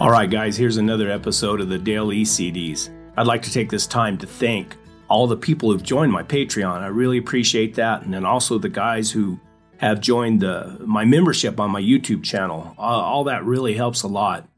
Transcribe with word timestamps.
All 0.00 0.10
right, 0.10 0.30
guys, 0.30 0.56
here's 0.56 0.78
another 0.78 1.10
episode 1.10 1.60
of 1.60 1.68
the 1.68 1.76
Daily 1.76 2.22
CDs. 2.22 2.88
I'd 3.18 3.26
like 3.26 3.42
to 3.42 3.52
take 3.52 3.68
this 3.68 3.86
time 3.86 4.16
to 4.16 4.26
thank 4.26 4.78
all 5.10 5.26
the 5.26 5.36
people 5.36 5.70
who've 5.70 5.82
joined 5.82 6.10
my 6.10 6.22
Patreon. 6.22 6.80
I 6.80 6.86
really 6.86 7.18
appreciate 7.18 7.74
that. 7.74 8.00
And 8.00 8.14
then 8.14 8.24
also 8.24 8.56
the 8.56 8.70
guys 8.70 9.10
who 9.10 9.38
have 9.76 10.00
joined 10.00 10.40
the, 10.40 10.78
my 10.86 11.04
membership 11.04 11.60
on 11.60 11.70
my 11.70 11.82
YouTube 11.82 12.24
channel. 12.24 12.74
Uh, 12.78 12.80
all 12.80 13.24
that 13.24 13.44
really 13.44 13.74
helps 13.74 14.02
a 14.02 14.08
lot. 14.08 14.48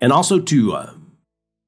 And 0.00 0.10
also 0.10 0.40
to 0.40 0.72
uh, 0.74 0.94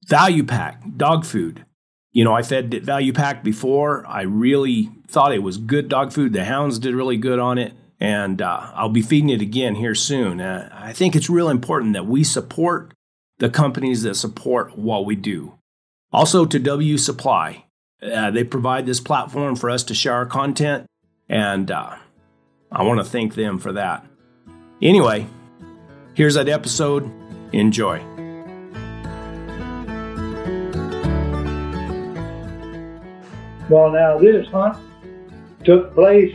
Value 0.07 0.45
Pack 0.45 0.82
dog 0.96 1.27
food. 1.27 1.66
You 2.12 2.25
know, 2.25 2.32
I 2.32 2.41
fed 2.41 2.73
Value 2.84 3.12
Pack 3.12 3.45
before. 3.45 4.02
I 4.07 4.23
really 4.23 4.88
thought 5.09 5.34
it 5.34 5.43
was 5.43 5.59
good 5.59 5.91
dog 5.91 6.15
food. 6.15 6.32
The 6.32 6.46
hounds 6.46 6.79
did 6.79 6.95
really 6.95 7.18
good 7.18 7.38
on 7.38 7.59
it. 7.59 7.74
And 8.01 8.41
uh, 8.41 8.71
I'll 8.73 8.88
be 8.88 9.02
feeding 9.02 9.29
it 9.29 9.43
again 9.43 9.74
here 9.74 9.95
soon. 9.95 10.41
Uh, 10.41 10.71
I 10.73 10.95
think 10.95 11.15
it's 11.15 11.29
real 11.29 11.51
important 11.51 11.93
that 11.93 12.07
we 12.07 12.24
support 12.24 12.95
the 13.41 13.49
companies 13.49 14.03
that 14.03 14.15
support 14.15 14.79
what 14.79 15.07
we 15.07 15.17
do. 15.17 15.55
Also 16.12 16.45
to 16.45 16.59
W 16.59 16.99
Supply. 16.99 17.65
Uh, 18.03 18.30
they 18.30 18.45
provide 18.45 18.87
this 18.87 19.01
platform 19.01 19.57
for 19.57 19.69
us 19.69 19.83
to 19.85 19.95
share 19.95 20.15
our 20.15 20.27
content, 20.27 20.87
and 21.29 21.71
uh, 21.71 21.97
I 22.71 22.83
want 22.83 23.01
to 23.01 23.05
thank 23.05 23.35
them 23.35 23.59
for 23.59 23.73
that. 23.73 24.07
Anyway, 24.80 25.27
here's 26.15 26.35
that 26.35 26.49
episode. 26.49 27.11
Enjoy. 27.53 27.99
Well, 33.69 33.91
now 33.91 34.19
this 34.19 34.47
hunt 34.49 34.77
took 35.65 35.95
place. 35.95 36.35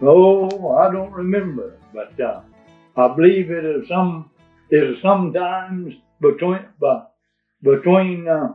Oh, 0.00 0.76
I 0.76 0.92
don't 0.92 1.12
remember, 1.12 1.76
but 1.92 2.18
uh, 2.20 2.40
I 2.98 3.14
believe 3.14 3.50
it 3.50 3.64
is 3.64 3.88
some 3.88 4.30
is 4.70 4.96
sometimes 5.02 5.94
between 6.20 6.66
between 7.62 8.26
uh, 8.28 8.54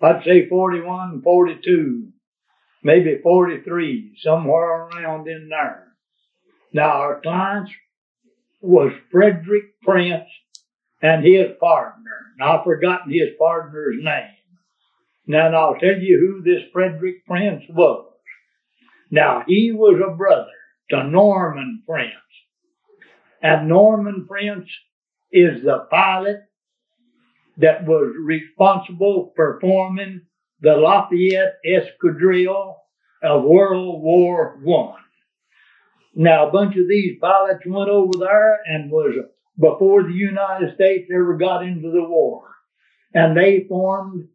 I'd 0.00 0.24
say 0.24 0.48
41 0.48 1.20
42, 1.22 2.08
maybe 2.82 3.18
43, 3.22 4.18
somewhere 4.22 4.88
around 4.88 5.28
in 5.28 5.48
there. 5.50 5.88
Now 6.72 6.88
our 6.88 7.20
client 7.20 7.68
was 8.62 8.92
Frederick 9.12 9.80
Prince 9.82 10.28
and 11.02 11.24
his 11.24 11.56
partner. 11.60 12.32
Now 12.38 12.58
I've 12.58 12.64
forgotten 12.64 13.12
his 13.12 13.36
partner's 13.38 13.96
name. 14.02 14.30
Now 15.26 15.54
I'll 15.54 15.78
tell 15.78 15.98
you 15.98 16.18
who 16.18 16.42
this 16.42 16.64
Frederick 16.72 17.26
Prince 17.26 17.64
was. 17.68 18.12
Now 19.10 19.44
he 19.46 19.72
was 19.72 20.00
a 20.00 20.16
brother 20.16 20.46
to 20.90 21.04
Norman 21.04 21.82
Prince. 21.86 22.23
And 23.44 23.68
Norman 23.68 24.26
Prince 24.26 24.70
is 25.30 25.62
the 25.62 25.86
pilot 25.90 26.44
that 27.58 27.84
was 27.86 28.14
responsible 28.18 29.34
for 29.36 29.58
forming 29.60 30.22
the 30.62 30.72
Lafayette 30.72 31.58
Escadrille 31.62 32.76
of 33.22 33.44
World 33.44 34.02
War 34.02 34.58
One. 34.62 34.98
Now, 36.14 36.48
a 36.48 36.52
bunch 36.52 36.76
of 36.76 36.88
these 36.88 37.18
pilots 37.20 37.66
went 37.66 37.90
over 37.90 38.12
there 38.18 38.60
and 38.64 38.90
was 38.90 39.14
before 39.60 40.04
the 40.04 40.14
United 40.14 40.74
States 40.74 41.10
ever 41.14 41.36
got 41.36 41.62
into 41.64 41.90
the 41.90 42.02
war, 42.02 42.48
and 43.12 43.36
they 43.36 43.66
formed 43.68 44.26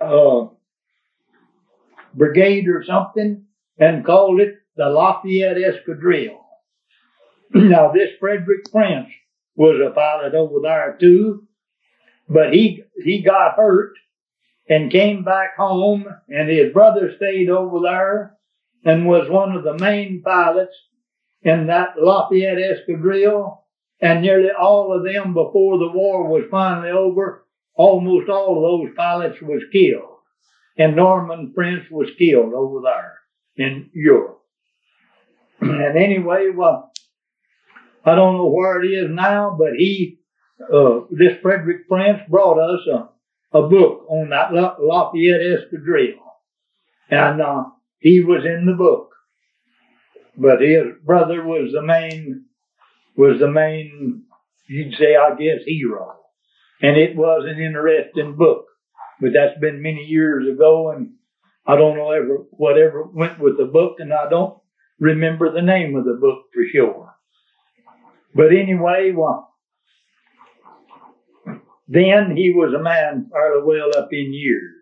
a 0.00 0.46
brigade 2.14 2.66
or 2.66 2.82
something 2.84 3.44
and 3.78 4.04
called 4.04 4.40
it 4.40 4.54
the 4.76 4.86
Lafayette 4.86 5.56
Escadrille. 5.56 6.45
now, 7.54 7.92
this 7.92 8.10
Frederick 8.18 8.70
Prince 8.70 9.08
was 9.54 9.80
a 9.80 9.94
pilot 9.94 10.34
over 10.34 10.60
there 10.62 10.96
too, 11.00 11.46
but 12.28 12.52
he 12.52 12.82
he 13.04 13.22
got 13.22 13.56
hurt 13.56 13.94
and 14.68 14.90
came 14.90 15.22
back 15.22 15.56
home, 15.56 16.06
and 16.28 16.48
his 16.48 16.72
brother 16.72 17.12
stayed 17.16 17.48
over 17.48 17.80
there 17.80 18.36
and 18.84 19.06
was 19.06 19.28
one 19.28 19.52
of 19.52 19.64
the 19.64 19.78
main 19.78 20.22
pilots 20.22 20.74
in 21.42 21.66
that 21.66 21.94
Lafayette 22.00 22.58
Escadrille. 22.58 23.58
And 24.00 24.20
nearly 24.20 24.50
all 24.50 24.92
of 24.92 25.04
them, 25.04 25.32
before 25.32 25.78
the 25.78 25.90
war 25.90 26.28
was 26.28 26.44
finally 26.50 26.90
over, 26.90 27.46
almost 27.74 28.28
all 28.28 28.56
of 28.56 28.62
those 28.62 28.94
pilots 28.94 29.40
was 29.40 29.62
killed. 29.72 30.18
And 30.76 30.94
Norman 30.94 31.52
Prince 31.54 31.84
was 31.90 32.10
killed 32.18 32.52
over 32.52 32.80
there 32.82 33.18
in 33.56 33.88
Europe. 33.94 34.42
and 35.60 35.96
anyway, 35.96 36.50
well, 36.54 36.92
I 38.06 38.14
don't 38.14 38.36
know 38.36 38.46
where 38.46 38.82
it 38.82 38.86
is 38.86 39.10
now, 39.10 39.56
but 39.58 39.74
he, 39.76 40.20
uh, 40.72 41.00
this 41.10 41.36
Frederick 41.42 41.88
Prince 41.88 42.20
brought 42.28 42.58
us 42.58 42.80
a, 42.86 43.58
a 43.58 43.68
book 43.68 44.06
on 44.08 44.30
that 44.30 44.52
Lafayette 44.52 45.40
Escadrille. 45.40 46.22
And, 47.10 47.42
uh, 47.42 47.64
he 47.98 48.20
was 48.20 48.44
in 48.44 48.66
the 48.66 48.74
book. 48.74 49.10
But 50.36 50.60
his 50.60 50.84
brother 51.04 51.42
was 51.42 51.72
the 51.72 51.82
main, 51.82 52.44
was 53.16 53.40
the 53.40 53.50
main, 53.50 54.24
you'd 54.68 54.94
say, 54.94 55.16
I 55.16 55.30
guess, 55.30 55.64
hero. 55.66 56.14
And 56.82 56.96
it 56.96 57.16
was 57.16 57.46
an 57.48 57.60
interesting 57.60 58.36
book. 58.36 58.66
But 59.20 59.30
that's 59.32 59.58
been 59.60 59.82
many 59.82 60.04
years 60.04 60.46
ago 60.46 60.92
and 60.92 61.14
I 61.66 61.74
don't 61.76 61.96
know 61.96 62.12
ever, 62.12 62.44
whatever 62.50 63.02
went 63.02 63.40
with 63.40 63.56
the 63.58 63.64
book 63.64 63.96
and 63.98 64.12
I 64.12 64.28
don't 64.28 64.58
remember 65.00 65.50
the 65.50 65.62
name 65.62 65.96
of 65.96 66.04
the 66.04 66.18
book 66.20 66.44
for 66.52 66.62
sure. 66.70 67.15
But 68.36 68.52
anyway, 68.52 69.12
well, 69.16 69.54
then 71.88 72.36
he 72.36 72.52
was 72.52 72.74
a 72.74 72.82
man 72.82 73.30
fairly 73.32 73.62
well 73.64 73.90
up 73.96 74.08
in 74.12 74.34
years. 74.34 74.74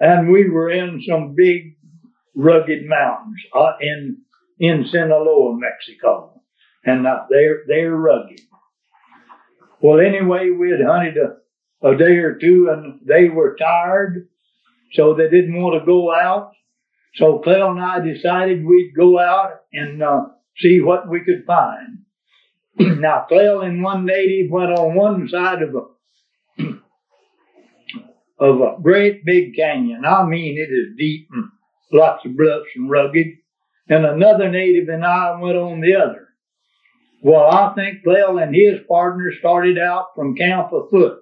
And 0.00 0.30
we 0.30 0.48
were 0.48 0.70
in 0.70 1.02
some 1.06 1.34
big 1.34 1.76
rugged 2.34 2.86
mountains 2.86 3.36
uh, 3.54 3.72
in 3.80 4.18
in 4.58 4.86
Sinaloa, 4.90 5.58
Mexico. 5.58 6.40
And 6.84 7.04
they're 7.30 7.62
they're 7.66 7.94
rugged. 7.94 8.40
Well, 9.80 10.00
anyway, 10.00 10.50
we 10.50 10.70
had 10.70 10.80
hunted 10.80 11.16
a, 11.18 11.86
a 11.86 11.96
day 11.96 12.16
or 12.16 12.34
two 12.34 12.70
and 12.72 13.00
they 13.06 13.28
were 13.28 13.56
tired, 13.56 14.28
so 14.94 15.14
they 15.14 15.28
didn't 15.28 15.60
want 15.60 15.78
to 15.78 15.86
go 15.86 16.14
out. 16.14 16.52
So 17.16 17.40
Clell 17.40 17.70
and 17.70 17.80
I 17.80 18.00
decided 18.00 18.64
we'd 18.64 18.94
go 18.96 19.18
out 19.18 19.60
and 19.72 20.02
uh, 20.02 20.26
see 20.58 20.80
what 20.80 21.08
we 21.08 21.20
could 21.20 21.44
find. 21.46 21.98
now, 22.78 23.26
Clell 23.28 23.62
and 23.62 23.82
one 23.82 24.04
native 24.06 24.50
went 24.50 24.72
on 24.72 24.94
one 24.94 25.28
side 25.28 25.62
of 25.62 25.74
a 25.74 26.62
of 28.38 28.60
a 28.60 28.76
great 28.82 29.24
big 29.24 29.56
canyon. 29.56 30.04
I 30.04 30.24
mean, 30.24 30.58
it 30.58 30.72
is 30.72 30.96
deep 30.98 31.28
and 31.32 31.48
lots 31.92 32.24
of 32.24 32.36
bluffs 32.36 32.68
and 32.74 32.90
rugged. 32.90 33.28
And 33.88 34.04
another 34.04 34.50
native 34.50 34.88
and 34.88 35.04
I 35.04 35.38
went 35.40 35.56
on 35.56 35.80
the 35.80 35.94
other. 35.94 36.28
Well, 37.22 37.44
I 37.50 37.72
think 37.74 38.02
Clell 38.02 38.38
and 38.38 38.54
his 38.54 38.80
partner 38.88 39.32
started 39.38 39.78
out 39.78 40.08
from 40.14 40.36
camp 40.36 40.72
afoot. 40.72 41.20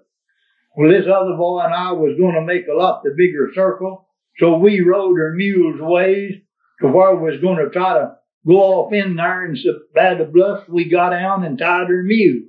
Well, 0.77 0.91
this 0.91 1.07
other 1.07 1.37
boy 1.37 1.61
and 1.61 1.75
I 1.75 1.93
was 1.93 2.19
going 2.19 2.35
to 2.35 2.43
make 2.43 2.67
a 2.67 2.77
lot 2.77 3.03
the 3.05 3.15
bigger 3.17 3.51
circle, 3.55 4.09
so 4.39 4.59
we 4.59 4.81
rode 4.81 5.21
our 5.21 5.33
mules 5.33 5.81
ways 5.81 6.33
to 6.81 6.89
where 6.89 7.15
we 7.15 7.31
was 7.31 7.41
going 7.41 7.59
to 7.59 7.71
try 7.71 7.95
to 7.95 8.17
go 8.47 8.57
off 8.57 8.93
in 8.93 9.17
there 9.17 9.45
and 9.45 9.59
by 9.95 10.15
the 10.15 10.25
bluff 10.25 10.69
we 10.69 10.89
got 10.89 11.11
down 11.11 11.45
and 11.45 11.59
tied 11.59 11.87
our 11.87 12.03
mules. 12.03 12.49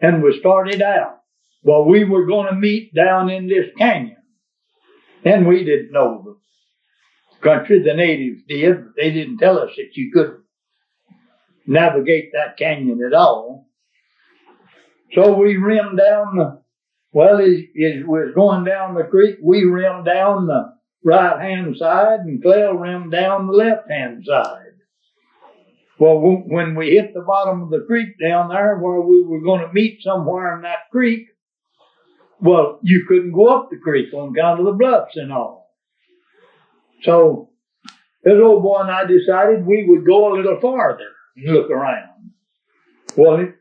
And 0.00 0.22
we 0.22 0.38
started 0.40 0.82
out. 0.82 1.20
Well, 1.62 1.84
we 1.84 2.04
were 2.04 2.26
going 2.26 2.48
to 2.48 2.58
meet 2.58 2.92
down 2.92 3.30
in 3.30 3.46
this 3.46 3.66
canyon. 3.78 4.16
And 5.24 5.46
we 5.46 5.64
didn't 5.64 5.92
know 5.92 6.24
the 6.24 7.48
country, 7.48 7.82
the 7.82 7.94
natives 7.94 8.42
did, 8.48 8.84
but 8.84 8.92
they 8.96 9.12
didn't 9.12 9.38
tell 9.38 9.58
us 9.58 9.70
that 9.76 9.90
you 9.94 10.10
couldn't 10.12 10.42
navigate 11.66 12.32
that 12.32 12.56
canyon 12.56 13.00
at 13.06 13.14
all. 13.14 13.68
So 15.14 15.34
we 15.34 15.56
rimmed 15.56 15.98
down 15.98 16.36
the, 16.36 16.62
well, 17.12 17.38
as, 17.38 17.50
as 17.50 18.02
we 18.02 18.04
was 18.04 18.32
going 18.34 18.64
down 18.64 18.94
the 18.94 19.04
creek, 19.04 19.36
we 19.42 19.64
rimmed 19.64 20.06
down 20.06 20.46
the 20.46 20.72
right 21.04 21.40
hand 21.40 21.76
side 21.76 22.20
and 22.20 22.42
Clell 22.42 22.74
rimmed 22.74 23.12
down 23.12 23.46
the 23.46 23.52
left 23.52 23.90
hand 23.90 24.24
side. 24.26 24.61
Well, 26.02 26.18
when 26.18 26.74
we 26.74 26.96
hit 26.96 27.14
the 27.14 27.20
bottom 27.20 27.62
of 27.62 27.70
the 27.70 27.84
creek 27.86 28.18
down 28.20 28.48
there 28.48 28.76
where 28.76 29.00
we 29.00 29.22
were 29.22 29.40
going 29.40 29.60
to 29.60 29.72
meet 29.72 30.02
somewhere 30.02 30.56
in 30.56 30.62
that 30.62 30.90
creek, 30.90 31.28
well, 32.40 32.80
you 32.82 33.04
couldn't 33.06 33.30
go 33.30 33.46
up 33.46 33.70
the 33.70 33.76
creek 33.76 34.12
on 34.12 34.30
account 34.30 34.58
of 34.58 34.66
the 34.66 34.72
bluffs 34.72 35.14
and 35.14 35.32
all. 35.32 35.70
So 37.04 37.50
this 38.24 38.34
old 38.42 38.64
boy 38.64 38.80
and 38.80 38.90
I 38.90 39.04
decided 39.04 39.64
we 39.64 39.86
would 39.86 40.04
go 40.04 40.32
a 40.32 40.34
little 40.34 40.58
farther 40.60 41.06
and 41.36 41.54
look 41.54 41.70
around. 41.70 42.32
Well, 43.16 43.52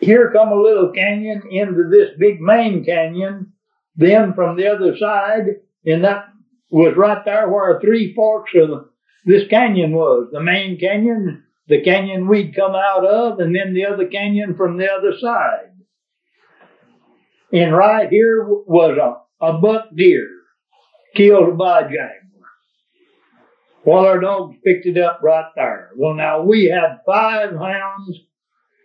here 0.00 0.30
come 0.32 0.52
a 0.52 0.62
little 0.62 0.92
canyon 0.92 1.42
into 1.50 1.90
this 1.90 2.12
big 2.18 2.40
main 2.40 2.86
canyon. 2.86 3.52
Then 3.96 4.32
from 4.32 4.56
the 4.56 4.68
other 4.68 4.96
side, 4.96 5.44
and 5.84 6.04
that 6.04 6.28
was 6.70 6.96
right 6.96 7.22
there 7.26 7.50
where 7.50 7.78
three 7.82 8.14
forks 8.14 8.52
of 8.54 8.86
this 9.26 9.46
canyon 9.48 9.92
was. 9.92 10.30
The 10.32 10.40
main 10.40 10.80
canyon 10.80 11.42
the 11.68 11.82
canyon 11.82 12.28
we'd 12.28 12.54
come 12.54 12.74
out 12.74 13.04
of, 13.04 13.40
and 13.40 13.54
then 13.54 13.74
the 13.74 13.86
other 13.86 14.06
canyon 14.06 14.54
from 14.56 14.76
the 14.76 14.90
other 14.90 15.18
side. 15.18 15.72
And 17.52 17.74
right 17.74 18.08
here 18.08 18.44
was 18.46 18.98
a, 18.98 19.44
a 19.44 19.58
buck 19.58 19.88
deer 19.94 20.28
killed 21.14 21.56
by 21.58 21.80
a 21.80 21.82
jaguar. 21.84 22.12
Well, 23.84 24.04
our 24.04 24.20
dogs 24.20 24.56
picked 24.64 24.86
it 24.86 24.98
up 24.98 25.20
right 25.22 25.50
there. 25.54 25.90
Well, 25.96 26.14
now 26.14 26.42
we 26.42 26.66
had 26.66 27.00
five 27.06 27.50
hounds 27.50 28.18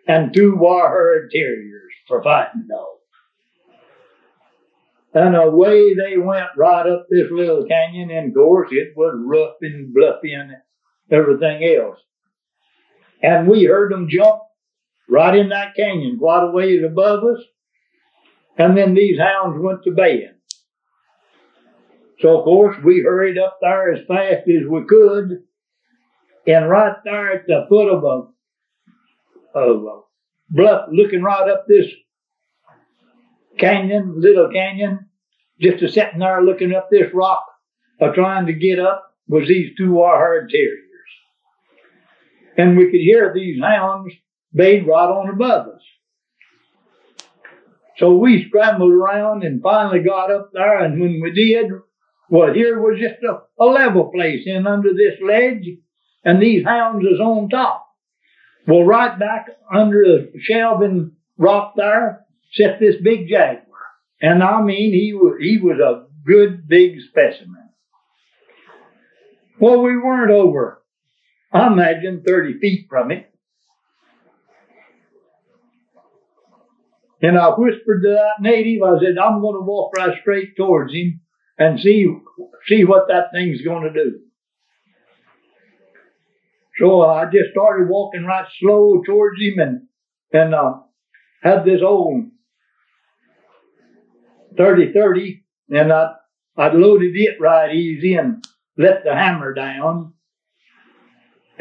and 0.07 0.33
two 0.33 0.55
wire-haired 0.55 1.31
terriers 1.31 1.91
for 2.07 2.23
fighting 2.23 2.67
dogs. 2.69 2.99
And 5.13 5.35
away 5.35 5.93
they 5.93 6.17
went 6.17 6.49
right 6.55 6.87
up 6.87 7.07
this 7.09 7.29
little 7.31 7.65
canyon, 7.65 8.11
and 8.11 8.29
of 8.29 8.35
course 8.35 8.69
it 8.71 8.93
was 8.95 9.19
rough 9.25 9.55
and 9.61 9.93
bluffy 9.93 10.33
and 10.33 10.51
everything 11.11 11.63
else. 11.63 11.99
And 13.21 13.47
we 13.47 13.65
heard 13.65 13.91
them 13.91 14.07
jump 14.09 14.41
right 15.09 15.37
in 15.37 15.49
that 15.49 15.75
canyon, 15.75 16.17
quite 16.17 16.43
a 16.43 16.51
ways 16.51 16.81
above 16.85 17.23
us. 17.23 17.41
And 18.57 18.77
then 18.77 18.93
these 18.93 19.19
hounds 19.19 19.61
went 19.61 19.83
to 19.83 19.91
bed. 19.91 20.35
So 22.19 22.37
of 22.37 22.43
course 22.43 22.77
we 22.83 23.01
hurried 23.01 23.37
up 23.37 23.57
there 23.61 23.93
as 23.93 24.05
fast 24.07 24.47
as 24.47 24.67
we 24.69 24.85
could. 24.85 25.43
And 26.47 26.69
right 26.69 26.95
there 27.03 27.33
at 27.33 27.47
the 27.47 27.65
foot 27.69 27.89
of 27.89 28.03
a, 28.03 29.57
of 29.57 29.83
a 29.83 30.01
bluff, 30.49 30.89
looking 30.91 31.21
right 31.21 31.49
up 31.49 31.65
this 31.67 31.87
canyon, 33.57 34.15
little 34.19 34.49
canyon, 34.51 35.07
just 35.59 35.83
a 35.83 35.91
sitting 35.91 36.19
there 36.19 36.41
looking 36.41 36.73
up 36.73 36.89
this 36.89 37.13
rock, 37.13 37.45
uh, 38.01 38.09
trying 38.09 38.47
to 38.47 38.53
get 38.53 38.79
up, 38.79 39.13
was 39.27 39.47
these 39.47 39.75
two 39.77 39.91
wire-haired 39.93 40.49
terriers. 40.49 40.90
And 42.57 42.77
we 42.77 42.85
could 42.85 42.99
hear 42.99 43.33
these 43.33 43.61
hounds 43.61 44.13
bayed 44.53 44.87
right 44.87 45.09
on 45.09 45.29
above 45.29 45.67
us. 45.67 45.81
So 47.97 48.17
we 48.17 48.45
scrambled 48.47 48.91
around 48.91 49.43
and 49.43 49.61
finally 49.61 49.99
got 49.99 50.31
up 50.31 50.51
there, 50.53 50.79
and 50.83 50.99
when 50.99 51.21
we 51.21 51.31
did, 51.31 51.71
well, 52.29 52.53
here 52.53 52.79
was 52.79 52.99
just 52.99 53.23
a, 53.23 53.41
a 53.63 53.65
level 53.65 54.11
place 54.11 54.41
in 54.45 54.65
under 54.65 54.93
this 54.93 55.19
ledge, 55.23 55.67
and 56.23 56.41
these 56.41 56.63
hounds 56.65 57.03
was 57.03 57.19
on 57.19 57.49
top. 57.49 57.87
Well, 58.67 58.83
right 58.83 59.17
back 59.19 59.47
under 59.73 60.03
the 60.03 60.31
shelving 60.39 61.11
rock 61.37 61.73
there 61.75 62.25
sat 62.53 62.79
this 62.79 62.95
big 63.03 63.27
jaguar. 63.27 63.65
And 64.21 64.43
I 64.43 64.61
mean, 64.61 64.93
he 64.93 65.17
he 65.39 65.57
was 65.57 65.79
a 65.79 66.07
good 66.25 66.67
big 66.67 66.97
specimen. 67.09 67.69
Well, 69.59 69.81
we 69.81 69.97
weren't 69.97 70.31
over, 70.31 70.80
I 71.53 71.67
imagine, 71.67 72.23
30 72.25 72.59
feet 72.59 72.87
from 72.89 73.11
it. 73.11 73.31
And 77.21 77.37
I 77.37 77.49
whispered 77.49 78.01
to 78.01 78.09
that 78.09 78.41
native, 78.41 78.81
I 78.81 78.97
said, 78.99 79.17
I'm 79.17 79.41
going 79.41 79.55
to 79.55 79.61
walk 79.61 79.95
right 79.95 80.17
straight 80.21 80.55
towards 80.57 80.93
him 80.93 81.21
and 81.57 81.79
see, 81.79 82.07
see 82.67 82.83
what 82.83 83.07
that 83.09 83.31
thing's 83.31 83.61
going 83.61 83.83
to 83.83 83.93
do. 83.93 84.19
So 86.79 87.01
I 87.03 87.25
just 87.25 87.51
started 87.51 87.89
walking 87.89 88.25
right 88.25 88.47
slow 88.59 89.03
towards 89.05 89.39
him 89.39 89.59
and, 89.59 89.81
and, 90.33 90.55
uh, 90.55 90.79
had 91.43 91.63
this 91.63 91.81
old 91.83 92.25
30-30 94.57 95.41
and 95.69 95.93
I, 95.93 96.13
I 96.57 96.71
loaded 96.73 97.11
it 97.15 97.39
right 97.39 97.75
easy 97.75 98.15
and 98.15 98.43
let 98.77 99.03
the 99.03 99.13
hammer 99.13 99.53
down. 99.53 100.13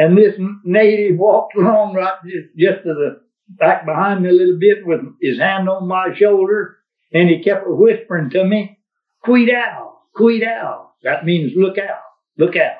And 0.00 0.16
this 0.16 0.34
native 0.64 1.18
walked 1.18 1.54
along 1.54 1.92
right 1.92 2.14
just, 2.24 2.56
just 2.56 2.84
to 2.84 2.94
the 2.94 3.20
back 3.50 3.84
behind 3.84 4.22
me 4.22 4.30
a 4.30 4.32
little 4.32 4.58
bit 4.58 4.86
with 4.86 5.00
his 5.20 5.38
hand 5.38 5.68
on 5.68 5.86
my 5.86 6.14
shoulder, 6.16 6.78
and 7.12 7.28
he 7.28 7.42
kept 7.42 7.64
whispering 7.66 8.30
to 8.30 8.42
me, 8.42 8.78
"Quit 9.22 9.50
out, 9.54 9.98
quit 10.14 10.42
out." 10.42 10.92
That 11.02 11.26
means 11.26 11.52
look 11.54 11.76
out, 11.76 12.00
look 12.38 12.56
out. 12.56 12.78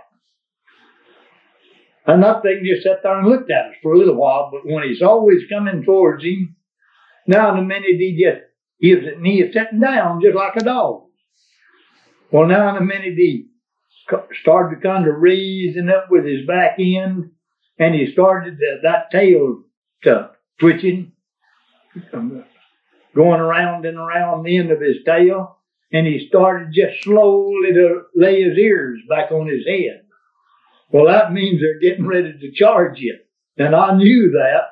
And 2.07 2.23
that 2.23 2.41
thing 2.41 2.65
just 2.65 2.85
sat 2.85 3.03
there 3.03 3.19
and 3.19 3.29
looked 3.29 3.51
at 3.51 3.67
us 3.67 3.75
for 3.83 3.93
a 3.93 3.99
little 3.99 4.17
while, 4.17 4.49
but 4.51 4.65
when 4.65 4.85
he's 4.85 5.03
always 5.03 5.43
coming 5.51 5.85
towards 5.85 6.25
him, 6.25 6.57
now 7.27 7.53
in 7.53 7.59
a 7.59 7.63
minute 7.63 7.99
he 7.99 8.19
just 8.19 8.47
gives 8.81 9.07
it, 9.07 9.19
and 9.19 9.27
he 9.27 9.43
is 9.43 9.53
sitting 9.53 9.81
down 9.81 10.23
just 10.23 10.35
like 10.35 10.57
a 10.57 10.65
dog. 10.65 11.03
Well, 12.31 12.47
now 12.47 12.71
in 12.71 12.83
a 12.83 12.87
minute 12.87 13.13
he 13.19 13.50
started 14.43 14.77
to 14.77 14.83
kind 14.83 15.07
of 15.07 15.17
raising 15.17 15.89
up 15.89 16.11
with 16.11 16.25
his 16.25 16.47
back 16.47 16.77
end, 16.79 17.31
and 17.79 17.95
he 17.95 18.13
started 18.13 18.59
to, 18.59 18.79
that 18.83 19.11
tail 19.11 19.63
to 20.05 20.31
twitching, 20.59 21.13
um, 22.13 22.45
going 23.15 23.41
around 23.41 23.87
and 23.87 23.99
around 23.99 24.45
the 24.45 24.57
end 24.57 24.71
of 24.71 24.81
his 24.81 24.97
tail. 25.05 25.59
And 25.93 26.07
he 26.07 26.29
started 26.29 26.73
just 26.73 27.03
slowly 27.03 27.73
to 27.73 28.03
lay 28.15 28.43
his 28.43 28.57
ears 28.57 29.01
back 29.09 29.33
on 29.33 29.49
his 29.49 29.67
head. 29.67 30.03
Well, 30.93 31.07
that 31.07 31.33
means 31.33 31.61
they're 31.61 31.81
getting 31.81 32.07
ready 32.07 32.33
to 32.33 32.53
charge 32.53 32.99
you. 32.99 33.19
And 33.57 33.75
I 33.75 33.97
knew 33.97 34.31
that. 34.33 34.63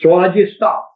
So 0.00 0.14
I 0.14 0.28
just 0.28 0.56
stopped. 0.56 0.92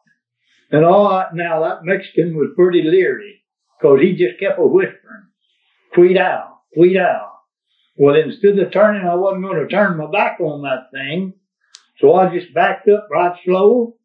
And 0.71 0.85
all 0.85 1.07
I, 1.07 1.25
now 1.33 1.61
that 1.61 1.83
Mexican 1.83 2.35
was 2.35 2.53
pretty 2.55 2.83
leery 2.83 3.43
because 3.79 3.99
he 3.99 4.13
just 4.15 4.39
kept 4.39 4.59
a 4.59 4.65
whispering, 4.65 5.27
"Tweet 5.93 6.17
out, 6.17 6.59
tweet 6.75 6.97
out. 6.97 7.30
Well, 8.01 8.15
instead 8.15 8.57
of 8.57 8.71
turning, 8.73 9.07
I 9.07 9.13
wasn't 9.13 9.43
going 9.43 9.59
to 9.59 9.67
turn 9.67 9.95
my 9.95 10.09
back 10.09 10.39
on 10.39 10.63
that 10.63 10.89
thing. 10.91 11.33
So 11.99 12.15
I 12.15 12.35
just 12.35 12.51
backed 12.51 12.89
up 12.89 13.07
right 13.11 13.37
slow 13.45 13.95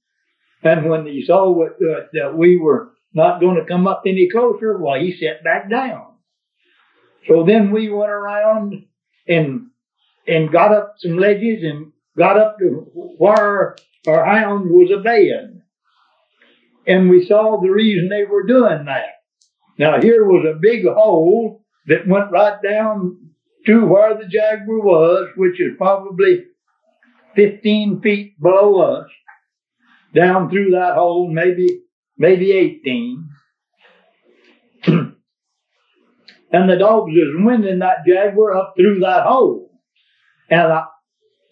and 0.62 0.90
when 0.90 1.06
he 1.06 1.24
saw 1.24 1.50
what, 1.50 1.76
uh, 1.76 2.06
that 2.12 2.36
we 2.36 2.58
were 2.58 2.92
not 3.14 3.40
going 3.40 3.56
to 3.56 3.64
come 3.64 3.86
up 3.86 4.02
any 4.06 4.28
closer, 4.28 4.76
well, 4.76 5.00
he 5.00 5.16
sat 5.16 5.42
back 5.42 5.70
down. 5.70 6.16
So 7.26 7.42
then 7.42 7.70
we 7.70 7.88
went 7.88 8.10
around 8.10 8.84
and 9.26 9.68
and 10.28 10.52
got 10.52 10.72
up 10.72 10.96
some 10.98 11.16
ledges 11.16 11.62
and 11.62 11.92
got 12.18 12.36
up 12.36 12.58
to 12.58 12.90
where 13.16 13.76
our 14.06 14.24
hound 14.26 14.68
was 14.70 14.90
bed. 15.02 15.62
And 16.86 17.08
we 17.08 17.24
saw 17.24 17.62
the 17.62 17.70
reason 17.70 18.10
they 18.10 18.24
were 18.24 18.46
doing 18.46 18.84
that. 18.84 19.22
Now 19.78 20.02
here 20.02 20.26
was 20.26 20.44
a 20.44 20.58
big 20.60 20.84
hole 20.84 21.64
that 21.86 22.06
went 22.06 22.30
right 22.30 22.60
down 22.62 23.25
to 23.66 23.84
where 23.86 24.16
the 24.16 24.26
jaguar 24.26 24.80
was, 24.80 25.28
which 25.36 25.60
is 25.60 25.72
probably 25.76 26.44
15 27.34 28.00
feet 28.00 28.40
below 28.40 28.80
us 28.80 29.08
down 30.14 30.48
through 30.50 30.70
that 30.70 30.94
hole, 30.94 31.28
maybe 31.30 31.82
maybe 32.16 32.52
18. 32.52 33.28
and 34.86 35.14
the 36.52 36.76
dogs 36.78 37.12
is 37.12 37.34
winding 37.34 37.80
that 37.80 38.06
jaguar 38.06 38.56
up 38.56 38.74
through 38.76 39.00
that 39.00 39.24
hole. 39.24 39.70
And 40.48 40.72
I, 40.72 40.84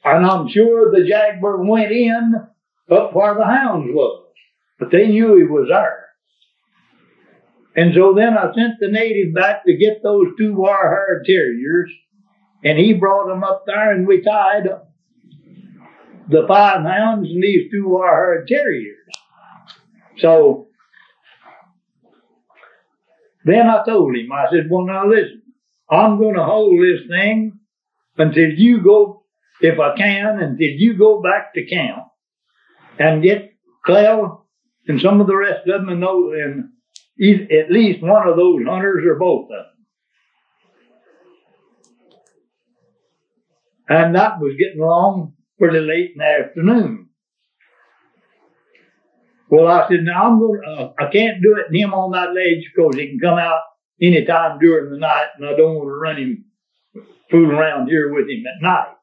and 0.04 0.24
I'm 0.24 0.48
sure 0.48 0.90
the 0.90 1.06
jaguar 1.06 1.62
went 1.64 1.92
in 1.92 2.34
up 2.90 3.14
where 3.14 3.34
the 3.34 3.44
hounds 3.44 3.88
was, 3.90 4.26
but 4.78 4.90
they 4.90 5.08
knew 5.08 5.36
he 5.36 5.44
was 5.44 5.68
there. 5.68 6.03
And 7.76 7.92
so 7.94 8.14
then 8.14 8.38
I 8.38 8.54
sent 8.54 8.74
the 8.78 8.88
native 8.88 9.34
back 9.34 9.64
to 9.64 9.76
get 9.76 10.02
those 10.02 10.28
two 10.38 10.54
wire-haired 10.54 11.24
terriers, 11.26 11.90
and 12.62 12.78
he 12.78 12.94
brought 12.94 13.26
them 13.28 13.42
up 13.42 13.64
there, 13.66 13.92
and 13.92 14.06
we 14.06 14.22
tied 14.22 14.68
up 14.68 14.92
the 16.30 16.44
five 16.46 16.82
hounds 16.82 17.28
and 17.28 17.42
these 17.42 17.70
two 17.70 17.88
wire-haired 17.88 18.46
terriers. 18.48 18.96
So 20.18 20.68
then 23.44 23.66
I 23.68 23.84
told 23.84 24.16
him, 24.16 24.32
I 24.32 24.46
said, 24.50 24.68
well, 24.70 24.86
now 24.86 25.06
listen, 25.08 25.42
I'm 25.90 26.18
going 26.18 26.34
to 26.36 26.44
hold 26.44 26.80
this 26.80 27.00
thing 27.08 27.58
until 28.16 28.50
you 28.50 28.82
go, 28.82 29.24
if 29.60 29.78
I 29.78 29.96
can, 29.96 30.40
until 30.40 30.68
you 30.68 30.96
go 30.96 31.20
back 31.20 31.52
to 31.54 31.66
camp 31.66 32.04
and 32.98 33.22
get 33.22 33.52
Clell 33.84 34.46
and 34.86 35.00
some 35.00 35.20
of 35.20 35.26
the 35.26 35.36
rest 35.36 35.66
of 35.66 35.80
them 35.80 35.88
and, 35.88 36.02
those, 36.02 36.32
and 36.40 36.70
at 37.20 37.70
least 37.70 38.02
one 38.02 38.28
of 38.28 38.36
those 38.36 38.64
hunters 38.66 39.04
or 39.06 39.18
both 39.18 39.44
of 39.44 39.48
them. 39.48 39.66
And 43.88 44.14
that 44.14 44.40
was 44.40 44.56
getting 44.58 44.80
along 44.80 45.34
pretty 45.58 45.80
late 45.80 46.12
in 46.12 46.18
the 46.18 46.24
afternoon. 46.24 47.08
Well, 49.50 49.68
I 49.68 49.86
said, 49.88 50.02
now 50.02 50.24
I'm 50.24 50.38
going. 50.38 50.60
Uh, 50.66 50.92
I 50.98 51.10
can't 51.12 51.42
do 51.42 51.56
it 51.56 51.74
him 51.74 51.92
on 51.94 52.12
that 52.12 52.32
ledge 52.34 52.68
because 52.74 52.96
he 52.96 53.08
can 53.08 53.20
come 53.20 53.38
out 53.38 53.60
anytime 54.00 54.58
during 54.58 54.90
the 54.90 54.98
night, 54.98 55.28
and 55.36 55.46
I 55.46 55.54
don't 55.54 55.76
want 55.76 55.86
to 55.86 55.92
run 55.92 56.16
him 56.16 56.44
fool 57.30 57.50
around 57.50 57.88
here 57.88 58.12
with 58.12 58.28
him 58.28 58.42
at 58.46 58.62
night. 58.62 58.94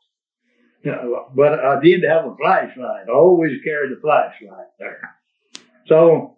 But 1.36 1.60
I 1.60 1.80
did 1.80 2.04
have 2.04 2.26
a 2.26 2.36
flashlight. 2.36 3.08
I 3.08 3.14
always 3.14 3.62
carried 3.64 3.92
a 3.92 4.02
flashlight 4.02 4.68
there. 4.80 5.00
So 5.88 6.38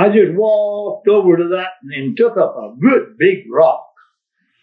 I 0.00 0.08
just 0.08 0.32
walked 0.32 1.08
over 1.08 1.36
to 1.36 1.48
that 1.48 1.72
and 1.82 2.16
took 2.16 2.38
up 2.38 2.56
a 2.56 2.74
good 2.80 3.18
big 3.18 3.44
rock. 3.50 3.86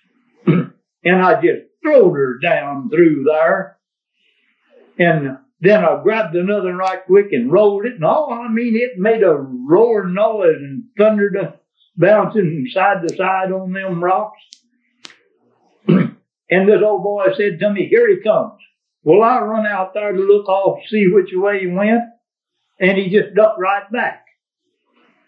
and 0.47 0.71
I 1.05 1.35
just 1.35 1.61
throwed 1.83 2.15
her 2.15 2.39
down 2.39 2.89
through 2.89 3.23
there 3.23 3.77
And 4.97 5.37
then 5.61 5.85
I 5.85 6.01
grabbed 6.01 6.35
another 6.35 6.75
right 6.75 7.05
quick 7.05 7.27
and 7.33 7.51
rolled 7.51 7.85
it. 7.85 7.93
And 7.93 8.03
oh, 8.03 8.31
I 8.31 8.49
mean, 8.49 8.75
it 8.75 8.97
made 8.97 9.21
a 9.21 9.35
roaring 9.35 10.15
noise 10.15 10.57
and 10.57 10.85
thundered 10.97 11.37
bouncing 11.95 12.67
side 12.73 13.07
to 13.07 13.15
side 13.15 13.51
on 13.51 13.73
them 13.73 14.03
rocks. 14.03 14.41
and 15.87 16.17
this 16.67 16.81
old 16.83 17.03
boy 17.03 17.25
said 17.37 17.59
to 17.59 17.69
me, 17.69 17.87
here 17.89 18.09
he 18.09 18.23
comes. 18.23 18.59
Well, 19.03 19.21
I 19.21 19.39
run 19.41 19.67
out 19.67 19.93
there 19.93 20.13
to 20.13 20.19
look 20.19 20.49
off, 20.49 20.79
see 20.89 21.07
which 21.07 21.29
way 21.31 21.59
he 21.59 21.67
went. 21.67 22.01
And 22.79 22.97
he 22.97 23.09
just 23.09 23.35
ducked 23.35 23.59
right 23.59 23.91
back. 23.91 24.26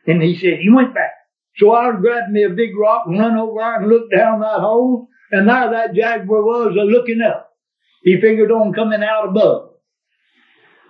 And 0.10 0.24
he 0.24 0.36
said, 0.36 0.58
he 0.60 0.72
went 0.72 0.96
back. 0.96 1.12
So 1.58 1.72
I 1.72 1.92
grabbed 1.92 2.32
me 2.32 2.44
a 2.44 2.50
big 2.50 2.76
rock 2.76 3.04
and 3.06 3.20
run 3.20 3.38
over 3.38 3.60
there 3.60 3.76
and 3.80 3.88
looked 3.88 4.12
down 4.12 4.40
that 4.40 4.60
hole. 4.60 5.08
And 5.32 5.48
there 5.48 5.70
that 5.70 5.94
jaguar 5.94 6.42
was 6.42 6.76
a 6.76 6.84
looking 6.84 7.22
up. 7.22 7.52
He 8.02 8.20
figured 8.20 8.52
on 8.52 8.74
coming 8.74 9.04
out 9.04 9.30
above. 9.30 9.74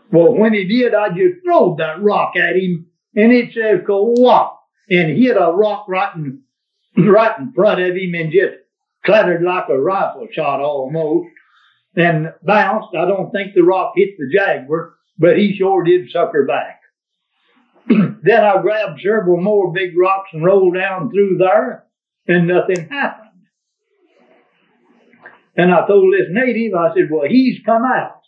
Well, 0.09 0.33
when 0.35 0.53
he 0.53 0.63
did, 0.63 0.93
I 0.93 1.09
just 1.09 1.43
threw 1.43 1.75
that 1.79 2.01
rock 2.01 2.37
at 2.37 2.55
him 2.55 2.85
and 3.13 3.33
it 3.33 3.53
says, 3.53 3.81
whop 3.85 4.63
and 4.89 5.17
hit 5.17 5.35
a 5.35 5.51
rock 5.51 5.85
right 5.89 6.15
in, 6.15 6.41
right 6.97 7.37
in 7.37 7.51
front 7.51 7.81
of 7.81 7.97
him 7.97 8.13
and 8.15 8.31
just 8.31 8.55
clattered 9.05 9.43
like 9.43 9.67
a 9.67 9.77
rifle 9.77 10.29
shot 10.31 10.61
almost 10.61 11.27
and 11.97 12.31
bounced. 12.41 12.95
I 12.95 13.05
don't 13.05 13.31
think 13.31 13.53
the 13.53 13.63
rock 13.63 13.95
hit 13.97 14.11
the 14.17 14.29
jaguar, 14.33 14.93
but 15.17 15.37
he 15.37 15.57
sure 15.57 15.83
did 15.83 16.09
sucker 16.09 16.45
back. 16.45 16.78
then 18.23 18.43
I 18.43 18.61
grabbed 18.61 19.01
several 19.01 19.41
more 19.41 19.73
big 19.73 19.97
rocks 19.97 20.29
and 20.33 20.45
rolled 20.45 20.75
down 20.75 21.09
through 21.09 21.37
there 21.37 21.85
and 22.27 22.47
nothing 22.47 22.87
happened. 22.89 23.29
And 25.55 25.73
I 25.73 25.85
told 25.87 26.13
this 26.13 26.27
native, 26.29 26.73
I 26.75 26.93
said, 26.93 27.09
well, 27.11 27.27
he's 27.27 27.59
come 27.65 27.83
out. 27.83 28.21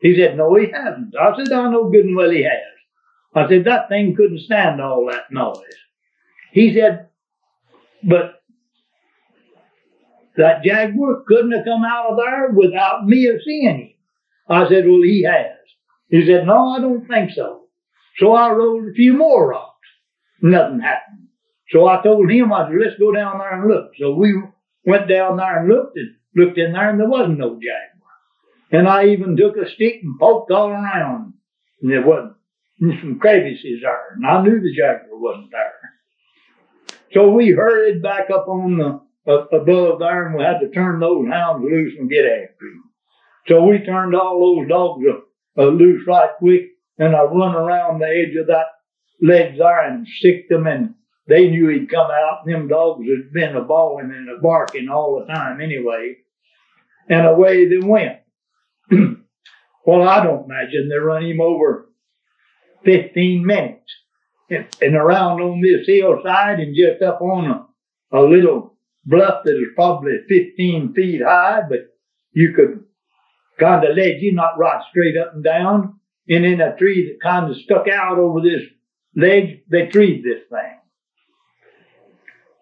He 0.00 0.16
said, 0.16 0.36
no, 0.36 0.54
he 0.56 0.66
hasn't. 0.72 1.14
I 1.20 1.36
said, 1.36 1.52
I 1.52 1.70
know 1.70 1.90
good 1.90 2.06
and 2.06 2.16
well 2.16 2.30
he 2.30 2.42
has. 2.42 2.52
I 3.34 3.48
said, 3.48 3.64
that 3.66 3.88
thing 3.88 4.14
couldn't 4.16 4.40
stand 4.40 4.80
all 4.80 5.06
that 5.10 5.30
noise. 5.30 5.58
He 6.52 6.74
said, 6.74 7.08
but 8.02 8.42
that 10.36 10.64
jaguar 10.64 11.22
couldn't 11.26 11.52
have 11.52 11.64
come 11.64 11.84
out 11.84 12.12
of 12.12 12.16
there 12.18 12.50
without 12.50 13.06
me 13.06 13.30
seeing 13.44 13.78
him. 13.78 13.88
I 14.48 14.68
said, 14.68 14.86
well, 14.86 15.02
he 15.02 15.22
has. 15.22 15.56
He 16.08 16.26
said, 16.26 16.46
no, 16.46 16.70
I 16.70 16.80
don't 16.80 17.06
think 17.06 17.30
so. 17.32 17.61
So 18.18 18.32
I 18.32 18.50
rolled 18.50 18.88
a 18.88 18.92
few 18.92 19.14
more 19.14 19.48
rocks. 19.48 19.88
Nothing 20.40 20.80
happened. 20.80 21.28
So 21.70 21.86
I 21.86 22.02
told 22.02 22.30
him, 22.30 22.52
I 22.52 22.68
said, 22.68 22.78
let's 22.78 22.98
go 22.98 23.12
down 23.12 23.38
there 23.38 23.60
and 23.60 23.68
look. 23.68 23.92
So 23.98 24.14
we 24.14 24.34
went 24.84 25.08
down 25.08 25.36
there 25.36 25.60
and 25.60 25.68
looked 25.68 25.96
and 25.96 26.14
looked 26.36 26.58
in 26.58 26.72
there 26.72 26.90
and 26.90 27.00
there 27.00 27.08
wasn't 27.08 27.38
no 27.38 27.54
jaguar. 27.54 28.10
And 28.70 28.88
I 28.88 29.06
even 29.06 29.36
took 29.36 29.56
a 29.56 29.70
stick 29.70 30.00
and 30.02 30.18
poked 30.18 30.50
all 30.50 30.68
around 30.68 31.34
and 31.80 31.90
there 31.90 32.06
wasn't 32.06 32.34
some 33.00 33.18
crevices 33.20 33.80
there. 33.82 34.14
And 34.16 34.26
I 34.26 34.42
knew 34.42 34.60
the 34.60 34.74
jaguar 34.74 35.18
wasn't 35.18 35.50
there. 35.50 35.72
So 37.14 37.30
we 37.30 37.50
hurried 37.50 38.02
back 38.02 38.30
up 38.30 38.48
on 38.48 38.78
the 38.78 39.00
uh, 39.26 39.46
above 39.52 40.00
there, 40.00 40.26
and 40.26 40.36
we 40.36 40.42
had 40.42 40.58
to 40.60 40.70
turn 40.70 40.98
those 41.00 41.28
hounds 41.28 41.64
loose 41.64 41.94
and 41.98 42.10
get 42.10 42.24
after 42.24 42.66
him. 42.66 42.84
So 43.46 43.64
we 43.64 43.78
turned 43.78 44.14
all 44.14 44.56
those 44.58 44.68
dogs 44.68 45.04
uh, 45.58 45.62
loose 45.62 46.06
right 46.06 46.30
quick, 46.38 46.70
and 47.02 47.16
I 47.16 47.22
run 47.22 47.56
around 47.56 47.98
the 47.98 48.06
edge 48.06 48.36
of 48.36 48.46
that 48.46 48.66
ledge 49.20 49.58
there 49.58 49.90
and 49.90 50.06
stick 50.06 50.48
them, 50.48 50.68
and 50.68 50.94
they 51.26 51.48
knew 51.48 51.68
he'd 51.68 51.90
come 51.90 52.10
out. 52.10 52.46
Them 52.46 52.68
dogs 52.68 53.04
had 53.08 53.32
been 53.32 53.56
a 53.56 53.62
bawling 53.62 54.12
and 54.12 54.30
a 54.30 54.40
barking 54.40 54.88
all 54.88 55.18
the 55.18 55.32
time 55.32 55.60
anyway, 55.60 56.18
and 57.08 57.26
away 57.26 57.68
they 57.68 57.84
went. 57.84 58.18
well, 59.86 60.08
I 60.08 60.22
don't 60.22 60.44
imagine 60.44 60.88
they 60.88 60.96
run 60.96 61.24
him 61.24 61.40
over 61.40 61.88
15 62.84 63.44
minutes 63.44 63.90
and 64.48 64.94
around 64.94 65.40
on 65.40 65.60
this 65.60 65.86
hillside 65.86 66.60
and 66.60 66.76
just 66.76 67.02
up 67.02 67.20
on 67.20 67.66
a, 68.12 68.18
a 68.18 68.20
little 68.20 68.76
bluff 69.04 69.42
that 69.44 69.56
is 69.56 69.74
probably 69.74 70.18
15 70.28 70.94
feet 70.94 71.22
high, 71.24 71.62
but 71.68 71.80
you 72.32 72.52
could 72.54 72.84
kind 73.58 73.84
of 73.84 73.96
ledge 73.96 74.20
you, 74.20 74.32
not 74.32 74.58
right 74.58 74.82
straight 74.90 75.16
up 75.16 75.34
and 75.34 75.42
down. 75.42 75.98
And 76.28 76.44
in 76.44 76.60
a 76.60 76.76
tree 76.76 77.08
that 77.08 77.28
kind 77.28 77.50
of 77.50 77.56
stuck 77.58 77.88
out 77.88 78.18
over 78.18 78.40
this 78.40 78.62
ledge, 79.16 79.60
they 79.70 79.86
treed 79.86 80.22
this 80.24 80.42
thing. 80.48 80.78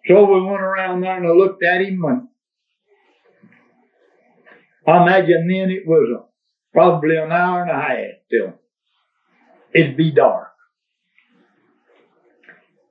So 0.07 0.25
we 0.25 0.41
went 0.41 0.61
around 0.61 1.01
there 1.01 1.15
and 1.15 1.27
I 1.27 1.31
looked 1.31 1.63
at 1.63 1.81
him 1.81 2.03
and 2.03 2.27
I 4.87 5.03
imagine 5.03 5.47
then 5.47 5.69
it 5.69 5.83
was 5.85 6.09
a, 6.09 6.23
probably 6.73 7.17
an 7.17 7.31
hour 7.31 7.61
and 7.61 7.69
a 7.69 7.75
half 7.75 8.15
till 8.31 8.53
it'd 9.73 9.95
be 9.95 10.11
dark. 10.11 10.49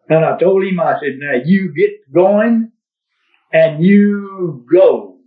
And 0.08 0.24
I 0.24 0.38
told 0.38 0.64
him, 0.64 0.80
I 0.80 0.94
said, 1.00 1.18
now 1.18 1.40
you 1.44 1.74
get 1.74 2.12
going 2.12 2.72
and 3.52 3.84
you 3.84 4.64
go 4.72 5.18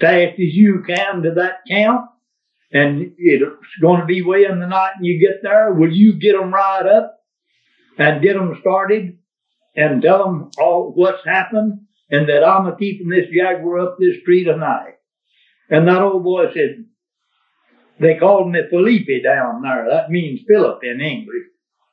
fast 0.00 0.34
as 0.34 0.54
you 0.54 0.82
can 0.86 1.22
to 1.22 1.34
that 1.34 1.58
camp. 1.68 2.06
And 2.72 3.12
it's 3.16 3.44
going 3.80 4.00
to 4.00 4.06
be 4.06 4.22
way 4.22 4.44
in 4.44 4.58
the 4.58 4.66
night 4.66 4.92
and 4.96 5.06
you 5.06 5.20
get 5.20 5.42
there. 5.42 5.72
Will 5.72 5.92
you 5.92 6.14
get 6.14 6.36
them 6.36 6.52
right 6.52 6.84
up 6.86 7.16
and 7.98 8.22
get 8.22 8.34
them 8.34 8.56
started 8.60 9.18
and 9.76 10.02
tell 10.02 10.24
them 10.24 10.50
all 10.58 10.92
what's 10.94 11.24
happened 11.24 11.80
and 12.10 12.28
that 12.28 12.44
I'm 12.44 12.66
a 12.66 12.76
keeping 12.76 13.08
this 13.08 13.26
jaguar 13.32 13.80
up 13.80 13.96
this 13.98 14.22
tree 14.24 14.44
tonight. 14.44 14.94
And 15.68 15.86
that 15.88 16.02
old 16.02 16.22
boy 16.22 16.52
said, 16.54 16.84
they 17.98 18.16
called 18.16 18.50
me 18.50 18.60
Felipe 18.70 19.24
down 19.24 19.62
there. 19.62 19.86
That 19.90 20.10
means 20.10 20.40
Philip 20.46 20.80
in 20.82 21.00
English. 21.00 21.44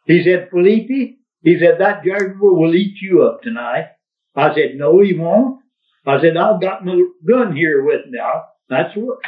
He 0.06 0.24
said, 0.24 0.50
Felipe, 0.50 1.18
he 1.42 1.60
said, 1.60 1.80
that 1.80 2.04
jaguar 2.04 2.54
will 2.54 2.76
eat 2.76 2.96
you 3.02 3.24
up 3.24 3.42
tonight. 3.42 3.88
I 4.36 4.54
said, 4.54 4.76
no, 4.76 5.02
he 5.02 5.14
won't. 5.14 5.62
I 6.06 6.20
said, 6.20 6.36
I've 6.36 6.62
got 6.62 6.86
my 6.86 7.02
gun 7.28 7.56
here 7.56 7.84
with 7.84 8.06
me. 8.10 8.20
That's 8.70 8.94
what, 8.96 9.20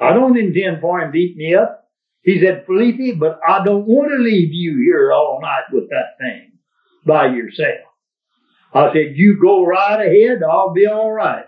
I 0.00 0.12
don't 0.12 0.38
intend 0.38 0.80
for 0.80 1.00
him 1.00 1.12
to 1.12 1.18
eat 1.18 1.36
me 1.36 1.54
up. 1.54 1.88
He 2.22 2.40
said, 2.40 2.64
Felipe, 2.66 3.18
but 3.18 3.38
I 3.46 3.64
don't 3.64 3.86
want 3.86 4.10
to 4.10 4.18
leave 4.18 4.52
you 4.52 4.78
here 4.82 5.12
all 5.12 5.40
night 5.42 5.64
with 5.72 5.90
that 5.90 6.16
thing 6.18 6.52
by 7.06 7.26
yourself. 7.26 7.80
I 8.72 8.92
said, 8.92 9.12
you 9.16 9.38
go 9.40 9.64
right 9.64 10.00
ahead. 10.00 10.42
I'll 10.42 10.72
be 10.72 10.86
all 10.86 11.12
right. 11.12 11.44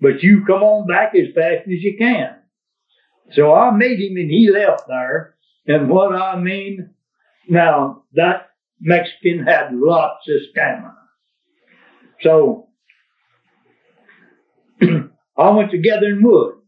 But 0.00 0.22
you 0.22 0.44
come 0.46 0.62
on 0.62 0.86
back 0.86 1.14
as 1.14 1.34
fast 1.34 1.66
as 1.66 1.82
you 1.82 1.96
can. 1.98 2.36
So 3.32 3.54
I 3.54 3.70
made 3.70 3.98
him 3.98 4.16
and 4.16 4.30
he 4.30 4.50
left 4.50 4.86
there. 4.86 5.34
And 5.66 5.88
what 5.88 6.14
I 6.14 6.38
mean, 6.38 6.90
now 7.48 8.04
that 8.14 8.50
Mexican 8.80 9.44
had 9.44 9.74
lots 9.74 10.28
of 10.28 10.40
stamina. 10.50 10.96
So 12.22 12.68
I 14.82 15.50
went 15.50 15.70
to 15.72 15.78
Gathering 15.78 16.22
Wood. 16.22 16.59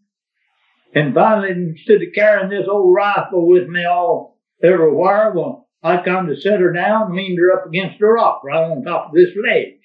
And 0.94 1.14
finally, 1.14 1.50
instead 1.50 2.02
of 2.02 2.14
carrying 2.14 2.50
this 2.50 2.68
old 2.68 2.94
rifle 2.94 3.48
with 3.48 3.68
me 3.68 3.84
all 3.84 4.38
everywhere, 4.62 5.32
well, 5.34 5.68
I 5.82 5.96
kind 5.98 6.30
of 6.30 6.40
set 6.40 6.60
her 6.60 6.72
down, 6.72 7.06
and 7.06 7.16
leaned 7.16 7.38
her 7.38 7.52
up 7.52 7.66
against 7.66 8.00
a 8.00 8.06
rock 8.06 8.42
right 8.44 8.70
on 8.70 8.84
top 8.84 9.08
of 9.08 9.14
this 9.14 9.30
ledge. 9.36 9.80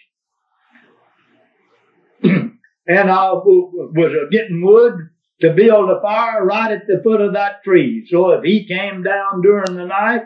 and 2.88 3.12
I 3.12 3.32
was 3.32 4.30
getting 4.32 4.62
wood 4.64 5.10
to 5.42 5.54
build 5.54 5.90
a 5.90 6.02
fire 6.02 6.46
right 6.46 6.72
at 6.72 6.88
the 6.88 7.02
foot 7.04 7.22
of 7.22 7.34
that 7.34 7.64
tree. 7.64 8.08
So 8.10 8.32
if 8.32 8.44
he 8.44 8.68
came 8.68 9.04
down 9.04 9.42
during 9.42 9.76
the 9.76 9.86
night, 9.86 10.24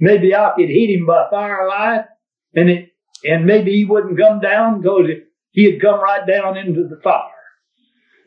maybe 0.00 0.34
I 0.34 0.52
could 0.56 0.68
hit 0.68 0.90
him 0.90 1.06
by 1.06 1.28
firelight 1.30 2.06
and 2.54 2.68
it, 2.68 2.88
and 3.24 3.46
maybe 3.46 3.72
he 3.72 3.84
wouldn't 3.84 4.18
come 4.18 4.40
down 4.40 4.80
because 4.80 5.06
he'd 5.52 5.80
come 5.80 6.00
right 6.00 6.26
down 6.26 6.56
into 6.56 6.88
the 6.88 7.00
fire. 7.02 7.31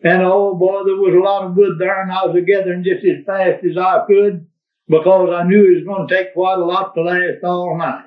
And 0.04 0.22
oh 0.24 0.56
boy, 0.56 0.84
there 0.86 0.96
was 0.96 1.16
a 1.16 1.24
lot 1.24 1.46
of 1.46 1.56
wood 1.56 1.78
there 1.80 2.02
and 2.02 2.12
I 2.12 2.25
was 2.25 2.44
gathering 2.46 2.84
just 2.84 3.06
as 3.06 3.25
fast 3.25 3.64
as 3.64 3.78
I 3.78 4.06
could 4.08 4.46
because 4.88 5.30
I 5.34 5.44
knew 5.44 5.66
it 5.66 5.75
was 5.75 5.84
going 5.86 6.08
to 6.08 6.16
take 6.16 6.34
quite 6.34 6.60
a 6.60 6.66
lot 6.66 6.94
to 6.94 7.02
last 7.02 7.44
all 7.44 7.78
night. 7.78 8.06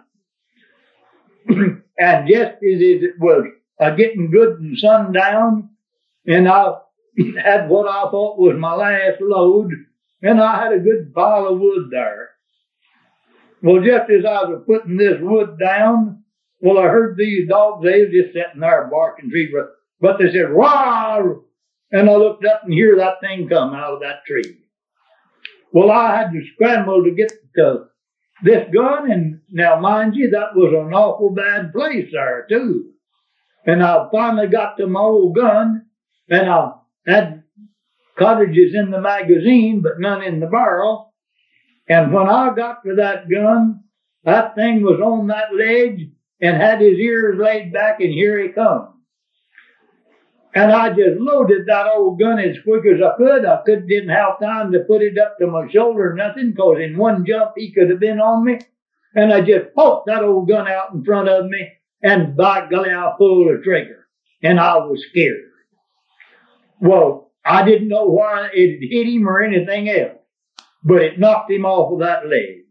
and 1.99 2.28
just 2.28 2.52
as 2.52 2.59
it 2.62 3.18
was 3.18 3.47
uh, 3.80 3.90
getting 3.90 4.30
good 4.30 4.61
and 4.61 4.78
sundown, 4.78 5.71
and 6.26 6.49
I 6.49 6.75
had 7.42 7.68
what 7.68 7.88
I 7.88 8.11
thought 8.11 8.38
was 8.38 8.57
my 8.59 8.75
last 8.75 9.21
load, 9.21 9.73
and 10.23 10.40
I 10.40 10.62
had 10.62 10.73
a 10.73 10.78
good 10.78 11.14
pile 11.14 11.49
of 11.49 11.59
wood 11.59 11.88
there. 11.90 12.30
Well, 13.62 13.83
just 13.83 14.11
as 14.11 14.25
I 14.25 14.45
was 14.45 14.62
putting 14.66 14.97
this 14.97 15.18
wood 15.21 15.59
down, 15.59 16.23
well, 16.61 16.78
I 16.78 16.88
heard 16.88 17.16
these 17.16 17.49
dogs, 17.49 17.85
they 17.85 18.00
were 18.00 18.07
just 18.07 18.35
sitting 18.35 18.61
there 18.61 18.88
barking 18.90 19.30
trees, 19.30 19.52
but 20.00 20.18
they 20.18 20.33
said, 20.33 20.52
wow! 20.52 21.42
And 21.90 22.09
I 22.09 22.16
looked 22.16 22.45
up 22.45 22.62
and 22.64 22.73
hear 22.73 22.97
that 22.97 23.21
thing 23.21 23.49
come 23.49 23.75
out 23.75 23.95
of 23.95 24.00
that 24.00 24.25
tree. 24.26 24.59
Well, 25.73 25.90
I 25.90 26.16
had 26.16 26.33
to 26.33 26.42
scramble 26.54 27.04
to 27.04 27.11
get 27.11 27.33
to 27.57 27.85
this 28.42 28.68
gun, 28.73 29.11
and 29.11 29.40
now 29.50 29.80
mind 29.80 30.14
you, 30.14 30.30
that 30.30 30.54
was 30.54 30.73
an 30.73 30.95
awful 30.95 31.30
bad 31.30 31.73
place 31.73 32.09
there 32.12 32.47
too. 32.49 32.92
And 33.66 33.83
I 33.83 34.09
finally 34.12 34.47
got 34.47 34.76
to 34.76 34.87
my 34.87 35.00
old 35.00 35.35
gun, 35.35 35.87
and 36.30 36.49
I 36.49 36.73
had 37.07 37.42
cartridges 38.18 38.75
in 38.75 38.90
the 38.90 39.00
magazine, 39.00 39.80
but 39.83 39.99
none 39.99 40.23
in 40.23 40.40
the 40.40 40.47
barrel. 40.47 41.12
And 41.88 42.12
when 42.12 42.28
I 42.28 42.54
got 42.54 42.85
to 42.85 42.97
that 42.97 43.28
gun, 43.30 43.85
that 44.25 44.54
thing 44.54 44.83
was 44.83 45.00
on 45.00 45.28
that 45.28 45.54
ledge 45.54 46.00
and 46.40 46.57
had 46.57 46.80
his 46.80 46.99
ears 46.99 47.38
laid 47.38 47.73
back, 47.73 48.00
and 48.00 48.12
here 48.12 48.38
he 48.40 48.50
comes. 48.50 48.97
And 50.54 50.72
I 50.72 50.88
just 50.88 51.18
loaded 51.18 51.66
that 51.66 51.86
old 51.94 52.18
gun 52.18 52.38
as 52.38 52.56
quick 52.64 52.84
as 52.86 53.00
I 53.02 53.16
could. 53.16 53.44
I 53.44 53.60
could 53.66 53.86
didn't 53.86 54.08
have 54.08 54.40
time 54.40 54.72
to 54.72 54.80
put 54.80 55.02
it 55.02 55.18
up 55.18 55.38
to 55.38 55.46
my 55.46 55.70
shoulder 55.70 56.12
or 56.12 56.14
nothing, 56.14 56.54
cause 56.54 56.78
in 56.80 56.96
one 56.96 57.26
jump 57.26 57.52
he 57.56 57.72
could 57.72 57.90
have 57.90 58.00
been 58.00 58.18
on 58.18 58.44
me. 58.44 58.58
And 59.14 59.32
I 59.32 59.40
just 59.40 59.74
poked 59.74 60.06
that 60.06 60.22
old 60.22 60.48
gun 60.48 60.66
out 60.66 60.94
in 60.94 61.04
front 61.04 61.28
of 61.28 61.46
me, 61.46 61.72
and 62.02 62.36
by 62.36 62.68
golly, 62.68 62.90
I 62.90 63.12
pulled 63.18 63.48
the 63.48 63.62
trigger, 63.62 64.06
and 64.42 64.58
I 64.58 64.76
was 64.76 65.04
scared. 65.10 65.50
Well, 66.80 67.32
I 67.44 67.64
didn't 67.64 67.88
know 67.88 68.06
why 68.06 68.50
it 68.52 68.80
hit 68.80 69.06
him 69.06 69.28
or 69.28 69.42
anything 69.42 69.88
else, 69.88 70.18
but 70.82 71.02
it 71.02 71.18
knocked 71.18 71.50
him 71.50 71.64
off 71.64 71.92
of 71.92 72.00
that 72.00 72.26
ledge. 72.26 72.64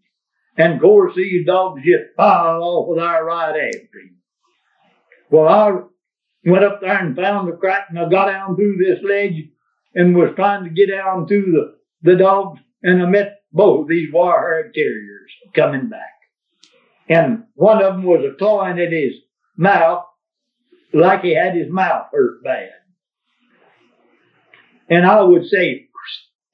And 0.58 0.74
of 0.74 0.82
course, 0.82 1.14
these 1.16 1.46
dogs 1.46 1.82
just 1.84 2.16
piled 2.16 2.64
off 2.64 2.90
of 2.90 2.96
there 2.98 3.24
right 3.24 3.50
after 3.50 4.00
him. 4.00 4.18
Well, 5.30 5.48
I 5.48 5.82
went 6.46 6.64
up 6.64 6.82
there 6.82 6.98
and 6.98 7.16
found 7.16 7.48
the 7.48 7.54
crack, 7.54 7.88
and 7.90 8.00
I 8.00 8.10
got 8.10 8.28
down 8.28 8.56
through 8.56 8.78
this 8.78 9.00
ledge 9.04 9.50
and 9.96 10.16
was 10.16 10.34
trying 10.36 10.64
to 10.64 10.70
get 10.70 10.90
down 10.90 11.28
to 11.28 11.42
the, 11.42 12.12
the 12.12 12.18
dogs, 12.18 12.60
and 12.84 13.02
I 13.02 13.06
met 13.06 13.42
both 13.52 13.88
these 13.88 14.12
wire 14.14 14.72
terriers 14.74 15.32
coming 15.56 15.90
back. 15.90 16.14
And 17.10 17.46
one 17.56 17.82
of 17.82 17.94
them 17.94 18.04
was 18.04 18.24
a 18.26 18.38
clawing 18.38 18.80
at 18.80 18.92
his 18.92 19.14
mouth 19.56 20.04
like 20.94 21.22
he 21.22 21.36
had 21.36 21.56
his 21.56 21.72
mouth 21.72 22.08
hurt 22.12 22.44
bad. 22.44 22.72
And 24.90 25.06
I 25.06 25.22
would 25.22 25.48
say, 25.48 25.88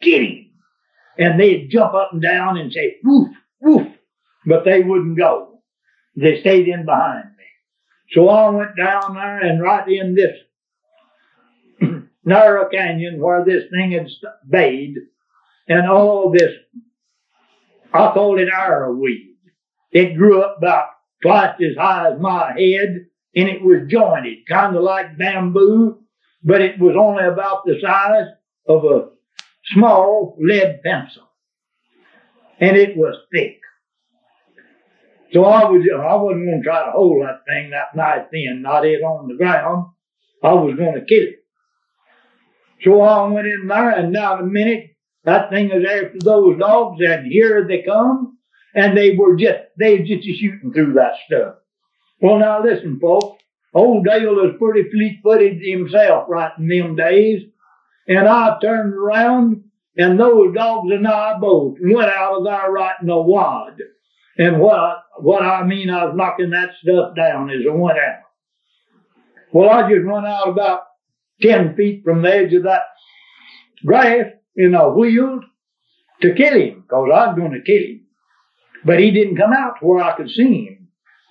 get 0.02 0.22
him. 0.22 0.52
And 1.18 1.40
they'd 1.40 1.70
jump 1.70 1.94
up 1.94 2.10
and 2.14 2.22
down 2.22 2.58
and 2.58 2.72
say, 2.72 2.98
woof, 3.04 3.30
woof. 3.62 3.88
But 4.46 4.66
they 4.66 4.82
wouldn't 4.82 5.18
go. 5.18 5.62
They 6.16 6.40
stayed 6.42 6.68
in 6.68 6.86
behind. 6.86 7.26
So 8.14 8.30
I 8.30 8.50
went 8.50 8.78
down 8.78 9.16
there 9.16 9.40
and 9.40 9.62
right 9.62 9.88
in 9.88 10.16
this 10.16 10.38
narrow 12.26 12.70
canyon 12.70 13.20
where 13.20 13.44
this 13.44 13.64
thing 13.72 13.92
had 13.92 14.08
bayed 14.48 14.96
and 15.68 15.90
all 15.90 16.32
this, 16.32 16.52
I 17.92 18.12
call 18.14 18.40
it 18.40 18.50
arrowweed. 18.50 19.36
It 19.92 20.16
grew 20.16 20.42
up 20.42 20.58
about 20.60 20.90
twice 21.22 21.56
as 21.60 21.78
high 21.78 22.12
as 22.12 22.20
my 22.20 22.52
head 22.58 23.08
and 23.36 23.50
it 23.50 23.64
was 23.64 23.88
jointed, 23.90 24.48
kind 24.48 24.76
of 24.76 24.84
like 24.84 25.18
bamboo, 25.18 26.00
but 26.44 26.62
it 26.62 26.80
was 26.80 26.96
only 26.96 27.24
about 27.24 27.66
the 27.66 27.80
size 27.82 28.28
of 28.68 28.86
a 28.86 29.10
small 29.74 30.38
lead 30.40 30.82
pencil. 30.84 31.24
And 32.60 32.78
it 32.78 32.96
was 32.96 33.16
thick. 33.32 33.63
So 35.34 35.46
I 35.46 35.66
was, 35.66 35.82
I 35.92 36.16
wasn't 36.16 36.46
going 36.46 36.62
to 36.62 36.64
try 36.64 36.86
to 36.86 36.92
hold 36.92 37.26
that 37.26 37.42
thing 37.48 37.72
that 37.72 37.96
nice 37.96 38.28
thin, 38.32 38.62
not 38.62 38.86
it 38.86 39.02
on 39.02 39.28
the 39.28 39.36
ground. 39.36 39.88
I 40.44 40.54
was 40.54 40.76
going 40.76 40.94
to 40.94 41.06
kill 41.06 41.24
it. 41.24 41.44
So 42.84 43.02
I 43.02 43.28
went 43.28 43.48
in 43.48 43.68
there 43.68 43.90
and 43.90 44.12
now 44.12 44.38
a 44.38 44.46
minute, 44.46 44.92
that 45.24 45.50
thing 45.50 45.70
was 45.70 45.86
after 45.90 46.20
those 46.20 46.60
dogs 46.60 47.00
and 47.02 47.26
here 47.26 47.66
they 47.68 47.82
come 47.82 48.38
and 48.76 48.96
they 48.96 49.16
were 49.16 49.36
just, 49.36 49.60
they 49.80 49.98
were 49.98 50.06
just 50.06 50.24
shooting 50.40 50.72
through 50.74 50.94
that 50.94 51.14
stuff. 51.26 51.56
Well, 52.22 52.40
now 52.40 52.64
listen, 52.64 53.00
folks. 53.00 53.42
Old 53.74 54.06
Dale 54.06 54.36
was 54.36 54.56
pretty 54.60 54.88
fleet-footed 54.92 55.62
himself 55.64 56.26
right 56.30 56.52
in 56.60 56.68
them 56.68 56.96
days. 56.96 57.42
And 58.08 58.28
I 58.28 58.58
turned 58.62 58.94
around 58.94 59.64
and 59.98 60.20
those 60.20 60.54
dogs 60.54 60.92
and 60.92 61.08
I 61.08 61.40
both 61.40 61.78
went 61.82 62.12
out 62.12 62.38
of 62.38 62.44
there 62.44 62.72
right 62.72 62.96
in 63.02 63.10
a 63.10 63.20
wad. 63.20 63.78
And 64.38 64.60
what, 64.60 65.04
what 65.18 65.44
I 65.44 65.64
mean, 65.64 65.90
I 65.90 66.06
was 66.06 66.16
knocking 66.16 66.52
that 66.52 66.70
stuff 66.82 67.16
down 67.16 67.50
as 67.50 67.62
I 67.70 67.74
went 67.74 68.00
out. 68.00 68.22
Well, 69.52 69.70
I 69.70 69.88
just 69.90 70.06
run 70.06 70.26
out 70.26 70.50
about 70.50 70.82
10 71.42 71.76
feet 71.76 72.04
from 72.04 72.24
the 72.24 72.34
edge 72.34 72.54
of 72.54 72.64
that 72.64 72.82
grass 73.86 74.26
in 74.56 74.74
a 74.74 74.90
wheeled 74.90 75.46
to 76.22 76.34
kill 76.34 76.54
him, 76.54 76.82
because 76.82 77.10
I 77.14 77.28
was 77.28 77.38
going 77.38 77.52
to 77.52 77.62
kill 77.62 77.84
him. 77.84 78.06
But 78.84 79.00
he 79.00 79.12
didn't 79.12 79.38
come 79.38 79.54
out 79.54 79.76
to 79.80 79.86
where 79.86 80.04
I 80.04 80.18
could 80.18 80.30
see 80.30 80.66
him. 80.66 80.88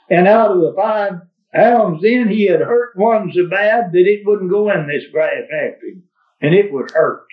And 0.08 0.28
out 0.28 0.52
of 0.52 0.60
the 0.60 0.74
five 0.76 1.12
hounds 1.52 2.02
then, 2.02 2.28
he 2.28 2.46
had 2.46 2.60
hurt 2.60 2.96
one 2.96 3.32
so 3.34 3.48
bad 3.48 3.92
that 3.92 4.06
it 4.06 4.22
wouldn't 4.24 4.50
go 4.50 4.70
in 4.70 4.86
this 4.86 5.04
grass 5.12 5.42
after 5.44 5.86
him. 5.86 6.04
And 6.40 6.54
it 6.54 6.72
was 6.72 6.92
hurt. 6.92 7.26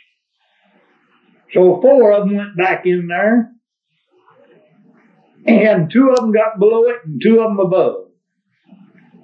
So 1.53 1.79
four 1.81 2.11
of 2.11 2.27
them 2.27 2.37
went 2.37 2.57
back 2.57 2.85
in 2.85 3.07
there 3.07 3.51
and 5.49 5.91
two 5.91 6.09
of 6.09 6.17
them 6.17 6.31
got 6.31 6.59
below 6.59 6.83
it 6.85 6.97
and 7.05 7.21
two 7.21 7.39
of 7.39 7.49
them 7.49 7.59
above 7.59 8.07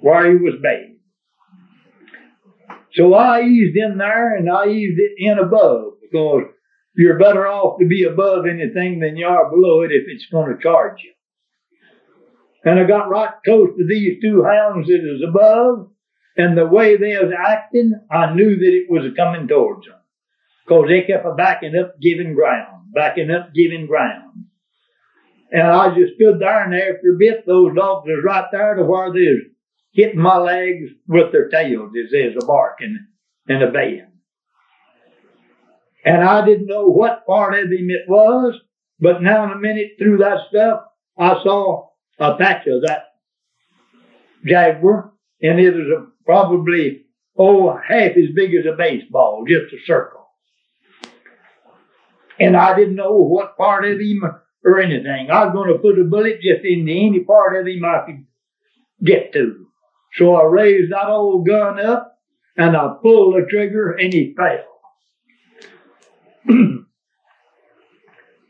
where 0.00 0.30
he 0.30 0.36
was 0.36 0.54
bathed. 0.62 1.00
So 2.94 3.14
I 3.14 3.42
eased 3.42 3.76
in 3.76 3.98
there 3.98 4.36
and 4.36 4.50
I 4.50 4.68
eased 4.68 4.98
it 4.98 5.12
in 5.18 5.38
above 5.38 5.94
because 6.00 6.44
you're 6.96 7.18
better 7.18 7.46
off 7.46 7.78
to 7.78 7.86
be 7.86 8.04
above 8.04 8.46
anything 8.46 9.00
than 9.00 9.16
you 9.16 9.26
are 9.26 9.50
below 9.50 9.82
it 9.82 9.92
if 9.92 10.04
it's 10.06 10.26
going 10.30 10.54
to 10.54 10.62
charge 10.62 11.02
you. 11.04 11.12
And 12.64 12.80
I 12.80 12.84
got 12.84 13.10
right 13.10 13.34
close 13.44 13.70
to 13.76 13.86
these 13.86 14.20
two 14.20 14.42
hounds 14.42 14.88
that 14.88 15.02
was 15.02 15.22
above, 15.28 15.90
and 16.36 16.56
the 16.56 16.66
way 16.66 16.96
they 16.96 17.16
was 17.16 17.32
acting, 17.38 17.92
I 18.10 18.34
knew 18.34 18.56
that 18.56 18.74
it 18.74 18.90
was 18.90 19.12
coming 19.16 19.46
towards 19.46 19.86
them. 19.86 19.94
Because 20.66 20.86
they 20.88 21.02
kept 21.02 21.24
backing 21.36 21.76
up, 21.76 21.94
giving 22.00 22.34
ground, 22.34 22.92
backing 22.92 23.30
up, 23.30 23.54
giving 23.54 23.86
ground. 23.86 24.45
And 25.52 25.62
I 25.62 25.94
just 25.94 26.14
stood 26.16 26.40
there, 26.40 26.64
and 26.64 26.74
after 26.74 27.14
a 27.14 27.18
bit, 27.18 27.46
those 27.46 27.74
dogs 27.74 28.06
was 28.06 28.24
right 28.24 28.46
there 28.50 28.74
to 28.74 28.84
where 28.84 29.12
they 29.12 29.20
was 29.20 29.42
hitting 29.92 30.20
my 30.20 30.36
legs 30.36 30.90
with 31.06 31.32
their 31.32 31.48
tails 31.48 31.92
as 31.96 32.10
they 32.10 32.26
was 32.28 32.42
a 32.42 32.46
barking 32.46 32.98
and 33.48 33.62
a 33.62 33.70
baying. 33.70 34.10
And 36.04 36.22
I 36.22 36.44
didn't 36.44 36.66
know 36.66 36.86
what 36.86 37.26
part 37.26 37.54
of 37.54 37.70
him 37.70 37.90
it 37.90 38.08
was, 38.08 38.54
but 39.00 39.22
now 39.22 39.44
in 39.44 39.50
a 39.50 39.58
minute 39.58 39.92
through 39.98 40.18
that 40.18 40.48
stuff, 40.48 40.80
I 41.18 41.40
saw 41.42 41.88
a 42.18 42.36
patch 42.36 42.66
of 42.66 42.82
that 42.82 43.04
jaguar, 44.44 45.12
and 45.40 45.60
it 45.60 45.74
was 45.74 45.86
a, 45.86 46.06
probably, 46.24 47.06
oh, 47.38 47.76
half 47.76 48.12
as 48.12 48.34
big 48.34 48.54
as 48.54 48.66
a 48.66 48.76
baseball, 48.76 49.44
just 49.46 49.72
a 49.72 49.78
circle. 49.86 50.26
And 52.38 52.56
I 52.56 52.76
didn't 52.76 52.96
know 52.96 53.16
what 53.16 53.56
part 53.56 53.84
of 53.84 53.98
him 53.98 54.22
or 54.66 54.80
anything. 54.80 55.30
I 55.30 55.44
was 55.44 55.54
going 55.54 55.72
to 55.72 55.78
put 55.78 55.98
a 55.98 56.04
bullet 56.04 56.40
just 56.42 56.64
into 56.64 56.90
any 56.90 57.20
part 57.20 57.56
of 57.56 57.66
him 57.68 57.84
I 57.84 58.04
could 58.04 58.26
get 59.02 59.32
to. 59.34 59.66
So 60.18 60.34
I 60.34 60.44
raised 60.44 60.92
that 60.92 61.06
old 61.06 61.46
gun 61.46 61.78
up 61.78 62.18
and 62.56 62.76
I 62.76 62.96
pulled 63.00 63.36
the 63.36 63.46
trigger 63.48 63.92
and 63.92 64.12
he 64.12 64.34
fell. 64.36 64.64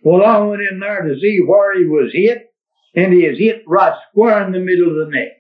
well, 0.02 0.24
I 0.24 0.38
went 0.38 0.62
in 0.62 0.80
there 0.80 1.02
to 1.02 1.20
see 1.20 1.40
where 1.46 1.78
he 1.78 1.84
was 1.84 2.10
hit 2.14 2.46
and 2.94 3.12
he 3.12 3.26
is 3.26 3.38
hit 3.38 3.64
right 3.66 3.98
square 4.10 4.46
in 4.46 4.52
the 4.52 4.58
middle 4.58 4.88
of 4.90 5.06
the 5.06 5.12
neck. 5.14 5.32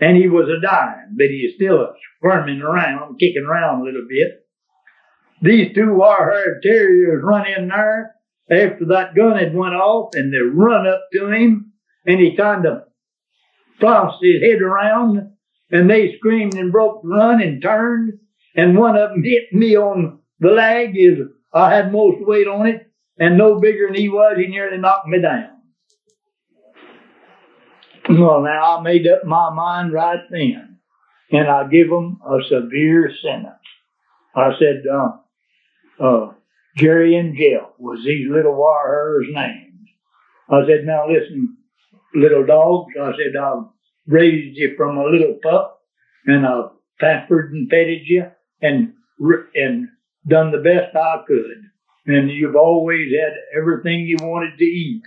And 0.00 0.16
he 0.16 0.28
was 0.28 0.48
a 0.48 0.60
dying, 0.64 1.14
but 1.16 1.26
he 1.26 1.38
is 1.38 1.54
still 1.54 1.92
squirming 2.16 2.62
around, 2.62 3.18
kicking 3.18 3.44
around 3.48 3.80
a 3.80 3.84
little 3.84 4.06
bit. 4.08 4.44
These 5.40 5.74
two 5.74 5.94
wire-haired 5.94 6.62
terriers 6.62 7.22
run 7.24 7.46
in 7.46 7.68
there 7.68 8.16
after 8.50 8.86
that 8.86 9.14
gun 9.14 9.38
had 9.38 9.54
went 9.54 9.74
off, 9.74 10.14
and 10.14 10.32
they 10.32 10.38
run 10.38 10.86
up 10.86 11.02
to 11.12 11.30
him, 11.30 11.72
and 12.06 12.20
he 12.20 12.36
kind 12.36 12.66
of 12.66 12.84
tossed 13.80 14.22
his 14.22 14.42
head 14.42 14.62
around, 14.62 15.32
and 15.70 15.88
they 15.90 16.16
screamed 16.16 16.54
and 16.54 16.72
broke 16.72 17.00
run 17.04 17.42
and 17.42 17.62
turned, 17.62 18.14
and 18.56 18.76
one 18.76 18.96
of 18.96 19.10
them 19.10 19.22
hit 19.22 19.52
me 19.52 19.76
on 19.76 20.20
the 20.40 20.48
leg. 20.48 20.96
Is 20.96 21.18
I 21.52 21.74
had 21.74 21.92
most 21.92 22.26
weight 22.26 22.48
on 22.48 22.66
it, 22.66 22.90
and 23.18 23.36
no 23.36 23.60
bigger 23.60 23.86
than 23.86 23.96
he 23.96 24.08
was, 24.08 24.36
he 24.38 24.46
nearly 24.46 24.78
knocked 24.78 25.08
me 25.08 25.20
down. 25.20 25.50
Well, 28.10 28.40
now 28.40 28.78
I 28.78 28.82
made 28.82 29.06
up 29.06 29.24
my 29.24 29.52
mind 29.52 29.92
right 29.92 30.20
then, 30.30 30.78
and 31.30 31.46
I 31.48 31.68
give 31.68 31.90
them 31.90 32.20
a 32.26 32.38
severe 32.48 33.12
sentence. 33.22 33.54
I 34.34 34.52
said, 34.58 34.84
uh, 34.90 35.10
uh, 36.02 36.32
Jerry 36.78 37.16
and 37.16 37.36
Jeff 37.36 37.70
was 37.78 38.04
these 38.04 38.28
little 38.30 38.54
warriors' 38.54 39.26
names. 39.30 39.88
I 40.48 40.60
said, 40.66 40.84
now 40.84 41.08
listen, 41.08 41.56
little 42.14 42.46
dogs. 42.46 42.94
I 43.00 43.12
said, 43.12 43.36
I've 43.36 43.64
raised 44.06 44.56
you 44.56 44.74
from 44.76 44.96
a 44.96 45.04
little 45.04 45.38
pup, 45.42 45.80
and 46.26 46.46
I've 46.46 46.70
pampered 47.00 47.52
and 47.52 47.68
petted 47.68 48.02
you, 48.06 48.30
and 48.62 48.94
and 49.54 49.88
done 50.26 50.52
the 50.52 50.58
best 50.58 50.94
I 50.96 51.22
could. 51.26 51.64
And 52.06 52.30
you've 52.30 52.56
always 52.56 53.12
had 53.12 53.32
everything 53.58 54.06
you 54.06 54.16
wanted 54.20 54.56
to 54.58 54.64
eat, 54.64 55.02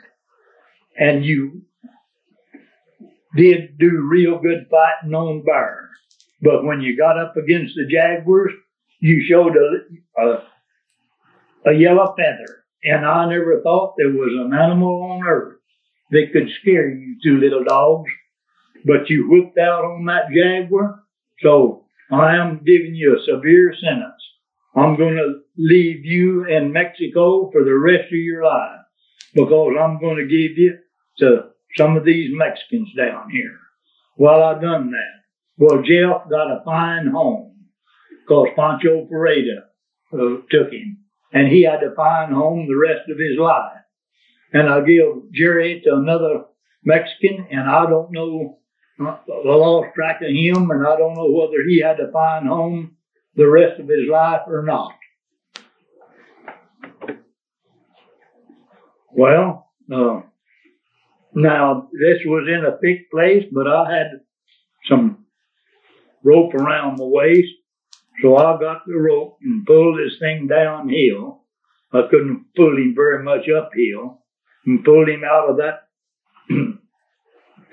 and 0.98 1.26
you 1.26 1.64
did 3.36 3.78
do 3.78 4.08
real 4.10 4.40
good 4.40 4.68
fighting 4.70 5.16
on 5.16 5.44
bear. 5.44 5.90
But 6.42 6.66
when 6.66 6.82
you 6.82 6.98
got 6.98 7.18
up 7.18 7.38
against 7.38 7.76
the 7.76 7.88
Jaguars, 7.90 8.52
you 9.00 9.24
showed 9.24 9.56
a, 9.56 10.22
a 10.22 10.44
a 11.66 11.74
yellow 11.74 12.16
feather. 12.18 12.64
And 12.84 13.06
I 13.06 13.30
never 13.30 13.62
thought 13.62 13.96
there 13.98 14.10
was 14.10 14.32
an 14.46 14.58
animal 14.58 15.04
on 15.04 15.28
earth 15.28 15.58
that 16.10 16.32
could 16.34 16.50
scare 16.62 16.90
you 16.90 17.18
two 17.24 17.40
little 17.40 17.64
dogs. 17.64 18.10
But 18.86 19.10
you 19.10 19.30
whipped 19.30 19.58
out 19.60 19.86
on 19.86 20.06
that 20.06 20.32
jaguar. 20.34 21.04
So 21.42 21.86
I 22.12 22.36
am 22.36 22.62
giving 22.66 22.96
you 22.96 23.16
a 23.16 23.24
severe 23.24 23.74
sentence. 23.80 24.22
I'm 24.76 24.98
going 24.98 25.16
to 25.16 25.42
leave 25.58 26.06
you 26.06 26.46
in 26.46 26.72
Mexico 26.72 27.52
for 27.52 27.64
the 27.64 27.76
rest 27.76 28.06
of 28.06 28.14
your 28.14 28.44
life 28.44 28.80
because 29.34 29.76
I'm 29.80 30.00
going 30.00 30.18
to 30.18 30.24
give 30.24 30.58
you 30.58 30.78
to 31.20 31.50
some 31.78 31.98
of 31.98 32.06
these 32.06 32.32
Mexicans 32.34 32.90
down 32.98 33.30
here. 33.30 33.58
Well, 34.18 34.44
I 34.44 34.60
done 34.60 34.92
that. 34.92 35.22
Well, 35.58 35.84
Jeff 35.84 36.30
got 36.30 36.52
a 36.52 36.62
fine 36.66 37.08
home 37.08 37.56
because 38.22 38.48
Pancho 38.56 39.08
Ferreira 39.08 39.64
uh, 40.14 40.42
took 40.50 40.72
him 40.72 41.01
and 41.34 41.48
he 41.48 41.64
had 41.64 41.84
a 41.84 41.96
fine 41.96 42.32
home 42.32 42.68
the 42.68 42.76
rest 42.76 43.10
of 43.10 43.18
his 43.18 43.38
life. 43.38 43.78
And 44.54 44.70
I 44.70 44.82
give 44.82 45.32
Jerry 45.34 45.82
to 45.86 45.96
another 45.96 46.46
Mexican 46.84 47.48
and 47.52 47.70
I 47.70 47.90
don't 47.90 48.12
know, 48.12 48.60
I 49.00 49.18
lost 49.46 49.96
track 49.96 50.22
of 50.22 50.30
him 50.30 50.72
and 50.72 50.86
I 50.86 50.98
don't 50.98 51.16
know 51.16 51.32
whether 51.32 51.64
he 51.68 51.82
had 51.82 52.00
a 52.00 52.12
fine 52.12 52.46
home 52.46 52.98
the 53.36 53.48
rest 53.48 53.80
of 53.80 53.88
his 53.88 54.10
life 54.10 54.42
or 54.48 54.64
not. 54.64 54.92
Well, 59.14 59.70
uh, 59.94 60.22
now 61.34 61.90
this 61.94 62.20
was 62.26 62.48
in 62.48 62.66
a 62.66 62.78
thick 62.78 63.12
place, 63.12 63.46
but 63.52 63.68
I 63.68 63.92
had 63.94 64.08
some 64.90 65.26
rope 66.24 66.54
around 66.54 66.98
my 66.98 67.06
waist, 67.06 67.50
so 68.22 68.36
I 68.36 68.60
got 68.60 68.86
the 68.86 68.98
rope 68.98 69.38
and 69.42 69.66
pulled 69.66 70.00
this 70.00 70.20
thing 70.20 70.48
downhill. 70.48 71.44
I 71.94 72.04
couldn't 72.10 72.46
pull 72.56 72.78
him 72.78 72.94
very 72.96 73.24
much 73.24 73.50
uphill, 73.50 74.24
and 74.66 74.84
pulled 74.84 75.10
him 75.10 75.24
out 75.24 75.50
of 75.50 75.58
that 75.58 75.88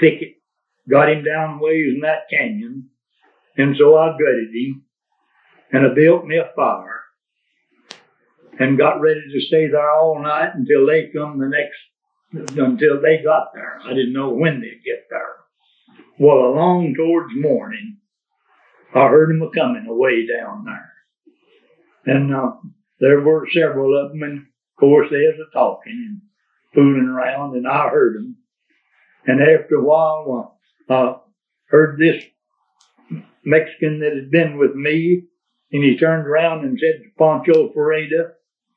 thicket, 0.01 0.35
got 0.89 1.11
him 1.11 1.25
down 1.25 1.61
ways 1.61 1.95
in 1.95 2.01
that 2.01 2.29
canyon, 2.31 2.91
and 3.57 3.77
so 3.77 3.97
I 3.97 4.13
gutted 4.13 4.55
him, 4.55 4.85
and 5.73 5.87
I 5.87 5.95
built 5.95 6.25
me 6.25 6.37
a 6.37 6.51
fire, 6.57 7.03
and 8.59 8.79
got 8.79 9.01
ready 9.01 9.21
to 9.21 9.41
stay 9.41 9.69
there 9.69 9.91
all 9.91 10.21
night 10.23 10.55
until 10.55 10.87
they 10.87 11.11
come 11.15 11.39
the 11.39 11.49
next 11.49 11.79
until 12.59 13.01
they 13.01 13.23
got 13.23 13.55
there. 13.55 13.81
I 13.85 13.91
didn't 13.91 14.13
know 14.13 14.31
when 14.31 14.61
they'd 14.61 14.85
get 14.85 15.07
there. 15.09 15.37
Well, 16.19 16.39
along 16.39 16.95
towards 16.95 17.33
morning, 17.35 17.99
I 18.95 19.09
heard 19.09 19.31
them 19.31 19.43
a 19.43 19.51
coming 19.51 19.87
away 19.87 20.27
down 20.27 20.65
there. 20.65 20.93
And 22.15 22.35
uh, 22.35 22.53
there 23.01 23.21
were 23.21 23.47
several 23.53 23.99
of 23.99 24.13
them, 24.13 24.23
and 24.23 24.39
of 24.39 24.81
course 24.81 25.09
they 25.11 25.19
was 25.19 25.47
a 25.49 25.53
talking 25.53 25.93
and 25.93 26.21
fooling 26.75 27.09
around, 27.09 27.55
and 27.57 27.67
I 27.67 27.89
heard 27.89 28.17
them. 28.17 28.37
And 29.27 29.43
after 29.43 29.77
a 29.77 29.85
while, 29.85 30.59
I 30.89 30.95
uh, 30.95 31.19
heard 31.67 31.99
this 31.99 32.23
Mexican 33.45 34.01
that 34.01 34.15
had 34.15 34.31
been 34.31 34.57
with 34.57 34.75
me, 34.75 35.25
and 35.73 35.85
he 35.85 35.99
turned 35.99 36.27
around 36.27 36.65
and 36.65 36.79
said 36.79 37.03
to 37.03 37.11
Pancho 37.19 37.73
Ferreira, 37.73 38.33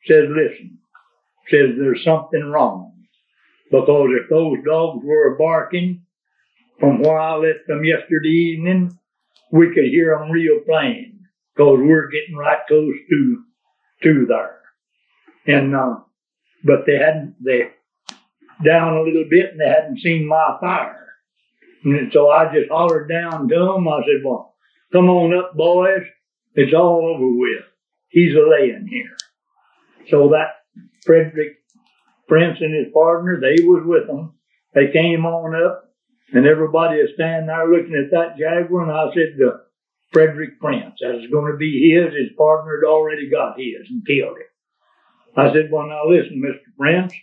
says, 0.05 0.25
listen, 0.29 0.79
says 1.49 1.69
there's 1.77 2.03
something 2.03 2.43
wrong. 2.43 2.93
Because 3.71 4.09
if 4.21 4.29
those 4.29 4.57
dogs 4.65 5.03
were 5.05 5.37
barking 5.37 6.03
from 6.79 7.01
where 7.01 7.17
I 7.17 7.35
left 7.35 7.67
them 7.67 7.85
yesterday 7.85 8.27
evening, 8.27 8.97
we 9.51 9.73
could 9.73 9.85
hear 9.85 10.17
them 10.17 10.31
real 10.31 10.59
plain 10.65 11.19
because 11.55 11.79
we're 11.81 12.09
getting 12.09 12.35
right 12.35 12.59
close 12.67 12.95
to 13.09 13.43
to 14.03 14.25
there. 14.27 14.61
And 15.47 15.75
uh, 15.75 15.97
but 16.63 16.85
they 16.85 16.97
hadn't 16.97 17.35
they 17.43 17.71
down 18.63 18.97
a 18.97 19.03
little 19.03 19.25
bit 19.29 19.51
and 19.51 19.59
they 19.59 19.67
hadn't 19.67 19.99
seen 19.99 20.27
my 20.27 20.57
fire. 20.59 20.97
And 21.83 22.11
so 22.13 22.29
I 22.29 22.53
just 22.53 22.69
hollered 22.69 23.09
down 23.09 23.47
to 23.47 23.55
them. 23.55 23.87
I 23.87 24.01
said, 24.05 24.23
"Well, 24.23 24.55
come 24.91 25.09
on 25.09 25.37
up, 25.37 25.55
boys. 25.55 26.03
It's 26.53 26.73
all 26.73 27.13
over 27.15 27.37
with. 27.37 27.65
He's 28.09 28.35
a 28.35 28.47
laying 28.47 28.87
here." 28.89 29.17
So 30.09 30.29
that 30.29 30.61
Frederick 31.05 31.57
Prince 32.27 32.59
and 32.61 32.73
his 32.73 32.93
partner, 32.93 33.39
they 33.39 33.63
was 33.63 33.83
with 33.85 34.07
them. 34.07 34.33
They 34.73 34.91
came 34.91 35.25
on 35.25 35.55
up, 35.55 35.90
and 36.33 36.45
everybody 36.45 36.97
is 36.99 37.11
standing 37.15 37.47
there 37.47 37.67
looking 37.67 37.95
at 37.95 38.11
that 38.11 38.37
Jaguar, 38.37 38.83
and 38.83 38.91
I 38.91 39.13
said 39.13 39.37
to 39.37 39.59
Frederick 40.11 40.59
Prince, 40.59 40.95
that 41.01 41.15
is 41.15 41.31
going 41.31 41.51
to 41.51 41.57
be 41.57 41.91
his. 41.91 42.13
His 42.13 42.35
partner 42.37 42.79
had 42.81 42.87
already 42.87 43.29
got 43.29 43.59
his 43.59 43.87
and 43.89 44.05
killed 44.05 44.37
it. 44.39 44.47
I 45.35 45.53
said, 45.53 45.69
well, 45.71 45.87
now 45.87 46.07
listen, 46.07 46.41
Mr. 46.43 46.75
Prince. 46.77 47.13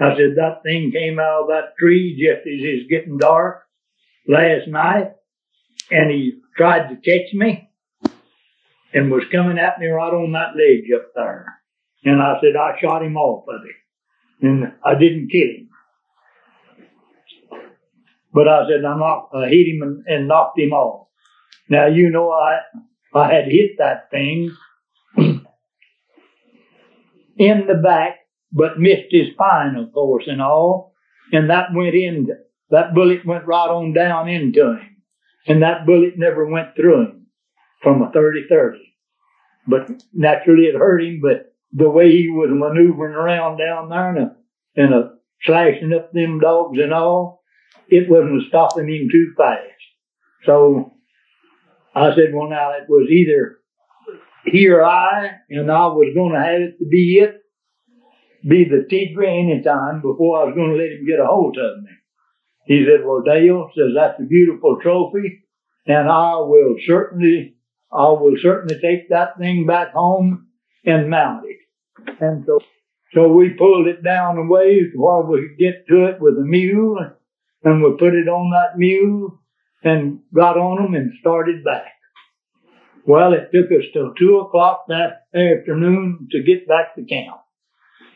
I 0.00 0.16
said, 0.16 0.36
that 0.36 0.62
thing 0.62 0.90
came 0.90 1.18
out 1.18 1.42
of 1.42 1.48
that 1.48 1.76
tree 1.78 2.16
just 2.18 2.46
as 2.46 2.60
it's 2.60 2.90
getting 2.90 3.18
dark 3.18 3.62
last 4.26 4.66
night, 4.66 5.12
and 5.90 6.10
he 6.10 6.40
tried 6.56 6.88
to 6.88 6.96
catch 6.96 7.32
me 7.32 7.70
and 8.92 9.10
was 9.10 9.24
coming 9.30 9.58
at 9.58 9.78
me 9.78 9.86
right 9.88 10.12
on 10.12 10.32
that 10.32 10.56
ledge 10.56 10.90
up 10.94 11.12
there. 11.14 11.60
And 12.04 12.20
I 12.20 12.38
said, 12.40 12.56
I 12.56 12.78
shot 12.80 13.04
him 13.04 13.16
off 13.16 13.46
of 13.48 13.60
it. 13.64 14.46
And 14.46 14.72
I 14.84 14.94
didn't 14.94 15.30
kill 15.30 15.48
him. 15.48 15.63
But 18.34 18.48
I 18.48 18.66
said, 18.68 18.84
I 18.84 18.98
knocked, 18.98 19.32
I 19.32 19.44
uh, 19.44 19.48
hit 19.48 19.68
him 19.68 19.82
and, 19.82 20.04
and 20.06 20.28
knocked 20.28 20.58
him 20.58 20.72
off. 20.72 21.06
Now, 21.68 21.86
you 21.86 22.10
know, 22.10 22.32
I, 22.32 22.58
I 23.14 23.32
had 23.32 23.44
hit 23.46 23.78
that 23.78 24.10
thing 24.10 24.50
in 25.16 25.44
the 27.38 27.80
back, 27.80 28.16
but 28.52 28.80
missed 28.80 29.10
his 29.10 29.28
spine, 29.32 29.76
of 29.76 29.92
course, 29.92 30.24
and 30.26 30.42
all. 30.42 30.94
And 31.32 31.48
that 31.48 31.68
went 31.72 31.94
in, 31.94 32.28
that 32.70 32.92
bullet 32.92 33.24
went 33.24 33.46
right 33.46 33.68
on 33.68 33.92
down 33.92 34.28
into 34.28 34.72
him. 34.72 34.96
And 35.46 35.62
that 35.62 35.86
bullet 35.86 36.14
never 36.18 36.44
went 36.44 36.74
through 36.74 37.02
him 37.02 37.26
from 37.82 38.02
a 38.02 38.10
30 38.10 38.46
30. 38.48 38.78
But 39.68 39.90
naturally 40.12 40.64
it 40.64 40.74
hurt 40.74 41.04
him, 41.04 41.20
but 41.22 41.54
the 41.72 41.88
way 41.88 42.10
he 42.10 42.28
was 42.30 42.50
maneuvering 42.52 43.14
around 43.14 43.58
down 43.58 43.88
there 43.90 44.10
and, 44.10 44.18
a, 44.18 44.36
and 44.76 44.94
a 44.94 45.10
slashing 45.42 45.92
up 45.92 46.12
them 46.12 46.40
dogs 46.40 46.78
and 46.78 46.92
all, 46.92 47.43
it 47.88 48.08
wasn't 48.08 48.48
stopping 48.48 48.88
him 48.88 49.08
too 49.10 49.32
fast. 49.36 49.60
So 50.44 50.92
I 51.94 52.14
said, 52.14 52.32
well, 52.34 52.48
now 52.48 52.72
it 52.72 52.88
was 52.88 53.08
either 53.10 53.58
he 54.44 54.68
or 54.68 54.84
I, 54.84 55.30
and 55.48 55.70
I 55.70 55.86
was 55.86 56.12
going 56.14 56.32
to 56.32 56.40
have 56.40 56.60
it 56.60 56.78
to 56.78 56.86
be 56.86 57.18
it, 57.20 57.40
be 58.46 58.64
the 58.64 58.86
tigre 58.90 59.26
any 59.26 59.62
time 59.62 60.02
before 60.02 60.40
I 60.40 60.44
was 60.44 60.54
going 60.54 60.70
to 60.70 60.76
let 60.76 60.92
him 60.92 61.06
get 61.06 61.20
a 61.20 61.26
hold 61.26 61.56
of 61.56 61.82
me. 61.82 61.90
He 62.66 62.84
said, 62.84 63.04
well, 63.04 63.22
Dale 63.22 63.70
says 63.76 63.92
that's 63.94 64.20
a 64.20 64.24
beautiful 64.24 64.78
trophy, 64.82 65.44
and 65.86 66.08
I 66.08 66.36
will 66.36 66.76
certainly, 66.86 67.56
I 67.92 68.08
will 68.08 68.36
certainly 68.40 68.80
take 68.80 69.10
that 69.10 69.38
thing 69.38 69.66
back 69.66 69.92
home 69.92 70.48
and 70.84 71.10
mount 71.10 71.46
it. 71.46 71.58
And 72.20 72.44
so, 72.46 72.60
so 73.14 73.28
we 73.28 73.50
pulled 73.50 73.86
it 73.86 74.02
down 74.02 74.38
a 74.38 74.44
ways 74.44 74.88
while 74.94 75.22
we 75.22 75.40
could 75.40 75.58
get 75.58 75.86
to 75.88 76.06
it 76.06 76.20
with 76.20 76.34
a 76.34 76.44
mule, 76.44 76.98
and 77.64 77.82
we 77.82 77.96
put 77.98 78.14
it 78.14 78.28
on 78.28 78.50
that 78.50 78.78
mule 78.78 79.40
and 79.82 80.20
got 80.34 80.56
on 80.56 80.82
them 80.82 80.94
and 80.94 81.12
started 81.20 81.64
back. 81.64 81.92
Well, 83.06 83.34
it 83.34 83.50
took 83.52 83.70
us 83.70 83.84
till 83.92 84.14
two 84.14 84.38
o'clock 84.38 84.86
that 84.88 85.26
afternoon 85.34 86.28
to 86.30 86.42
get 86.42 86.66
back 86.68 86.94
to 86.94 87.04
camp. 87.04 87.36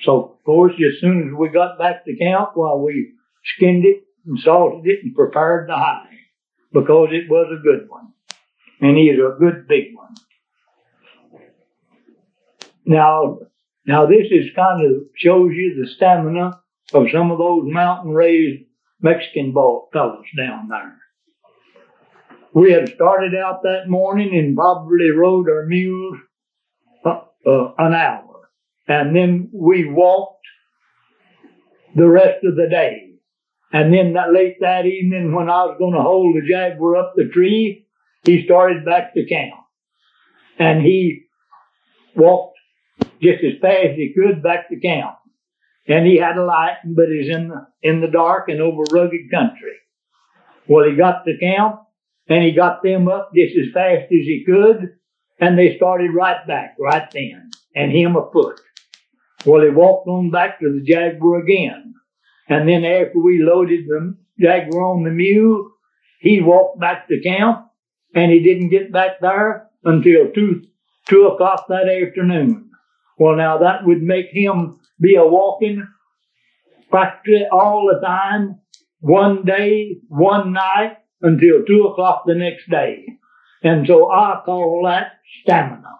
So, 0.03 0.37
of 0.39 0.45
course, 0.45 0.73
as 0.75 1.01
soon 1.01 1.29
as 1.29 1.39
we 1.39 1.49
got 1.49 1.79
back 1.79 2.05
to 2.05 2.17
camp, 2.17 2.51
well, 2.57 2.81
we 2.81 3.15
skinned 3.57 3.85
it 3.85 4.05
and 4.27 4.39
salted 4.39 4.87
it 4.87 5.01
and 5.03 5.15
prepared 5.15 5.69
the 5.69 5.77
hide 5.77 6.07
because 6.73 7.09
it 7.11 7.29
was 7.29 7.49
a 7.53 7.63
good 7.63 7.89
one. 7.89 8.13
And 8.81 8.97
he 8.97 9.05
is 9.05 9.19
a 9.19 9.39
good 9.39 9.67
big 9.67 9.95
one. 9.95 10.15
Now, 12.87 13.41
now, 13.85 14.07
this 14.07 14.27
is 14.31 14.51
kind 14.55 14.85
of 14.85 15.03
shows 15.17 15.51
you 15.55 15.83
the 15.83 15.91
stamina 15.97 16.61
of 16.93 17.07
some 17.13 17.31
of 17.31 17.39
those 17.39 17.65
mountain 17.65 18.13
raised 18.13 18.68
Mexican 19.01 19.53
ball 19.53 19.89
fellows 19.93 20.25
down 20.37 20.69
there. 20.69 20.99
We 22.55 22.73
had 22.73 22.89
started 22.95 23.35
out 23.35 23.63
that 23.63 23.89
morning 23.89 24.37
and 24.37 24.57
probably 24.57 25.11
rode 25.11 25.49
our 25.49 25.67
mules 25.67 26.19
uh, 27.05 27.21
uh, 27.47 27.73
an 27.79 27.95
hour. 27.95 28.51
And 28.89 29.15
then 29.15 29.51
we 29.53 29.89
walked 29.89 30.47
the 31.95 32.09
rest 32.09 32.45
of 32.45 32.57
the 32.57 32.69
day. 32.71 33.09
And 33.73 33.93
then 33.93 34.15
that 34.15 34.33
late 34.33 34.57
that 34.61 34.87
evening 34.87 35.35
when 35.35 35.51
I 35.51 35.65
was 35.67 35.77
going 35.79 35.93
to 35.93 36.01
hold 36.01 36.35
the 36.35 36.49
jaguar 36.49 36.97
up 36.97 37.13
the 37.15 37.29
tree, 37.29 37.87
he 38.25 38.45
started 38.45 38.85
back 38.85 39.15
to 39.15 39.27
camp. 39.27 39.55
And 40.59 40.83
he 40.83 41.27
walked 42.17 42.59
just 43.23 43.45
as 43.45 43.61
fast 43.61 43.91
as 43.91 43.97
he 43.97 44.15
could 44.15 44.43
back 44.43 44.71
to 44.71 44.81
camp. 44.81 45.18
And 45.88 46.07
he 46.07 46.18
had 46.18 46.37
a 46.37 46.44
light, 46.44 46.77
but 46.85 47.09
he's 47.09 47.35
in 47.35 47.48
the, 47.48 47.66
in 47.83 48.01
the 48.01 48.09
dark 48.09 48.48
and 48.48 48.61
over 48.61 48.83
rugged 48.92 49.31
country. 49.31 49.72
Well, 50.68 50.85
he 50.85 50.94
got 50.96 51.24
to 51.24 51.38
camp 51.38 51.81
and 52.29 52.44
he 52.44 52.53
got 52.53 52.83
them 52.83 53.09
up 53.09 53.31
just 53.35 53.57
as 53.57 53.72
fast 53.72 54.05
as 54.05 54.09
he 54.11 54.44
could 54.46 54.98
and 55.40 55.59
they 55.59 55.77
started 55.77 56.12
right 56.12 56.46
back 56.46 56.77
right 56.79 57.11
then. 57.12 57.51
and 57.74 57.92
him 57.92 58.16
afoot. 58.16 58.61
Well, 59.46 59.62
he 59.62 59.70
walked 59.70 60.09
on 60.09 60.31
back 60.31 60.61
to 60.61 60.72
the 60.72 60.85
Jaguar 60.85 61.40
again. 61.40 61.94
And 62.48 62.68
then 62.68 62.85
after 62.85 63.20
we 63.20 63.42
loaded 63.42 63.87
the 63.87 64.16
Jaguar 64.40 64.83
on 64.83 65.05
the 65.05 65.11
mule, 65.11 65.70
he 66.20 66.40
walked 66.40 66.81
back 66.81 67.09
to 67.09 67.20
camp 67.20 67.66
and 68.14 68.33
he 68.33 68.40
didn't 68.40 68.70
get 68.70 68.92
back 68.92 69.20
there 69.20 69.68
until 69.85 70.31
two, 70.35 70.62
two 71.07 71.27
o'clock 71.27 71.66
that 71.68 71.88
afternoon. 71.88 72.70
Well, 73.18 73.37
now 73.37 73.59
that 73.59 73.85
would 73.85 74.03
make 74.03 74.27
him 74.31 74.81
be 75.01 75.15
a 75.15 75.27
walking 75.27 75.87
factory 76.91 77.47
all 77.53 77.91
the 77.93 78.05
time, 78.07 78.61
one 79.01 79.45
day, 79.45 79.99
one 80.09 80.53
night, 80.53 80.99
until 81.23 81.65
two 81.67 81.85
o'clock 81.85 82.25
the 82.27 82.35
next 82.35 82.69
day. 82.71 83.07
And 83.63 83.87
so 83.87 84.11
I 84.11 84.41
call 84.45 84.83
that 84.85 85.13
stamina. 85.43 85.99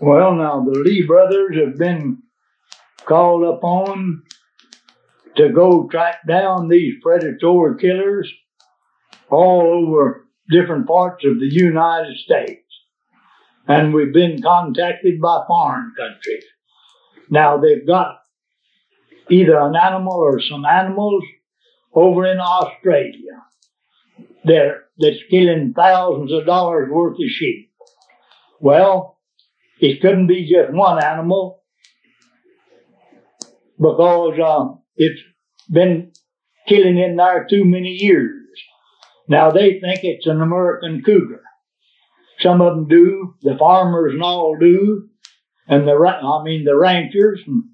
Well, 0.00 0.34
now 0.34 0.62
the 0.64 0.78
Lee 0.80 1.06
brothers 1.06 1.56
have 1.64 1.78
been 1.78 2.18
called 3.06 3.44
upon 3.44 4.22
to 5.36 5.48
go 5.48 5.88
track 5.88 6.26
down 6.28 6.68
these 6.68 6.94
predatory 7.02 7.78
killers 7.80 8.30
all 9.34 9.86
over 9.86 10.26
different 10.50 10.86
parts 10.86 11.24
of 11.24 11.38
the 11.40 11.48
United 11.50 12.16
States. 12.18 12.60
And 13.66 13.94
we've 13.94 14.12
been 14.12 14.42
contacted 14.42 15.20
by 15.20 15.44
foreign 15.46 15.92
countries. 15.96 16.44
Now 17.30 17.56
they've 17.56 17.86
got 17.86 18.18
either 19.30 19.58
an 19.58 19.74
animal 19.74 20.12
or 20.12 20.40
some 20.40 20.64
animals 20.64 21.24
over 21.94 22.26
in 22.26 22.38
Australia 22.38 23.42
that, 24.44 24.72
that's 24.98 25.16
killing 25.30 25.72
thousands 25.74 26.32
of 26.32 26.44
dollars 26.44 26.90
worth 26.90 27.14
of 27.14 27.28
sheep. 27.28 27.70
Well, 28.60 29.18
it 29.80 30.00
couldn't 30.00 30.26
be 30.26 30.50
just 30.50 30.72
one 30.72 31.02
animal 31.02 31.62
because 33.78 34.38
uh, 34.38 34.74
it's 34.96 35.20
been 35.70 36.12
killing 36.68 36.98
in 36.98 37.16
there 37.16 37.46
too 37.48 37.64
many 37.64 37.90
years. 37.90 38.43
Now 39.28 39.50
they 39.50 39.80
think 39.80 40.00
it's 40.02 40.26
an 40.26 40.40
American 40.40 41.02
cougar. 41.04 41.42
Some 42.40 42.60
of 42.60 42.74
them 42.74 42.88
do. 42.88 43.34
The 43.42 43.56
farmers 43.58 44.12
and 44.12 44.22
all 44.22 44.56
do, 44.58 45.08
and 45.68 45.86
the 45.86 45.92
I 45.92 46.42
mean 46.42 46.64
the 46.64 46.76
ranchers 46.76 47.40
and, 47.46 47.64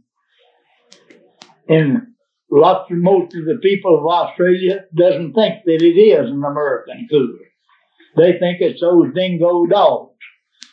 and 1.69 2.03
lots 2.51 2.91
of 2.91 2.99
most 2.99 3.35
of 3.35 3.45
the 3.47 3.59
people 3.63 3.99
of 3.99 4.07
Australia 4.07 4.85
doesn't 4.97 5.33
think 5.33 5.65
that 5.65 5.83
it 5.83 5.99
is 5.99 6.31
an 6.31 6.45
American 6.45 7.09
cougar. 7.11 7.45
They 8.17 8.39
think 8.39 8.61
it's 8.61 8.81
those 8.81 9.15
dingo 9.15 9.67
dogs. 9.67 10.17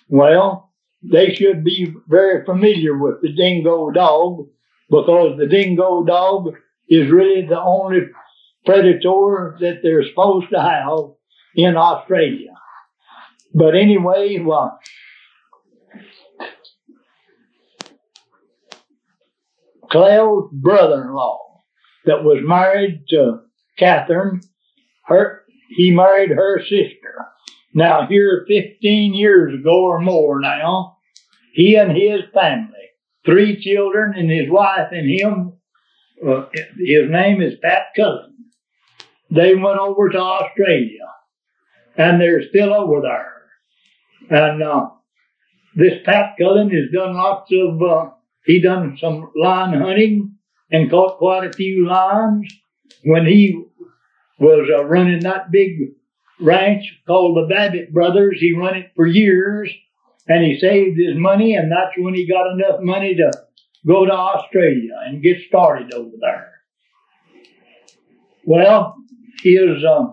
Well, 0.10 0.74
they 1.04 1.34
should 1.34 1.64
be 1.64 1.94
very 2.08 2.46
familiar 2.46 2.98
with 2.98 3.22
the 3.22 3.32
dingo 3.34 3.92
dog 3.92 4.48
because 4.90 5.38
the 5.38 5.48
dingo 5.48 6.04
dog 6.04 6.56
is 6.90 7.12
really 7.12 7.46
the 7.46 7.62
only 7.62 8.02
predator 8.68 9.58
that 9.62 9.80
they're 9.82 10.08
supposed 10.08 10.50
to 10.52 10.62
have 10.62 11.16
in 11.56 11.78
Australia. 11.78 12.54
But 13.54 13.76
anyway, 13.76 14.40
well, 14.40 14.78
Clell's 19.90 20.52
brother-in-law 20.52 21.40
that 22.06 22.24
was 22.24 22.40
married 22.44 23.06
to 23.10 23.40
Catherine, 23.80 24.42
her, 25.06 25.44
he 25.70 25.92
married 25.92 26.32
her 26.32 26.62
sister. 26.62 27.26
Now 27.74 28.06
here 28.08 28.46
15 28.48 29.14
years 29.14 29.60
ago 29.60 29.84
or 29.84 30.00
more 30.02 30.40
now, 30.40 30.98
he 31.54 31.76
and 31.76 31.92
his 31.92 32.22
family, 32.34 32.74
three 33.26 33.62
children 33.62 34.14
and 34.16 34.30
his 34.30 34.50
wife 34.50 34.90
and 34.92 35.10
him, 35.10 35.54
uh, 36.28 36.46
his 36.78 37.10
name 37.10 37.42
is 37.42 37.54
Pat 37.62 37.88
Cullen. 37.96 38.37
They 39.30 39.56
went 39.56 39.80
over 39.80 40.10
to 40.10 40.20
Australia 40.20 41.08
and 41.98 42.22
they're 42.22 42.48
still 42.50 42.74
over 42.74 43.02
there. 43.02 43.34
And 44.30 44.64
uh, 44.64 44.90
this 45.76 45.94
Pat 46.06 46.36
Cullen 46.40 46.70
has 46.70 46.92
done 46.94 47.16
lots 47.16 47.52
of, 47.52 47.82
uh, 47.82 48.12
he 48.46 48.62
done 48.62 48.98
some 49.00 49.32
lion 49.36 49.80
hunting 49.80 50.36
and 50.72 50.90
caught 50.90 51.18
quite 51.18 51.46
a 51.46 51.54
few 51.54 51.88
lions 51.88 52.52
when 53.04 53.26
he 53.26 53.64
was 54.40 54.70
uh, 54.74 54.86
running 54.86 55.22
that 55.22 55.52
big 55.52 55.94
ranch 56.40 56.84
called 57.06 57.38
the 57.38 57.54
Babbitt 57.54 57.94
Brothers. 57.94 58.38
He 58.40 58.54
run 58.54 58.76
it 58.76 58.92
for 58.96 59.08
years 59.08 59.72
and 60.28 60.44
he 60.44 60.60
saved 60.60 60.98
his 60.98 61.16
money 61.16 61.56
and 61.56 61.72
that's 61.72 61.98
when 61.98 62.14
he 62.14 62.28
got 62.28 62.52
enough 62.52 62.82
money 62.82 63.16
to 63.16 63.32
go 63.86 64.06
to 64.06 64.12
Australia 64.12 65.00
and 65.06 65.24
get 65.24 65.38
started 65.48 65.94
over 65.94 66.16
there. 66.20 66.52
Well, 68.46 68.96
his 69.42 69.84
uh, 69.84 70.08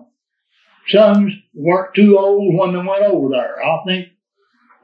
sons 0.89 1.33
weren't 1.53 1.95
too 1.95 2.17
old 2.17 2.55
when 2.55 2.73
they 2.73 2.77
went 2.77 3.03
over 3.03 3.29
there. 3.29 3.63
I 3.63 3.83
think 3.85 4.07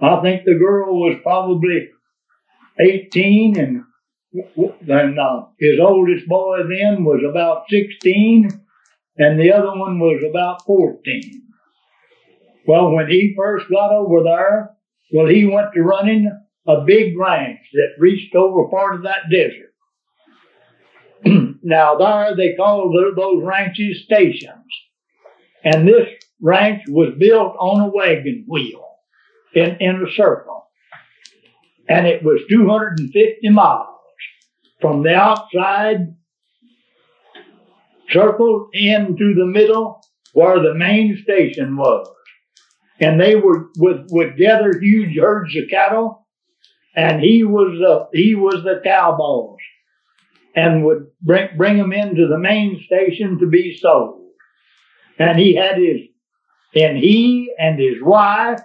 I 0.02 0.22
think 0.22 0.46
the 0.46 0.56
girl 0.56 1.00
was 1.00 1.20
probably 1.22 1.90
18 2.80 3.60
and 3.60 3.84
and 4.88 5.20
uh, 5.20 5.46
his 5.60 5.80
oldest 5.80 6.28
boy 6.28 6.60
then 6.64 7.04
was 7.04 7.22
about 7.30 7.66
16 7.70 8.50
and 9.18 9.40
the 9.40 9.52
other 9.52 9.78
one 9.78 10.00
was 10.00 10.24
about 10.28 10.66
14. 10.66 11.44
Well, 12.66 12.92
when 12.92 13.10
he 13.10 13.34
first 13.36 13.70
got 13.70 13.92
over 13.92 14.24
there, 14.24 14.72
well, 15.12 15.28
he 15.28 15.46
went 15.46 15.74
to 15.74 15.82
running 15.82 16.32
a 16.68 16.82
big 16.86 17.18
ranch 17.18 17.60
that 17.74 17.96
reached 18.00 18.36
over 18.36 18.70
part 18.70 18.96
of 18.96 19.04
that 19.04 19.30
desert. 19.30 19.71
Now 21.64 21.96
there 21.96 22.36
they 22.36 22.56
called 22.56 22.96
those 23.16 23.44
ranches 23.44 24.04
stations. 24.06 24.66
And 25.64 25.88
this 25.88 26.08
ranch 26.42 26.84
was 26.88 27.14
built 27.20 27.56
on 27.60 27.82
a 27.82 27.92
wagon 27.92 28.46
wheel 28.48 28.88
in, 29.54 29.78
in 29.80 30.08
a 30.08 30.12
circle. 30.16 30.66
And 31.88 32.08
it 32.08 32.24
was 32.24 32.42
250 32.50 33.50
miles 33.50 33.88
from 34.80 35.04
the 35.04 35.14
outside 35.14 36.16
circled 38.10 38.70
into 38.74 39.34
the 39.36 39.46
middle 39.46 40.02
where 40.34 40.62
the 40.62 40.74
main 40.74 41.20
station 41.24 41.78
was. 41.78 42.08
And 43.00 43.20
they 43.20 43.36
were 43.36 43.70
would, 43.78 44.08
would 44.12 44.38
gather 44.38 44.78
huge 44.80 45.18
herds 45.18 45.56
of 45.56 45.70
cattle, 45.70 46.28
and 46.96 47.22
he 47.22 47.44
was 47.44 47.78
the 47.80 48.18
he 48.18 48.36
was 48.36 48.64
the 48.64 48.80
cow 48.84 49.16
boss, 49.18 49.58
and 50.56 50.86
would 50.86 51.08
bring 51.22 51.50
bring 51.58 51.78
them 51.78 51.94
into 51.94 52.28
the 52.28 52.40
main 52.40 52.82
station 52.86 53.40
to 53.40 53.48
be 53.48 53.78
sold. 53.78 54.30
And 55.20 55.40
he 55.40 55.56
had 55.56 55.78
his 55.78 56.02
and 56.76 56.98
he 56.98 57.54
and 57.58 57.80
his 57.80 58.02
wife 58.02 58.62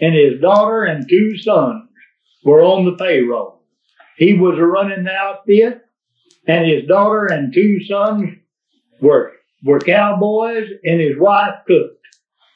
and 0.00 0.14
his 0.14 0.40
daughter 0.40 0.84
and 0.84 1.08
two 1.08 1.36
sons 1.38 1.88
were 2.44 2.62
on 2.62 2.84
the 2.84 2.96
payroll. 2.96 3.62
He 4.16 4.34
was 4.34 4.58
running 4.58 5.04
the 5.04 5.12
outfit, 5.12 5.82
and 6.46 6.66
his 6.66 6.86
daughter 6.86 7.26
and 7.26 7.52
two 7.52 7.82
sons 7.84 8.30
were 9.00 9.32
were 9.64 9.80
cowboys, 9.80 10.68
and 10.84 11.00
his 11.00 11.18
wife 11.18 11.54
cooked. 11.66 11.96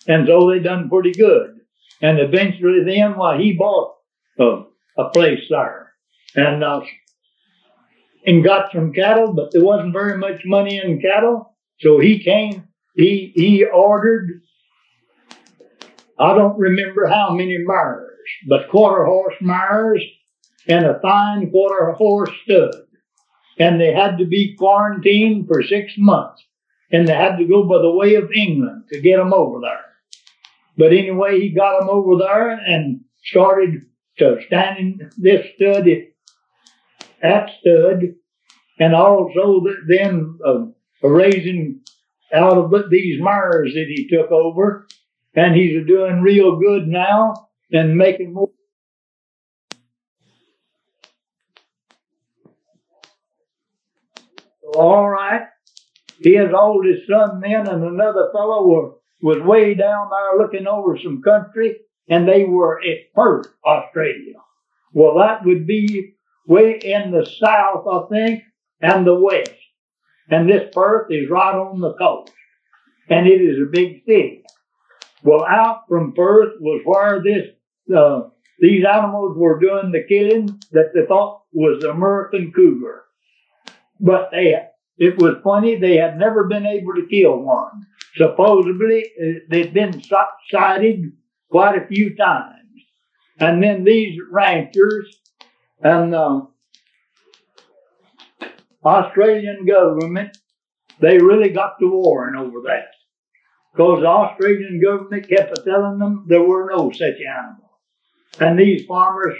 And 0.07 0.27
so 0.27 0.51
they 0.51 0.59
done 0.59 0.89
pretty 0.89 1.13
good. 1.13 1.61
And 2.03 2.19
eventually, 2.19 2.85
then, 2.85 3.17
well, 3.17 3.39
he 3.39 3.53
bought 3.55 3.95
a, 4.39 4.65
a 4.99 5.11
place 5.11 5.45
there, 5.49 5.93
and 6.35 6.63
uh, 6.63 6.81
and 8.27 8.45
got 8.45 8.73
some 8.73 8.93
cattle, 8.93 9.33
but 9.33 9.51
there 9.53 9.65
wasn't 9.65 9.93
very 9.93 10.19
much 10.19 10.43
money 10.45 10.81
in 10.83 11.01
cattle, 11.01 11.55
so 11.81 11.99
he 11.99 12.23
came. 12.23 12.69
He 12.95 13.33
he 13.35 13.65
ordered 13.65 14.41
I 16.19 16.35
don't 16.35 16.59
remember 16.59 17.07
how 17.07 17.35
many 17.35 17.59
mares, 17.59 18.09
but 18.49 18.69
quarter 18.69 19.05
horse 19.05 19.35
mares 19.41 20.03
and 20.69 20.87
a 20.87 21.01
fine 21.01 21.51
quarter 21.51 21.93
horse 21.93 22.31
stud. 22.45 22.75
And 23.59 23.81
they 23.81 23.93
had 23.93 24.19
to 24.19 24.25
be 24.25 24.57
quarantined 24.57 25.47
for 25.47 25.63
six 25.63 25.93
months. 25.97 26.43
And 26.91 27.07
they 27.07 27.15
had 27.15 27.37
to 27.37 27.45
go 27.45 27.65
by 27.65 27.79
the 27.79 27.91
way 27.91 28.15
of 28.15 28.31
England 28.33 28.85
to 28.93 29.01
get 29.01 29.17
them 29.17 29.33
over 29.33 29.61
there. 29.61 29.85
But 30.77 30.93
anyway, 30.93 31.41
he 31.41 31.51
got 31.51 31.79
them 31.79 31.89
over 31.89 32.17
there 32.19 32.51
and 32.51 33.01
started 33.25 33.83
to 34.19 34.39
standing 34.47 35.01
this 35.17 35.47
stud 35.57 35.87
at 37.25 37.51
stud 37.61 38.03
and 38.79 38.95
also 38.95 39.63
then 39.89 40.39
uh, 40.47 40.67
raising 41.09 41.81
out 42.33 42.59
of 42.59 42.73
these 42.91 43.21
mares 43.23 43.73
that 43.75 43.87
he 43.89 44.09
took 44.09 44.31
over 44.31 44.87
and 45.35 45.55
he's 45.55 45.87
doing 45.87 46.21
real 46.21 46.59
good 46.59 46.87
now 46.87 47.35
and 47.73 47.97
making 47.97 48.33
more. 48.33 48.51
all 54.77 55.09
right, 55.09 55.43
his 56.19 56.49
oldest 56.57 57.07
son 57.09 57.41
then 57.41 57.67
and 57.69 57.85
another 57.85 58.31
fellow 58.33 58.67
were, 58.67 58.93
was 59.23 59.43
way 59.43 59.75
down 59.75 60.09
there 60.11 60.39
looking 60.39 60.67
over 60.67 60.99
some 61.03 61.23
country, 61.23 61.77
and 62.09 62.29
they 62.29 62.45
were 62.45 62.81
at 62.81 63.13
Perth, 63.15 63.47
Australia. 63.65 64.35
Well, 64.93 65.19
that 65.19 65.45
would 65.45 65.67
be 65.67 66.15
way 66.47 66.79
in 66.83 67.11
the 67.11 67.27
south, 67.27 67.87
I 67.91 68.01
think, 68.11 68.43
and 68.81 69.07
the 69.07 69.15
west. 69.15 69.51
And 70.31 70.49
this 70.49 70.71
Perth 70.73 71.11
is 71.11 71.29
right 71.31 71.55
on 71.55 71.81
the 71.81 71.95
coast, 71.95 72.33
and 73.09 73.27
it 73.27 73.41
is 73.41 73.59
a 73.61 73.71
big 73.71 74.03
city. 74.07 74.43
Well, 75.23 75.45
out 75.45 75.83
from 75.89 76.13
Perth 76.13 76.55
was 76.61 76.83
where 76.85 77.23
this 77.23 77.49
uh, 77.95 78.29
these 78.61 78.85
animals 78.85 79.37
were 79.37 79.59
doing 79.59 79.93
the 79.93 80.05
killing 80.09 80.61
that 80.73 80.93
they 80.95 81.05
thought 81.07 81.43
was 81.53 81.81
the 81.81 81.91
American 81.91 82.53
cougar. 82.55 83.05
But 84.01 84.31
they, 84.31 84.55
it 84.97 85.19
was 85.19 85.37
funny, 85.43 85.77
they 85.77 85.97
had 85.97 86.19
never 86.19 86.45
been 86.45 86.67
able 86.67 86.95
to 86.95 87.07
kill 87.11 87.39
one. 87.39 87.87
Supposedly, 88.17 89.05
uh, 89.21 89.41
they'd 89.51 89.75
been 89.75 90.03
sighted 90.51 91.13
quite 91.51 91.83
a 91.83 91.87
few 91.87 92.17
times. 92.17 92.55
And 93.39 93.63
then 93.63 93.85
these 93.85 94.19
ranchers 94.31 95.17
and 95.85 96.13
the 96.15 96.49
Australian 98.85 99.67
government, 99.67 100.37
they 101.01 101.19
really 101.19 101.51
got 101.51 101.79
to 101.79 101.89
warring 101.89 102.37
over 102.37 102.63
that. 102.67 102.87
Because 103.73 104.01
the 104.01 104.07
Australian 104.07 104.81
government 104.83 105.29
kept 105.29 105.65
telling 105.65 105.99
them 105.99 106.25
there 106.29 106.43
were 106.43 106.71
no 106.75 106.91
such 106.91 107.17
animals. 107.21 107.71
And 108.41 108.59
these 108.59 108.87
farmers 108.87 109.35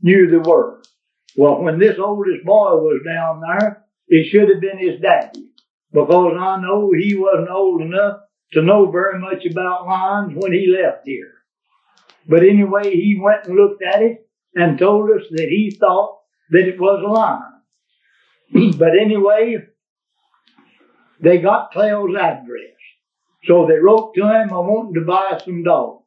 knew 0.00 0.30
there 0.30 0.40
were. 0.40 0.82
Well, 1.36 1.62
when 1.62 1.78
this 1.78 1.98
oldest 1.98 2.44
boy 2.44 2.76
was 2.76 3.02
down 3.04 3.40
there, 3.40 3.84
it 4.08 4.30
should 4.30 4.48
have 4.48 4.60
been 4.60 4.78
his 4.78 5.00
daddy. 5.00 5.50
Because 5.92 6.36
I 6.38 6.60
know 6.60 6.92
he 6.92 7.14
wasn't 7.14 7.50
old 7.50 7.82
enough 7.82 8.20
to 8.52 8.62
know 8.62 8.90
very 8.90 9.18
much 9.18 9.44
about 9.44 9.86
lions 9.86 10.32
when 10.36 10.52
he 10.52 10.66
left 10.66 11.02
here. 11.04 11.34
But 12.26 12.42
anyway, 12.42 12.90
he 12.90 13.18
went 13.20 13.46
and 13.46 13.56
looked 13.56 13.82
at 13.82 14.02
it 14.02 14.29
and 14.54 14.78
told 14.78 15.10
us 15.10 15.26
that 15.30 15.48
he 15.48 15.76
thought 15.78 16.18
that 16.50 16.66
it 16.66 16.80
was 16.80 17.02
a 17.04 17.10
lion. 17.10 18.72
but 18.78 18.98
anyway, 18.98 19.58
they 21.20 21.38
got 21.38 21.72
Clell's 21.72 22.16
address. 22.16 22.70
So 23.44 23.66
they 23.66 23.78
wrote 23.78 24.14
to 24.14 24.22
him, 24.22 24.52
I 24.52 24.58
want 24.58 24.94
to 24.94 25.00
buy 25.02 25.40
some 25.44 25.62
dogs 25.62 26.04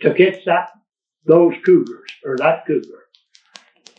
to 0.00 0.14
catch 0.14 0.44
that 0.46 0.70
those 1.24 1.54
cougars 1.64 2.10
or 2.24 2.36
that 2.38 2.66
cougar. 2.66 3.04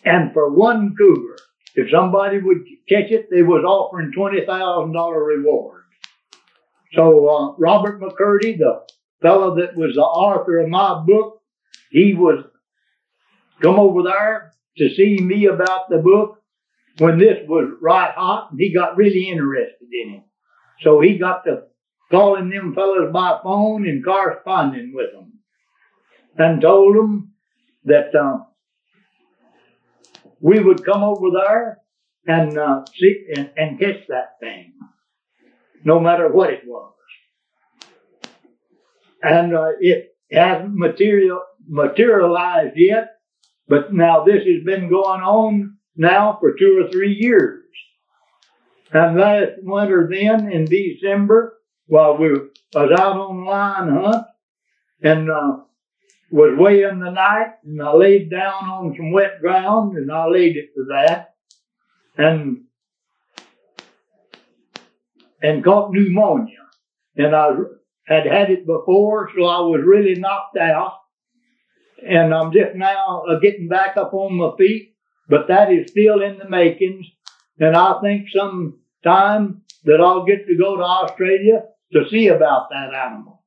And 0.03 0.33
for 0.33 0.51
one 0.51 0.95
cougar, 0.97 1.37
if 1.75 1.89
somebody 1.89 2.39
would 2.39 2.65
catch 2.89 3.11
it, 3.11 3.29
they 3.31 3.41
was 3.41 3.63
offering 3.63 4.11
twenty 4.11 4.45
thousand 4.45 4.93
dollar 4.93 5.23
reward. 5.23 5.83
So 6.93 7.27
uh, 7.27 7.55
Robert 7.57 8.01
McCurdy, 8.01 8.57
the 8.57 8.81
fellow 9.21 9.55
that 9.55 9.75
was 9.75 9.95
the 9.95 10.01
author 10.01 10.59
of 10.59 10.69
my 10.69 11.01
book, 11.05 11.41
he 11.89 12.13
was 12.13 12.43
come 13.61 13.79
over 13.79 14.03
there 14.03 14.53
to 14.77 14.93
see 14.95 15.17
me 15.17 15.45
about 15.45 15.89
the 15.89 15.97
book 15.97 16.41
when 16.97 17.17
this 17.17 17.39
was 17.47 17.77
right 17.81 18.13
hot, 18.15 18.51
and 18.51 18.59
he 18.59 18.73
got 18.73 18.97
really 18.97 19.29
interested 19.29 19.87
in 19.91 20.15
it. 20.15 20.23
So 20.81 20.99
he 20.99 21.17
got 21.17 21.43
to 21.45 21.63
calling 22.11 22.49
them 22.49 22.75
fellows 22.75 23.11
by 23.11 23.39
phone 23.41 23.87
and 23.87 24.05
corresponding 24.05 24.91
with 24.93 25.11
them 25.13 25.33
and 26.37 26.61
told 26.61 26.95
them 26.95 27.33
that 27.85 28.13
uh, 28.15 28.39
we 30.39 30.59
would 30.59 30.85
come 30.85 31.03
over 31.03 31.31
there 31.31 31.79
and 32.27 32.57
uh, 32.57 32.83
see 32.95 33.27
and, 33.35 33.49
and 33.57 33.79
catch 33.79 34.07
that 34.07 34.35
thing, 34.39 34.73
no 35.83 35.99
matter 35.99 36.31
what 36.31 36.51
it 36.51 36.63
was. 36.65 36.93
And 39.21 39.55
uh, 39.55 39.71
it 39.79 40.15
hasn't 40.31 40.75
material 40.75 41.41
materialized 41.67 42.75
yet, 42.75 43.12
but 43.73 43.91
now 43.91 44.23
this 44.23 44.43
has 44.45 44.63
been 44.63 44.87
going 44.87 45.21
on 45.21 45.77
now 45.95 46.37
for 46.39 46.53
two 46.53 46.83
or 46.85 46.91
three 46.91 47.13
years. 47.13 47.63
And 48.91 49.19
last 49.19 49.53
winter, 49.63 50.07
then 50.11 50.51
in 50.51 50.65
December, 50.65 51.57
while 51.87 52.15
we 52.15 52.33
was 52.33 52.51
out 52.75 53.17
on 53.17 53.45
lion 53.45 53.95
hunt, 53.95 54.27
and 55.01 55.27
uh, 55.27 55.57
was 56.29 56.55
way 56.55 56.83
in 56.83 56.99
the 56.99 57.09
night 57.09 57.53
and 57.65 57.81
I 57.81 57.93
laid 57.93 58.29
down 58.29 58.63
on 58.63 58.93
some 58.95 59.11
wet 59.11 59.41
ground 59.41 59.97
and 59.97 60.11
I 60.11 60.27
laid 60.27 60.55
it 60.55 60.69
to 60.75 60.85
that 60.89 61.33
and 62.15 62.65
and 65.41 65.63
caught 65.63 65.91
pneumonia. 65.91 66.59
And 67.17 67.35
I 67.35 67.49
had 68.05 68.27
had 68.27 68.51
it 68.51 68.67
before, 68.67 69.31
so 69.35 69.45
I 69.45 69.61
was 69.61 69.81
really 69.83 70.13
knocked 70.13 70.57
out. 70.57 70.99
And 72.07 72.33
I'm 72.33 72.51
just 72.51 72.75
now 72.75 73.23
uh, 73.29 73.39
getting 73.39 73.67
back 73.67 73.97
up 73.97 74.13
on 74.13 74.35
my 74.35 74.51
feet, 74.57 74.95
but 75.29 75.47
that 75.47 75.71
is 75.71 75.91
still 75.91 76.21
in 76.21 76.37
the 76.37 76.49
makings. 76.49 77.05
And 77.59 77.75
I 77.75 77.99
think 78.01 78.27
some 78.35 78.79
time 79.03 79.61
that 79.85 80.01
I'll 80.01 80.25
get 80.25 80.47
to 80.47 80.57
go 80.57 80.77
to 80.77 80.83
Australia 80.83 81.63
to 81.93 82.09
see 82.09 82.27
about 82.27 82.69
that 82.69 82.93
animal. 82.93 83.43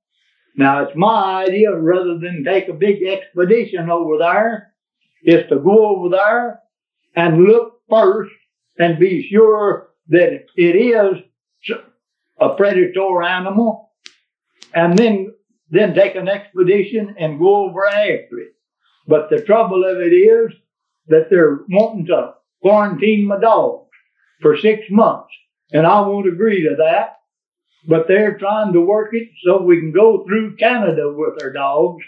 Now 0.57 0.85
it's 0.85 0.97
my 0.97 1.45
idea 1.45 1.75
rather 1.75 2.19
than 2.19 2.45
take 2.45 2.69
a 2.69 2.73
big 2.73 3.03
expedition 3.03 3.91
over 3.91 4.17
there 4.19 4.73
is 5.23 5.49
to 5.49 5.59
go 5.59 5.97
over 5.97 6.09
there 6.09 6.61
and 7.15 7.45
look 7.45 7.81
first 7.91 8.33
and 8.79 8.99
be 8.99 9.29
sure 9.29 9.91
that 10.09 10.45
it 10.57 10.77
is 10.77 11.23
a 12.41 12.55
predator 12.55 13.23
animal 13.23 13.91
and 14.75 14.97
then 14.99 15.35
then 15.71 15.95
take 15.95 16.15
an 16.15 16.29
expedition 16.29 17.15
and 17.19 17.39
go 17.39 17.69
over 17.69 17.87
after 17.87 18.39
it. 18.39 18.55
But 19.07 19.31
the 19.31 19.43
trouble 19.43 19.85
of 19.85 19.99
it 19.99 20.13
is 20.13 20.53
that 21.09 21.29
they're 21.31 21.61
wanting 21.69 22.07
to 22.07 22.35
quarantine 22.63 23.27
my 23.27 23.39
dogs 23.39 23.91
for 24.43 24.59
six 24.59 24.83
months. 24.91 25.33
And 25.73 25.87
I 25.87 26.01
won't 26.01 26.29
agree 26.29 26.63
to 26.63 26.77
that 26.79 27.17
but 27.87 28.09
they're 28.09 28.39
trying 28.39 28.73
to 28.73 28.81
work 28.81 29.11
it 29.13 29.29
so 29.45 29.63
we 29.63 29.81
can 29.81 29.93
go 29.93 30.25
through 30.25 30.57
Canada 30.57 31.13
with 31.15 31.43
our 31.43 31.53
dogs 31.53 32.05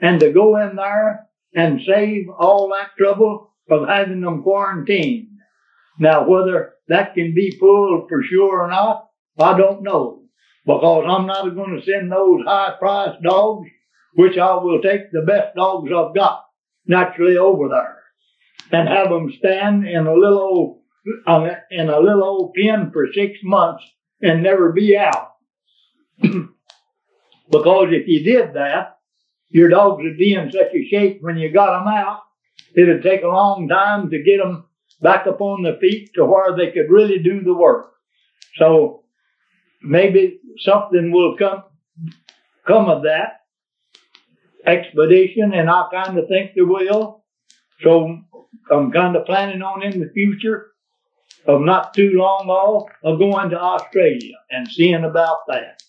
and 0.00 0.18
to 0.20 0.32
go 0.32 0.56
in 0.56 0.76
there 0.76 1.26
and 1.54 1.80
save 1.86 2.28
all 2.30 2.68
that 2.70 2.96
trouble 2.96 3.52
of 3.68 3.88
having 3.88 4.22
them 4.22 4.42
quarantined. 4.42 5.28
Now, 5.98 6.26
whether 6.26 6.74
that 6.88 7.14
can 7.14 7.34
be 7.34 7.56
pulled 7.60 8.08
for 8.08 8.22
sure 8.22 8.62
or 8.62 8.68
not, 8.68 9.08
I 9.38 9.56
don't 9.56 9.82
know. 9.82 10.19
Because 10.70 11.04
I'm 11.08 11.26
not 11.26 11.56
going 11.56 11.76
to 11.76 11.84
send 11.84 12.12
those 12.12 12.44
high 12.46 12.76
priced 12.78 13.20
dogs, 13.22 13.68
which 14.14 14.38
I 14.38 14.54
will 14.54 14.80
take 14.80 15.10
the 15.10 15.22
best 15.22 15.56
dogs 15.56 15.90
I've 15.90 16.14
got 16.14 16.44
naturally 16.86 17.36
over 17.36 17.68
there 17.68 17.98
and 18.70 18.88
have 18.88 19.08
them 19.08 19.32
stand 19.36 19.84
in 19.88 20.06
a 20.06 20.14
little 20.14 20.38
old, 20.38 20.82
uh, 21.26 21.48
in 21.72 21.88
a 21.88 21.98
little 21.98 22.22
old 22.22 22.54
pen 22.54 22.92
for 22.92 23.08
six 23.12 23.38
months 23.42 23.82
and 24.22 24.44
never 24.44 24.70
be 24.70 24.96
out. 24.96 25.32
because 26.20 27.88
if 27.90 28.06
you 28.06 28.22
did 28.22 28.54
that, 28.54 28.98
your 29.48 29.70
dogs 29.70 30.04
would 30.04 30.18
be 30.18 30.34
in 30.34 30.52
such 30.52 30.72
a 30.72 30.88
shape 30.88 31.18
when 31.20 31.36
you 31.36 31.52
got 31.52 31.80
them 31.80 31.88
out, 31.88 32.20
it'd 32.76 33.02
take 33.02 33.24
a 33.24 33.28
long 33.28 33.66
time 33.66 34.08
to 34.10 34.22
get 34.22 34.38
them 34.38 34.66
back 35.00 35.26
up 35.26 35.40
on 35.40 35.64
the 35.64 35.78
feet 35.80 36.10
to 36.14 36.24
where 36.24 36.56
they 36.56 36.70
could 36.70 36.88
really 36.88 37.18
do 37.18 37.42
the 37.42 37.54
work. 37.54 37.90
So 38.56 39.00
maybe 39.82 40.39
something 40.58 41.12
will 41.12 41.36
come 41.36 41.64
come 42.66 42.88
of 42.88 43.02
that 43.02 43.40
expedition, 44.66 45.52
and 45.54 45.70
I 45.70 45.88
kind 45.92 46.18
of 46.18 46.28
think 46.28 46.52
there 46.54 46.66
will. 46.66 47.24
So 47.82 48.18
I'm 48.70 48.92
kind 48.92 49.16
of 49.16 49.24
planning 49.24 49.62
on 49.62 49.82
in 49.82 50.00
the 50.00 50.10
future 50.12 50.72
of 51.46 51.62
not 51.62 51.94
too 51.94 52.12
long 52.14 52.48
off 52.48 52.90
of 53.02 53.18
going 53.18 53.50
to 53.50 53.60
Australia 53.60 54.36
and 54.50 54.68
seeing 54.68 55.04
about 55.04 55.38
that. 55.48 55.82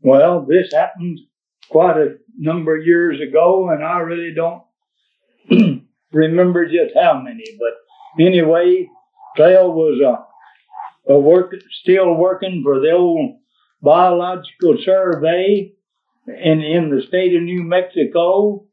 Well, 0.00 0.46
this 0.48 0.72
happened 0.72 1.18
quite 1.68 1.96
a 1.96 2.16
number 2.36 2.76
of 2.76 2.86
years 2.86 3.20
ago, 3.20 3.68
and 3.70 3.84
I 3.84 3.98
really 3.98 4.34
don't 4.34 4.62
remember 6.12 6.66
just 6.66 6.94
how 6.94 7.20
many. 7.20 7.44
But 7.58 8.24
anyway, 8.24 8.88
Clell 9.36 9.72
was 9.72 10.00
a, 10.00 11.12
a 11.12 11.18
work, 11.18 11.54
still 11.82 12.14
working 12.14 12.62
for 12.64 12.80
the 12.80 12.92
old 12.92 13.38
biological 13.82 14.76
survey 14.84 15.72
in 16.26 16.60
in 16.60 16.90
the 16.90 17.02
state 17.06 17.36
of 17.36 17.42
New 17.42 17.62
Mexico, 17.62 18.64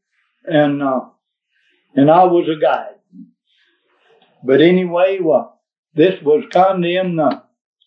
and 0.46 0.82
uh, 0.82 1.02
and 1.96 2.10
I 2.10 2.24
was 2.26 2.48
a 2.50 2.60
guide. 2.60 2.96
But 4.44 4.62
anyway, 4.62 5.20
well, 5.22 5.62
this 5.94 6.22
was 6.22 6.44
kind 6.52 6.84
of 6.84 6.90
in 6.90 7.16
the 7.16 7.44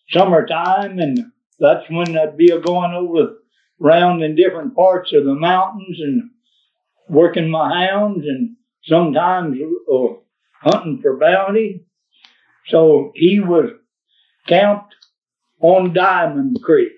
summertime, 0.09 0.99
and 0.99 1.31
that's 1.59 1.89
when 1.89 2.17
I'd 2.17 2.37
be 2.37 2.49
going 2.49 2.93
over 2.93 3.37
around 3.81 4.21
in 4.23 4.35
different 4.35 4.75
parts 4.75 5.13
of 5.13 5.23
the 5.23 5.35
mountains 5.35 5.99
and 5.99 6.29
working 7.09 7.49
my 7.49 7.87
hounds 7.87 8.25
and 8.25 8.55
sometimes 8.83 9.57
uh, 9.91 10.07
hunting 10.61 10.99
for 11.01 11.17
bounty. 11.17 11.85
So 12.67 13.11
he 13.15 13.39
was 13.39 13.69
camped 14.47 14.93
on 15.61 15.93
Diamond 15.93 16.57
Creek. 16.63 16.93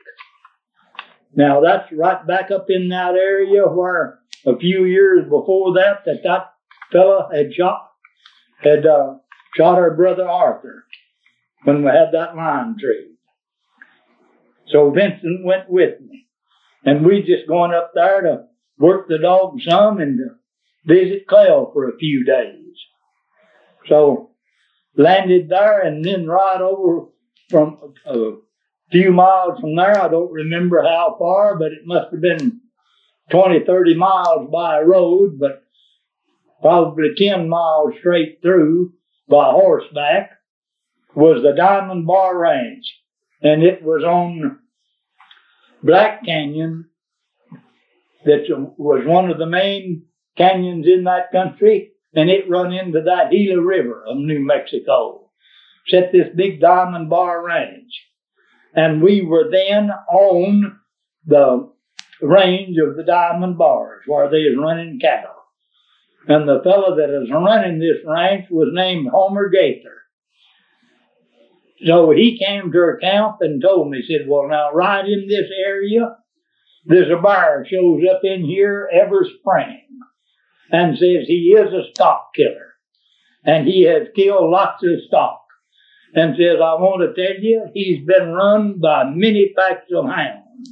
Now 1.35 1.61
that's 1.61 1.91
right 1.91 2.25
back 2.25 2.51
up 2.51 2.65
in 2.69 2.89
that 2.89 3.15
area 3.15 3.63
where 3.67 4.19
a 4.45 4.57
few 4.57 4.85
years 4.85 5.23
before 5.25 5.73
that, 5.73 6.03
that 6.05 6.23
that 6.23 6.53
fella 6.91 7.29
had 7.33 7.53
shot, 7.53 7.89
had 8.63 8.85
uh, 8.85 9.15
shot 9.55 9.75
our 9.75 9.95
brother 9.95 10.27
Arthur 10.27 10.85
when 11.63 11.83
we 11.83 11.89
had 11.89 12.11
that 12.13 12.35
lime 12.35 12.77
tree. 12.79 13.15
So 14.67 14.91
Vincent 14.91 15.43
went 15.43 15.69
with 15.69 15.99
me, 15.99 16.27
and 16.83 17.05
we 17.05 17.21
just 17.21 17.47
going 17.47 17.73
up 17.73 17.91
there 17.93 18.21
to 18.21 18.45
work 18.77 19.07
the 19.07 19.17
dog 19.17 19.59
some 19.67 19.99
and 19.99 20.17
to 20.17 20.35
visit 20.85 21.27
Clell 21.27 21.71
for 21.73 21.89
a 21.89 21.97
few 21.97 22.25
days. 22.25 22.75
So 23.87 24.31
landed 24.95 25.49
there 25.49 25.81
and 25.81 26.03
then 26.03 26.27
right 26.27 26.61
over 26.61 27.07
from 27.49 27.93
a 28.05 28.31
few 28.91 29.11
miles 29.11 29.59
from 29.59 29.75
there. 29.75 29.99
I 29.99 30.07
don't 30.07 30.31
remember 30.31 30.81
how 30.83 31.15
far, 31.17 31.57
but 31.57 31.71
it 31.71 31.85
must 31.85 32.11
have 32.11 32.21
been 32.21 32.61
20, 33.31 33.65
30 33.65 33.95
miles 33.95 34.49
by 34.51 34.81
road, 34.81 35.39
but 35.39 35.63
probably 36.61 37.13
10 37.17 37.47
miles 37.49 37.93
straight 37.99 38.39
through 38.41 38.93
by 39.27 39.51
horseback 39.51 40.31
was 41.15 41.41
the 41.43 41.53
Diamond 41.53 42.05
Bar 42.05 42.37
Ranch. 42.37 42.85
And 43.41 43.63
it 43.63 43.81
was 43.81 44.03
on 44.03 44.59
Black 45.83 46.25
Canyon 46.25 46.89
that 48.25 48.45
was 48.77 49.05
one 49.05 49.29
of 49.29 49.37
the 49.37 49.45
main 49.45 50.05
canyons 50.37 50.85
in 50.87 51.05
that 51.05 51.31
country. 51.31 51.91
And 52.13 52.29
it 52.29 52.49
run 52.49 52.73
into 52.73 53.01
that 53.03 53.31
Gila 53.31 53.61
River 53.61 54.03
of 54.07 54.17
New 54.17 54.39
Mexico. 54.39 55.29
Set 55.87 56.11
this 56.11 56.27
big 56.35 56.59
Diamond 56.59 57.09
Bar 57.09 57.45
range. 57.45 57.93
And 58.73 59.01
we 59.01 59.21
were 59.21 59.49
then 59.51 59.91
on 60.11 60.79
the 61.25 61.71
range 62.21 62.77
of 62.77 62.95
the 62.95 63.03
Diamond 63.03 63.57
Bars 63.57 64.03
where 64.07 64.29
they 64.29 64.43
was 64.43 64.57
running 64.59 64.99
cattle. 64.99 65.31
And 66.27 66.47
the 66.47 66.61
fellow 66.63 66.95
that 66.95 67.09
is 67.09 67.31
running 67.31 67.79
this 67.79 68.03
ranch 68.05 68.45
was 68.49 68.69
named 68.73 69.09
Homer 69.09 69.49
Gaither. 69.49 69.95
So 71.85 72.11
he 72.11 72.37
came 72.37 72.71
to 72.71 72.77
our 72.77 72.97
camp 72.97 73.37
and 73.41 73.61
told 73.61 73.89
me, 73.89 74.01
he 74.01 74.17
said, 74.17 74.27
well, 74.27 74.47
now 74.49 74.71
right 74.71 75.05
in 75.05 75.27
this 75.27 75.49
area, 75.65 76.17
there's 76.85 77.11
a 77.11 77.21
bear 77.21 77.65
shows 77.69 78.01
up 78.11 78.21
in 78.23 78.43
here 78.43 78.89
every 78.91 79.31
spring 79.39 79.81
and 80.71 80.97
says 80.97 81.25
he 81.27 81.55
is 81.57 81.73
a 81.73 81.91
stock 81.93 82.33
killer. 82.35 82.73
And 83.45 83.67
he 83.67 83.83
has 83.83 84.07
killed 84.15 84.49
lots 84.49 84.83
of 84.83 84.99
stock. 85.07 85.41
And 86.13 86.35
says, 86.35 86.55
I 86.55 86.73
want 86.73 87.01
to 87.01 87.21
tell 87.21 87.39
you, 87.39 87.67
he's 87.73 88.05
been 88.05 88.31
run 88.33 88.79
by 88.79 89.03
many 89.05 89.53
packs 89.55 89.85
of 89.93 90.05
hounds. 90.05 90.69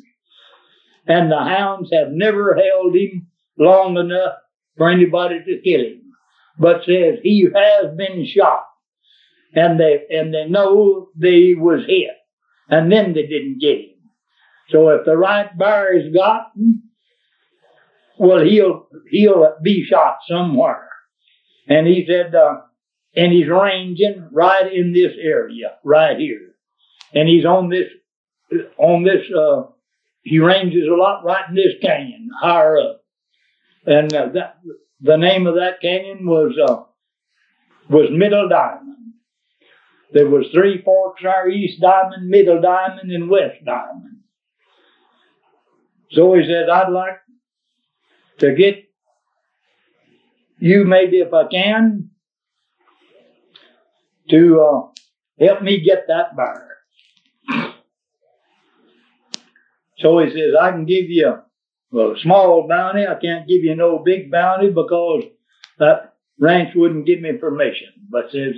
And 1.05 1.31
the 1.31 1.37
hounds 1.37 1.89
have 1.93 2.09
never 2.09 2.55
held 2.55 2.95
him 2.95 3.27
long 3.57 3.97
enough 3.97 4.33
for 4.77 4.89
anybody 4.89 5.39
to 5.45 5.61
kill 5.63 5.81
him. 5.81 6.01
But 6.59 6.85
says 6.85 7.19
he 7.21 7.47
has 7.53 7.95
been 7.95 8.25
shot 8.25 8.66
and 9.53 9.79
they 9.79 10.05
and 10.09 10.33
they 10.33 10.45
know 10.47 11.09
they 11.15 11.53
was 11.53 11.85
hit, 11.87 12.15
and 12.69 12.91
then 12.91 13.13
they 13.13 13.27
didn't 13.27 13.59
get 13.59 13.79
him. 13.79 13.97
So 14.69 14.89
if 14.89 15.05
the 15.05 15.15
right 15.15 15.55
bar 15.57 15.93
is 15.93 16.13
gotten, 16.13 16.83
well, 18.17 18.43
he'll 18.43 18.87
he'll 19.09 19.55
be 19.63 19.85
shot 19.85 20.17
somewhere. 20.27 20.89
And 21.69 21.85
he 21.85 22.05
said, 22.07 22.33
uh, 22.33 22.61
and 23.15 23.31
he's 23.31 23.49
ranging 23.49 24.29
right 24.31 24.71
in 24.71 24.93
this 24.93 25.13
area, 25.21 25.77
right 25.83 26.17
here, 26.17 26.55
and 27.13 27.27
he's 27.27 27.45
on 27.45 27.69
this 27.69 27.87
on 28.77 29.03
this. 29.03 29.25
Uh, 29.35 29.71
he 30.23 30.39
ranges 30.39 30.87
a 30.91 30.95
lot 30.95 31.23
right 31.23 31.47
in 31.49 31.55
this 31.55 31.73
canyon, 31.81 32.29
higher 32.39 32.77
up, 32.77 33.01
and 33.85 34.13
uh, 34.13 34.27
that 34.33 34.59
the 35.01 35.17
name 35.17 35.47
of 35.47 35.55
that 35.55 35.81
canyon 35.81 36.25
was 36.25 36.53
uh, 36.61 36.83
was 37.89 38.09
Middle 38.11 38.49
Diamond. 38.49 39.06
There 40.13 40.29
was 40.29 40.45
three 40.53 40.81
forks 40.83 41.21
there, 41.21 41.49
East 41.49 41.81
Diamond, 41.81 42.29
Middle 42.29 42.61
Diamond, 42.61 43.11
and 43.11 43.29
West 43.29 43.63
Diamond. 43.65 44.19
So 46.11 46.33
he 46.33 46.45
said, 46.45 46.69
I'd 46.69 46.91
like 46.91 47.19
to 48.39 48.55
get 48.55 48.85
you 50.59 50.85
maybe 50.85 51.17
if 51.17 51.33
I 51.33 51.47
can 51.47 52.09
to 54.29 54.61
uh, 54.61 55.45
help 55.45 55.61
me 55.61 55.81
get 55.81 56.05
that 56.07 56.35
bear. 56.35 56.63
So 59.99 60.19
he 60.19 60.29
says, 60.29 60.53
I 60.59 60.71
can 60.71 60.85
give 60.85 61.09
you 61.09 61.27
a 61.27 62.13
small 62.21 62.67
bounty. 62.67 63.05
I 63.07 63.15
can't 63.15 63.47
give 63.47 63.63
you 63.63 63.75
no 63.75 63.99
big 63.99 64.31
bounty 64.31 64.69
because 64.69 65.23
that 65.79 66.13
ranch 66.39 66.75
wouldn't 66.75 67.07
give 67.07 67.19
me 67.19 67.33
permission. 67.33 67.87
But 68.09 68.31
says, 68.31 68.53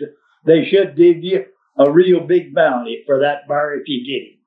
they 0.46 0.66
should 0.66 0.96
give 0.96 1.24
you 1.24 1.46
a 1.78 1.92
real 1.92 2.26
big 2.26 2.54
bounty 2.54 3.04
for 3.06 3.22
that 3.22 3.48
bear 3.48 3.80
if 3.80 3.84
you 3.88 4.06
get 4.06 4.34
him. 4.34 4.40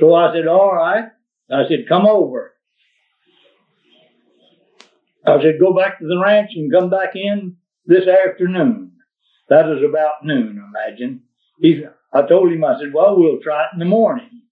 So 0.00 0.14
I 0.14 0.32
said, 0.34 0.46
all 0.46 0.74
right. 0.74 1.04
I 1.50 1.68
said, 1.68 1.88
come 1.88 2.06
over. 2.06 2.52
I 5.26 5.40
said, 5.40 5.60
go 5.60 5.74
back 5.74 5.98
to 5.98 6.06
the 6.06 6.20
ranch 6.20 6.50
and 6.54 6.72
come 6.72 6.90
back 6.90 7.14
in 7.14 7.56
this 7.86 8.06
afternoon. 8.08 8.92
That 9.48 9.68
is 9.68 9.84
about 9.88 10.24
noon, 10.24 10.62
imagine. 10.68 11.22
He, 11.60 11.84
I 12.12 12.22
told 12.22 12.52
him, 12.52 12.64
I 12.64 12.78
said, 12.80 12.92
well, 12.92 13.16
we'll 13.16 13.40
try 13.42 13.64
it 13.64 13.70
in 13.74 13.78
the 13.78 13.84
morning. 13.84 14.42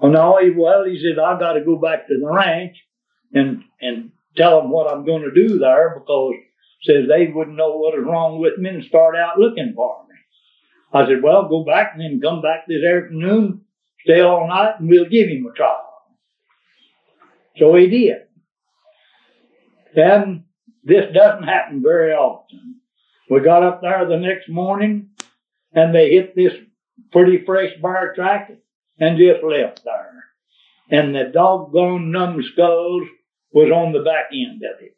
Well, 0.00 0.12
no, 0.12 0.38
he, 0.40 0.50
well, 0.50 0.84
he 0.84 1.02
said, 1.02 1.18
I 1.18 1.38
got 1.38 1.54
to 1.54 1.64
go 1.64 1.76
back 1.76 2.06
to 2.06 2.18
the 2.18 2.32
ranch 2.32 2.76
and, 3.34 3.62
and 3.80 4.12
tell 4.36 4.60
them 4.60 4.70
what 4.70 4.90
I'm 4.90 5.04
going 5.04 5.22
to 5.22 5.48
do 5.48 5.58
there 5.58 5.98
because 5.98 6.34
says 6.82 7.08
they 7.08 7.26
wouldn't 7.26 7.56
know 7.56 7.76
what 7.76 7.98
is 7.98 8.04
wrong 8.04 8.40
with 8.40 8.58
me 8.58 8.70
and 8.70 8.84
start 8.84 9.16
out 9.16 9.38
looking 9.38 9.72
for 9.74 10.04
me. 10.08 10.16
I 10.92 11.06
said, 11.06 11.22
well, 11.22 11.48
go 11.48 11.64
back 11.64 11.92
and 11.94 12.02
then 12.02 12.20
come 12.20 12.42
back 12.42 12.66
this 12.66 12.84
afternoon, 12.84 13.62
stay 14.04 14.20
all 14.20 14.48
night, 14.48 14.80
and 14.80 14.88
we'll 14.88 15.08
give 15.08 15.28
him 15.28 15.46
a 15.46 15.54
trial. 15.54 15.86
So 17.58 17.74
he 17.74 17.88
did. 17.88 18.22
And 19.94 20.44
this 20.84 21.12
doesn't 21.12 21.44
happen 21.44 21.82
very 21.82 22.12
often. 22.12 22.80
We 23.28 23.40
got 23.40 23.62
up 23.62 23.82
there 23.82 24.06
the 24.06 24.16
next 24.16 24.48
morning 24.48 25.10
and 25.72 25.94
they 25.94 26.10
hit 26.10 26.34
this 26.34 26.54
pretty 27.12 27.44
fresh 27.44 27.76
bar 27.80 28.14
track 28.14 28.50
and 28.98 29.18
just 29.18 29.42
left 29.44 29.82
there. 29.84 30.24
And 30.90 31.14
the 31.14 31.30
doggone 31.32 32.10
numbskulls 32.10 33.08
was 33.52 33.70
on 33.70 33.92
the 33.92 34.00
back 34.00 34.26
end 34.32 34.62
of 34.62 34.82
it. 34.82 34.96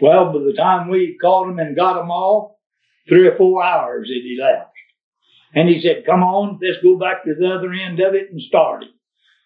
Well, 0.00 0.32
by 0.32 0.38
the 0.44 0.54
time 0.56 0.88
we 0.88 1.18
caught 1.20 1.48
him 1.48 1.58
and 1.58 1.76
got 1.76 2.00
him 2.00 2.10
all, 2.10 2.60
three 3.08 3.26
or 3.26 3.36
four 3.36 3.62
hours 3.64 4.08
had 4.08 4.24
elapsed. 4.24 4.72
And 5.54 5.68
he 5.68 5.80
said, 5.80 6.04
come 6.04 6.22
on, 6.22 6.60
let's 6.62 6.82
go 6.82 6.98
back 6.98 7.24
to 7.24 7.34
the 7.34 7.54
other 7.54 7.72
end 7.72 8.00
of 8.00 8.14
it 8.14 8.30
and 8.30 8.40
start 8.40 8.84
it. 8.84 8.90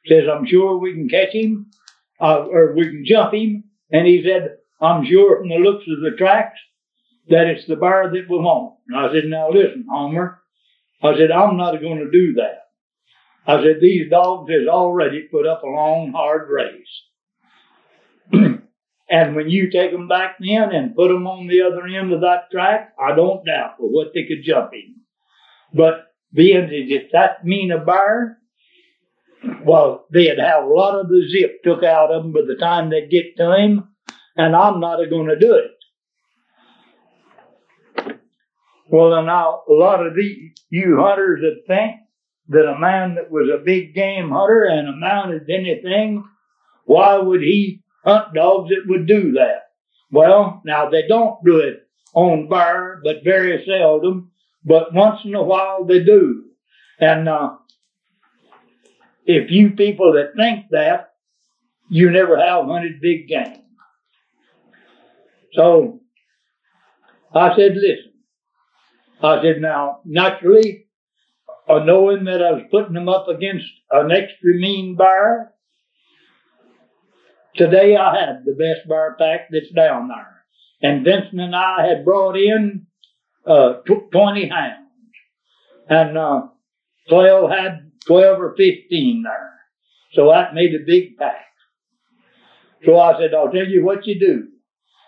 Says, 0.07 0.25
I'm 0.31 0.47
sure 0.47 0.77
we 0.77 0.95
can 0.95 1.09
catch 1.09 1.33
him, 1.33 1.71
uh, 2.21 2.45
or 2.47 2.75
we 2.75 2.87
can 2.87 3.05
jump 3.07 3.33
him. 3.33 3.65
And 3.91 4.07
he 4.07 4.25
said, 4.25 4.57
I'm 4.81 5.07
sure 5.07 5.39
from 5.39 5.49
the 5.49 5.57
looks 5.57 5.85
of 5.89 6.01
the 6.01 6.17
tracks 6.17 6.59
that 7.29 7.47
it's 7.47 7.67
the 7.69 7.77
bear 7.77 8.11
that 8.11 8.27
we 8.29 8.37
want. 8.37 8.75
And 8.89 8.99
I 8.99 9.13
said, 9.13 9.27
now 9.27 9.51
listen, 9.51 9.87
Homer. 9.89 10.41
I 11.03 11.17
said, 11.17 11.31
I'm 11.31 11.57
not 11.57 11.81
going 11.81 11.99
to 11.99 12.11
do 12.11 12.35
that. 12.35 12.59
I 13.47 13.63
said, 13.63 13.81
these 13.81 14.11
dogs 14.11 14.51
has 14.51 14.69
already 14.69 15.23
put 15.23 15.47
up 15.47 15.63
a 15.63 15.67
long, 15.67 16.13
hard 16.13 16.49
race. 16.49 17.03
And 19.13 19.37
when 19.37 19.51
you 19.51 19.71
take 19.71 19.93
them 19.93 20.09
back 20.09 20.37
then 20.41 20.73
and 20.73 20.97
put 20.97 21.09
them 21.09 21.27
on 21.27 21.47
the 21.47 21.61
other 21.61 21.87
end 21.87 22.15
of 22.15 22.23
that 22.23 22.51
track, 22.51 22.95
I 22.99 23.15
don't 23.15 23.45
doubt 23.45 23.77
for 23.77 23.87
what 23.87 24.13
they 24.15 24.25
could 24.25 24.43
jump 24.43 24.73
in. 24.73 24.95
But 25.75 26.07
being 26.33 26.69
if 26.71 27.13
that 27.13 27.45
mean 27.45 27.71
a 27.73 27.85
bear, 27.85 28.39
well, 29.67 30.07
they'd 30.11 30.39
have 30.39 30.65
a 30.65 30.67
lot 30.67 30.99
of 30.99 31.11
the 31.11 31.29
zip 31.31 31.63
took 31.63 31.85
out 31.85 32.11
of 32.11 32.23
them 32.23 32.33
by 32.33 32.41
the 32.47 32.57
time 32.59 32.89
they 32.89 33.07
get 33.07 33.37
to 33.37 33.55
him, 33.55 33.91
and 34.35 34.57
I'm 34.57 34.81
not 34.81 34.97
going 35.11 35.29
to 35.29 35.39
do 35.39 35.57
it. 35.57 35.73
Well, 38.89 39.23
now 39.23 39.61
a 39.69 39.73
lot 39.75 40.07
of 40.07 40.15
the 40.15 40.53
you 40.71 40.97
hunters 40.99 41.43
that 41.43 41.67
think 41.67 41.97
that 42.49 42.67
a 42.67 42.79
man 42.79 43.17
that 43.17 43.31
was 43.31 43.51
a 43.53 43.63
big 43.63 43.95
game 43.95 44.31
hunter 44.31 44.65
and 44.65 44.89
amounted 44.89 45.47
to 45.47 45.53
anything, 45.53 46.25
why 46.87 47.19
would 47.19 47.43
he 47.43 47.82
hunt 48.05 48.35
dogs 48.35 48.71
that 48.71 48.85
would 48.87 49.07
do 49.07 49.33
that. 49.33 49.71
Well, 50.11 50.61
now 50.65 50.91
they 50.91 51.07
don't 51.09 51.43
do 51.45 51.59
it 51.59 51.89
on 52.15 52.49
bear, 52.49 53.01
but 53.03 53.25
very 53.25 53.65
seldom, 53.67 54.33
but 54.65 54.93
once 54.93 55.21
in 55.25 55.35
a 55.35 55.43
while 55.43 55.85
they 55.85 56.05
do. 56.05 56.45
And 57.01 57.29
uh, 57.29 57.57
if 59.25 59.51
you 59.51 59.71
people 59.71 60.13
that 60.13 60.33
think 60.37 60.67
that, 60.71 61.15
you 61.89 62.11
never 62.11 62.39
have 62.39 62.67
hunted 62.67 63.01
big 63.01 63.29
game. 63.29 63.63
So 65.55 66.01
I 67.35 67.55
said, 67.57 67.73
listen. 67.75 68.13
I 69.23 69.41
said, 69.43 69.61
now, 69.61 70.01
naturally, 70.05 70.87
uh, 71.69 71.81
knowing 71.81 72.25
that 72.25 72.43
I 72.43 72.53
was 72.53 72.65
putting 72.71 72.95
them 72.95 73.09
up 73.09 73.29
against 73.29 73.67
an 73.91 74.11
extra 74.11 74.55
mean 74.55 74.97
bear, 74.97 75.52
today 77.57 77.97
I 77.97 78.19
had 78.19 78.45
the 78.45 78.53
best 78.53 78.89
bear 78.89 79.17
pack 79.19 79.49
that's 79.51 79.71
down 79.71 80.09
there. 80.09 80.45
And 80.83 81.05
Vincent 81.05 81.41
and 81.41 81.55
I 81.55 81.87
had 81.87 82.05
brought 82.05 82.37
in 82.37 82.87
uh, 83.47 83.75
20 84.13 84.49
hounds. 84.49 84.79
And 85.89 86.17
uh, 86.19 86.43
Clell 87.09 87.49
had 87.49 87.91
12 88.07 88.41
or 88.41 88.55
15 88.57 89.23
there. 89.23 89.53
So 90.15 90.31
that 90.31 90.55
made 90.55 90.75
a 90.75 90.85
big 90.85 91.17
pack. 91.17 91.47
So 92.85 92.99
I 92.99 93.19
said, 93.19 93.35
I'll 93.35 93.51
tell 93.51 93.67
you 93.67 93.85
what 93.85 94.07
you 94.07 94.19
do. 94.19 94.49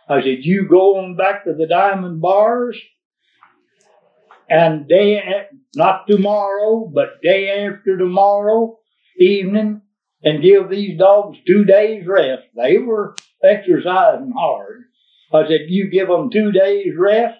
I 0.08 0.20
said, 0.20 0.38
you 0.42 0.68
go 0.68 0.98
on 0.98 1.16
back 1.16 1.44
to 1.44 1.54
the 1.54 1.66
diamond 1.66 2.20
bars 2.20 2.78
and 4.48 4.86
day, 4.86 5.22
not 5.74 6.06
tomorrow, 6.06 6.90
but 6.92 7.22
day 7.22 7.66
after 7.66 7.96
tomorrow 7.96 8.78
evening 9.18 9.80
and 10.24 10.42
give 10.42 10.70
these 10.70 10.98
dogs 10.98 11.38
two 11.46 11.64
days 11.64 12.06
rest. 12.06 12.44
They 12.56 12.78
were 12.78 13.14
exercising 13.42 14.32
hard. 14.36 14.84
I 15.32 15.46
said, 15.46 15.66
you 15.68 15.90
give 15.90 16.08
them 16.08 16.30
two 16.30 16.50
days 16.52 16.94
rest 16.98 17.38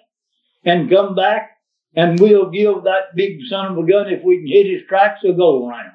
and 0.63 0.89
come 0.89 1.15
back 1.15 1.51
and 1.95 2.19
we'll 2.19 2.51
give 2.51 2.83
that 2.83 3.15
big 3.15 3.39
son 3.49 3.71
of 3.71 3.77
a 3.77 3.87
gun, 3.89 4.09
if 4.09 4.23
we 4.23 4.37
can 4.37 4.47
hit 4.47 4.71
his 4.71 4.87
tracks, 4.87 5.21
a 5.23 5.31
go 5.33 5.67
around. 5.67 5.91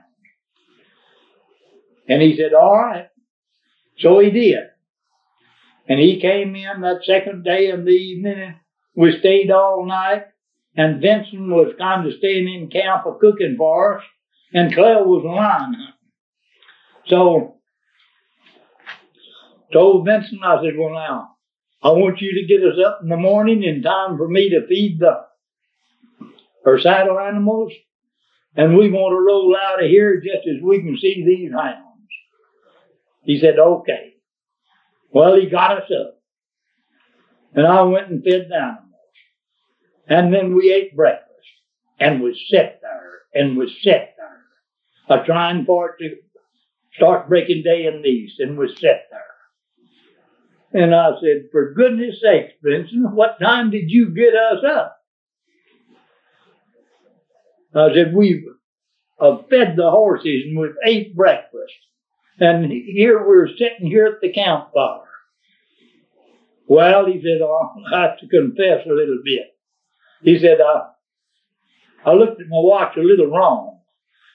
And 2.09 2.23
he 2.23 2.37
said, 2.37 2.55
all 2.55 2.77
right. 2.77 3.09
So 3.99 4.19
he 4.19 4.31
did. 4.31 4.65
And 5.89 6.01
he 6.01 6.21
came 6.21 6.57
in 6.57 6.81
that 6.81 7.05
second 7.05 7.45
day 7.45 7.69
in 7.69 7.85
the 7.85 7.91
evening 7.91 8.55
we 8.97 9.19
stayed 9.19 9.51
all 9.51 9.85
night. 9.87 10.25
And 10.77 11.03
Vincent 11.03 11.49
was 11.49 11.75
kind 11.79 12.07
of 12.07 12.15
staying 12.19 12.49
in 12.49 12.71
camp 12.71 13.05
a 13.07 13.15
cooking 13.15 13.57
for 13.59 13.99
us. 13.99 14.05
And 14.53 14.75
Clell 14.75 15.05
was 15.05 15.25
line 15.25 15.77
So, 17.11 17.57
told 19.73 20.07
Vincent, 20.07 20.43
I 20.45 20.63
said, 20.63 20.75
well 20.79 20.95
now, 20.95 21.33
I 21.83 21.89
want 21.89 22.21
you 22.21 22.35
to 22.35 22.47
get 22.47 22.67
us 22.67 22.79
up 22.85 23.01
in 23.03 23.09
the 23.09 23.17
morning 23.17 23.65
in 23.65 23.83
time 23.83 24.17
for 24.17 24.29
me 24.29 24.51
to 24.51 24.67
feed 24.69 25.01
the 25.01 25.27
or 26.65 26.79
saddle 26.79 27.19
animals, 27.19 27.73
and 28.55 28.77
we 28.77 28.91
want 28.91 29.13
to 29.13 29.27
roll 29.27 29.57
out 29.57 29.83
of 29.83 29.89
here 29.89 30.21
just 30.21 30.47
as 30.47 30.63
we 30.63 30.81
can 30.81 30.97
see 31.01 31.25
these 31.25 31.53
hounds. 31.53 31.87
He 33.23 33.41
said, 33.41 33.59
okay. 33.59 34.15
Well, 35.11 35.37
he 35.37 35.49
got 35.49 35.83
us 35.83 35.91
up. 35.91 36.21
And 37.55 37.67
I 37.67 37.83
went 37.83 38.11
and 38.11 38.23
fed 38.23 38.47
the 38.49 38.57
animals. 38.57 38.87
And 40.07 40.33
then 40.33 40.55
we 40.55 40.73
ate 40.73 40.95
breakfast 40.95 41.29
and 41.99 42.23
we 42.23 42.41
sat 42.53 42.81
there 42.83 43.21
and 43.35 43.57
we 43.57 43.67
sat 43.83 44.15
there. 44.17 45.19
A 45.19 45.25
trying 45.25 45.65
for 45.65 45.97
it 45.99 45.99
to 45.99 46.17
start 46.95 47.29
breaking 47.29 47.63
day 47.63 47.87
in 47.87 48.03
the 48.03 48.09
east 48.09 48.41
and 48.41 48.59
was 48.59 48.73
set 48.79 49.07
there. 49.11 49.25
And 50.73 50.95
I 50.95 51.11
said, 51.21 51.49
for 51.51 51.75
goodness 51.75 52.21
sakes, 52.23 52.53
Vincent, 52.63 53.15
what 53.15 53.41
time 53.41 53.71
did 53.71 53.91
you 53.91 54.11
get 54.11 54.35
us 54.35 54.65
up? 54.65 54.97
I 57.75 57.93
said, 57.95 58.15
we've 58.15 58.45
uh, 59.21 59.39
fed 59.49 59.75
the 59.77 59.91
horses 59.91 60.45
and 60.47 60.59
we've 60.59 60.75
ate 60.85 61.17
breakfast. 61.17 61.75
And 62.39 62.71
here 62.71 63.27
we're 63.27 63.49
sitting 63.49 63.87
here 63.87 64.07
at 64.07 64.21
the 64.23 64.33
campfire. 64.33 65.01
Well, 66.67 67.07
he 67.07 67.21
said, 67.21 67.41
oh, 67.43 67.71
I 67.93 68.03
have 68.03 68.19
to 68.21 68.29
confess 68.29 68.87
a 68.87 68.93
little 68.93 69.19
bit. 69.25 69.49
He 70.23 70.39
said, 70.39 70.59
I, 70.61 70.83
I 72.05 72.13
looked 72.15 72.41
at 72.41 72.49
my 72.49 72.59
watch 72.61 72.97
a 72.97 73.01
little 73.01 73.27
wrong. 73.27 73.81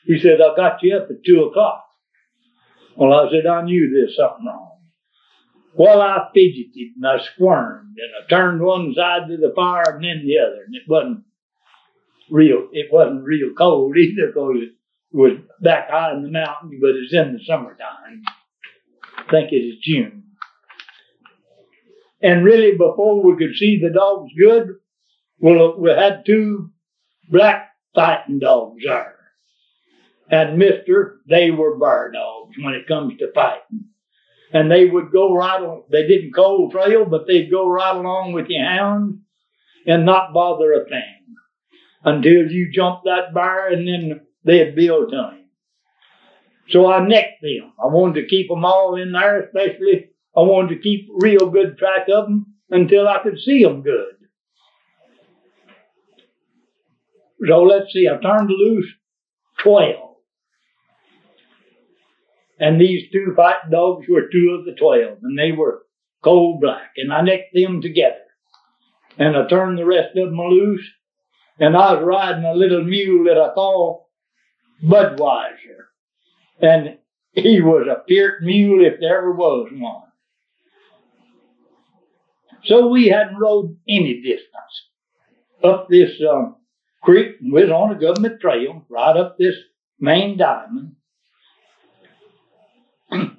He 0.05 0.19
said, 0.19 0.39
I 0.41 0.55
got 0.55 0.83
you 0.83 0.97
up 0.97 1.09
at 1.09 1.23
two 1.25 1.43
o'clock. 1.43 1.84
Well, 2.95 3.13
I 3.13 3.29
said, 3.29 3.45
I 3.45 3.61
knew 3.63 3.91
there's 3.91 4.15
something 4.15 4.45
wrong. 4.45 4.79
Well, 5.73 6.01
I 6.01 6.29
fidgeted 6.33 6.95
and 6.95 7.05
I 7.05 7.19
squirmed 7.19 7.97
and 7.97 8.11
I 8.23 8.29
turned 8.29 8.61
one 8.61 8.93
side 8.95 9.27
to 9.27 9.37
the 9.37 9.51
fire 9.55 9.95
and 9.95 10.03
then 10.03 10.25
the 10.25 10.39
other, 10.39 10.63
and 10.65 10.75
it 10.75 10.83
wasn't 10.87 11.23
real, 12.29 12.69
it 12.71 12.87
wasn't 12.91 13.25
real 13.25 13.53
cold 13.57 13.97
either 13.97 14.27
because 14.27 14.55
it 14.61 14.71
was 15.11 15.33
back 15.61 15.89
high 15.89 16.13
in 16.13 16.23
the 16.23 16.31
mountains, 16.31 16.79
but 16.81 16.91
it's 16.91 17.13
in 17.13 17.33
the 17.33 17.43
summertime. 17.45 18.23
I 19.17 19.31
think 19.31 19.51
it 19.51 19.57
is 19.57 19.79
June. 19.81 20.23
And 22.21 22.45
really, 22.45 22.71
before 22.71 23.21
we 23.21 23.37
could 23.37 23.55
see 23.55 23.79
the 23.81 23.91
dogs 23.93 24.31
good, 24.39 24.75
well, 25.39 25.77
we 25.77 25.89
had 25.89 26.25
two 26.25 26.71
black 27.29 27.71
fighting 27.93 28.39
dogs 28.39 28.81
there. 28.85 29.15
And 30.29 30.57
Mister, 30.57 31.19
they 31.29 31.51
were 31.51 31.77
bar 31.77 32.11
dogs 32.11 32.44
when 32.61 32.73
it 32.73 32.87
comes 32.87 33.17
to 33.19 33.31
fighting. 33.33 33.85
And 34.53 34.71
they 34.71 34.85
would 34.85 35.11
go 35.11 35.33
right 35.33 35.61
on, 35.61 35.83
they 35.91 36.07
didn't 36.07 36.33
cold 36.33 36.71
trail, 36.71 37.05
but 37.05 37.27
they'd 37.27 37.51
go 37.51 37.67
right 37.67 37.95
along 37.95 38.33
with 38.33 38.47
your 38.47 38.65
hounds 38.65 39.19
and 39.85 40.05
not 40.05 40.33
bother 40.33 40.73
a 40.73 40.85
thing 40.85 41.35
until 42.03 42.51
you 42.51 42.71
jump 42.71 43.01
that 43.03 43.33
bar 43.33 43.67
and 43.67 43.87
then 43.87 44.21
they'd 44.43 44.75
build 44.75 45.11
to 45.11 45.17
him. 45.17 45.49
So 46.69 46.91
I 46.91 47.05
necked 47.05 47.41
them. 47.41 47.73
I 47.81 47.87
wanted 47.87 48.21
to 48.21 48.27
keep 48.27 48.47
them 48.49 48.65
all 48.65 48.95
in 48.95 49.11
there, 49.11 49.41
especially 49.41 50.09
I 50.35 50.41
wanted 50.41 50.75
to 50.75 50.81
keep 50.81 51.07
real 51.11 51.49
good 51.49 51.77
track 51.77 52.07
of 52.09 52.25
them 52.25 52.55
until 52.69 53.07
I 53.07 53.19
could 53.23 53.39
see 53.39 53.63
them 53.63 53.81
good. 53.81 54.15
So 57.47 57.63
let's 57.63 57.91
see, 57.91 58.07
I 58.07 58.17
turned 58.21 58.49
loose 58.49 58.87
12. 59.63 60.14
And 62.59 62.79
these 62.79 63.11
two 63.11 63.33
fighting 63.35 63.71
dogs 63.71 64.05
were 64.07 64.29
two 64.31 64.57
of 64.57 64.65
the 64.65 64.75
12, 64.79 65.19
and 65.21 65.37
they 65.37 65.51
were 65.51 65.83
coal 66.23 66.57
black, 66.59 66.91
and 66.97 67.11
I 67.11 67.21
necked 67.21 67.53
them 67.53 67.81
together. 67.81 68.15
And 69.17 69.35
I 69.35 69.47
turned 69.47 69.77
the 69.77 69.85
rest 69.85 70.17
of 70.17 70.29
them 70.29 70.37
loose, 70.37 70.85
and 71.59 71.75
I 71.75 71.93
was 71.93 72.03
riding 72.03 72.45
a 72.45 72.53
little 72.53 72.83
mule 72.83 73.25
that 73.25 73.39
I 73.39 73.53
call 73.53 74.09
Budweiser. 74.83 75.87
And 76.61 76.97
he 77.33 77.61
was 77.61 77.87
a 77.87 78.03
fierce 78.07 78.41
mule 78.41 78.85
if 78.85 78.99
there 78.99 79.17
ever 79.17 79.33
was 79.33 79.69
one. 79.73 80.03
So 82.65 82.87
we 82.87 83.07
hadn't 83.09 83.37
rode 83.37 83.77
any 83.87 84.21
distance 84.21 84.89
up 85.63 85.87
this 85.89 86.11
um, 86.27 86.55
creek. 87.03 87.35
We 87.41 87.63
was 87.63 87.69
on 87.69 87.95
a 87.95 87.99
government 87.99 88.41
trail 88.41 88.85
right 88.89 89.15
up 89.15 89.37
this 89.37 89.55
main 89.99 90.37
diamond. 90.37 90.95
and 93.11 93.37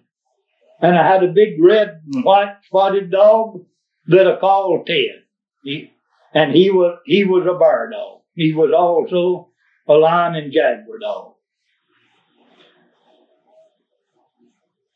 I 0.80 0.88
had 0.92 1.24
a 1.24 1.28
big 1.28 1.60
red 1.60 2.02
and 2.12 2.24
white 2.24 2.56
spotted 2.66 3.10
dog 3.10 3.64
that 4.08 4.26
I 4.26 4.38
called 4.38 4.86
Ted. 4.86 5.24
He, 5.62 5.92
and 6.34 6.52
he 6.54 6.70
was 6.70 6.98
he 7.06 7.24
was 7.24 7.46
a 7.46 7.58
bar 7.58 7.90
dog. 7.90 8.20
He 8.34 8.52
was 8.52 8.72
also 8.76 9.50
a 9.88 9.94
lion 9.94 10.34
and 10.34 10.52
jaguar 10.52 10.98
dog. 10.98 11.34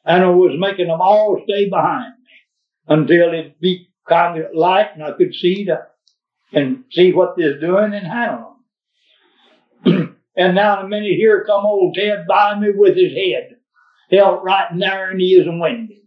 And 0.05 0.25
I 0.25 0.29
was 0.29 0.57
making 0.59 0.89
them 0.89 1.01
all 1.01 1.41
stay 1.45 1.69
behind 1.69 2.15
me 2.19 2.95
until 2.95 3.33
it 3.33 3.61
be 3.61 3.91
kind 4.09 4.43
of 4.43 4.55
light 4.55 4.91
and 4.95 5.05
I 5.05 5.13
could 5.13 5.35
see 5.35 5.65
the, 5.65 5.87
and 6.53 6.85
see 6.91 7.13
what 7.13 7.35
they're 7.37 7.61
doing 7.61 7.95
and 7.95 8.07
handle 8.07 8.57
them. 9.85 10.17
and 10.37 10.55
now 10.55 10.81
in 10.81 10.87
a 10.87 10.89
minute 10.89 11.17
here 11.17 11.45
come 11.47 11.65
old 11.65 11.95
Ted 11.95 12.27
by 12.27 12.59
me 12.59 12.71
with 12.75 12.97
his 12.97 13.13
head 13.13 13.60
held 14.11 14.45
right 14.45 14.71
in 14.71 14.79
there 14.79 15.11
and 15.11 15.21
he 15.21 15.35
isn't 15.35 15.59
winding. 15.59 16.03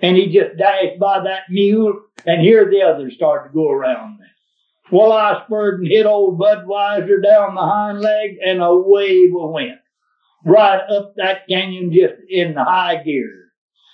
And 0.00 0.16
he 0.16 0.26
just 0.26 0.56
dashed 0.58 0.98
by 0.98 1.20
that 1.20 1.42
mule 1.48 1.94
and 2.26 2.40
here 2.40 2.68
the 2.70 2.82
others 2.82 3.14
started 3.14 3.48
to 3.48 3.54
go 3.54 3.70
around 3.70 4.18
me. 4.18 4.26
Well, 4.90 5.12
I 5.12 5.42
spurred 5.46 5.80
and 5.80 5.88
hit 5.88 6.06
old 6.06 6.38
Budweiser 6.38 7.22
down 7.22 7.54
the 7.54 7.62
hind 7.62 8.00
leg, 8.00 8.36
and 8.44 8.60
away 8.60 9.26
we 9.26 9.32
went. 9.32 9.78
Right 10.44 10.80
up 10.80 11.14
that 11.16 11.48
canyon 11.48 11.92
just 11.92 12.14
in 12.28 12.54
the 12.54 12.64
high 12.64 13.02
gear. 13.02 13.52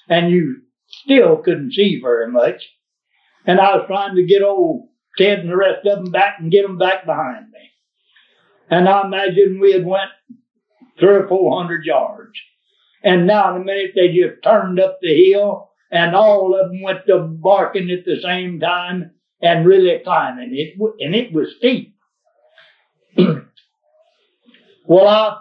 And 0.09 0.30
you 0.30 0.62
still 0.89 1.36
couldn't 1.36 1.74
see 1.74 2.01
very 2.03 2.32
much. 2.32 2.64
And 3.47 3.61
I 3.61 3.76
was 3.76 3.84
trying 3.86 4.16
to 4.16 4.26
get 4.26 4.43
old 4.43 4.89
Ted 5.18 5.41
and 5.41 5.51
the 5.51 5.57
rest 5.57 5.86
of 5.86 6.05
them 6.05 6.12
back 6.12 6.36
and 6.39 6.51
get 6.51 6.62
them 6.62 6.78
back 6.78 7.05
behind 7.05 7.51
me. 7.51 7.70
And 8.70 8.89
I 8.89 9.05
imagine 9.05 9.61
we 9.61 9.72
had 9.72 9.84
went 9.84 10.11
three 10.99 11.16
or 11.16 11.28
four 11.28 11.61
hundred 11.61 11.84
yards. 11.84 12.32
And 13.03 13.26
now 13.26 13.55
in 13.55 13.62
a 13.62 13.64
minute 13.64 13.92
they 13.94 14.09
just 14.09 14.42
turned 14.42 14.80
up 14.80 14.99
the 15.01 15.30
hill 15.30 15.70
and 15.90 16.14
all 16.14 16.59
of 16.59 16.70
them 16.70 16.82
went 16.82 17.07
to 17.07 17.18
barking 17.18 17.90
at 17.90 18.05
the 18.05 18.20
same 18.20 18.61
time 18.61 19.12
and 19.40 19.66
really 19.66 19.99
climbing. 20.05 20.51
It 20.53 20.74
and 21.01 21.14
it 21.14 21.32
was 21.32 21.55
steep. 21.59 21.94
well, 24.86 25.09
I 25.09 25.38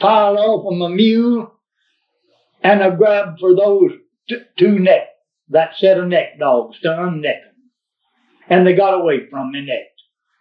piled 0.00 0.38
off 0.38 0.72
of 0.72 0.80
a 0.80 0.88
mule 0.88 1.52
and 2.62 2.82
I 2.82 2.90
grabbed 2.90 3.40
for 3.40 3.54
those 3.54 3.92
t- 4.28 4.42
two 4.58 4.78
neck, 4.78 5.08
that 5.50 5.76
set 5.78 5.98
of 5.98 6.08
neck 6.08 6.38
dogs 6.38 6.78
to 6.80 6.88
unneck 6.88 7.22
them. 7.22 7.54
And 8.48 8.66
they 8.66 8.74
got 8.74 8.94
away 8.94 9.28
from 9.30 9.52
me 9.52 9.64
next. 9.64 9.86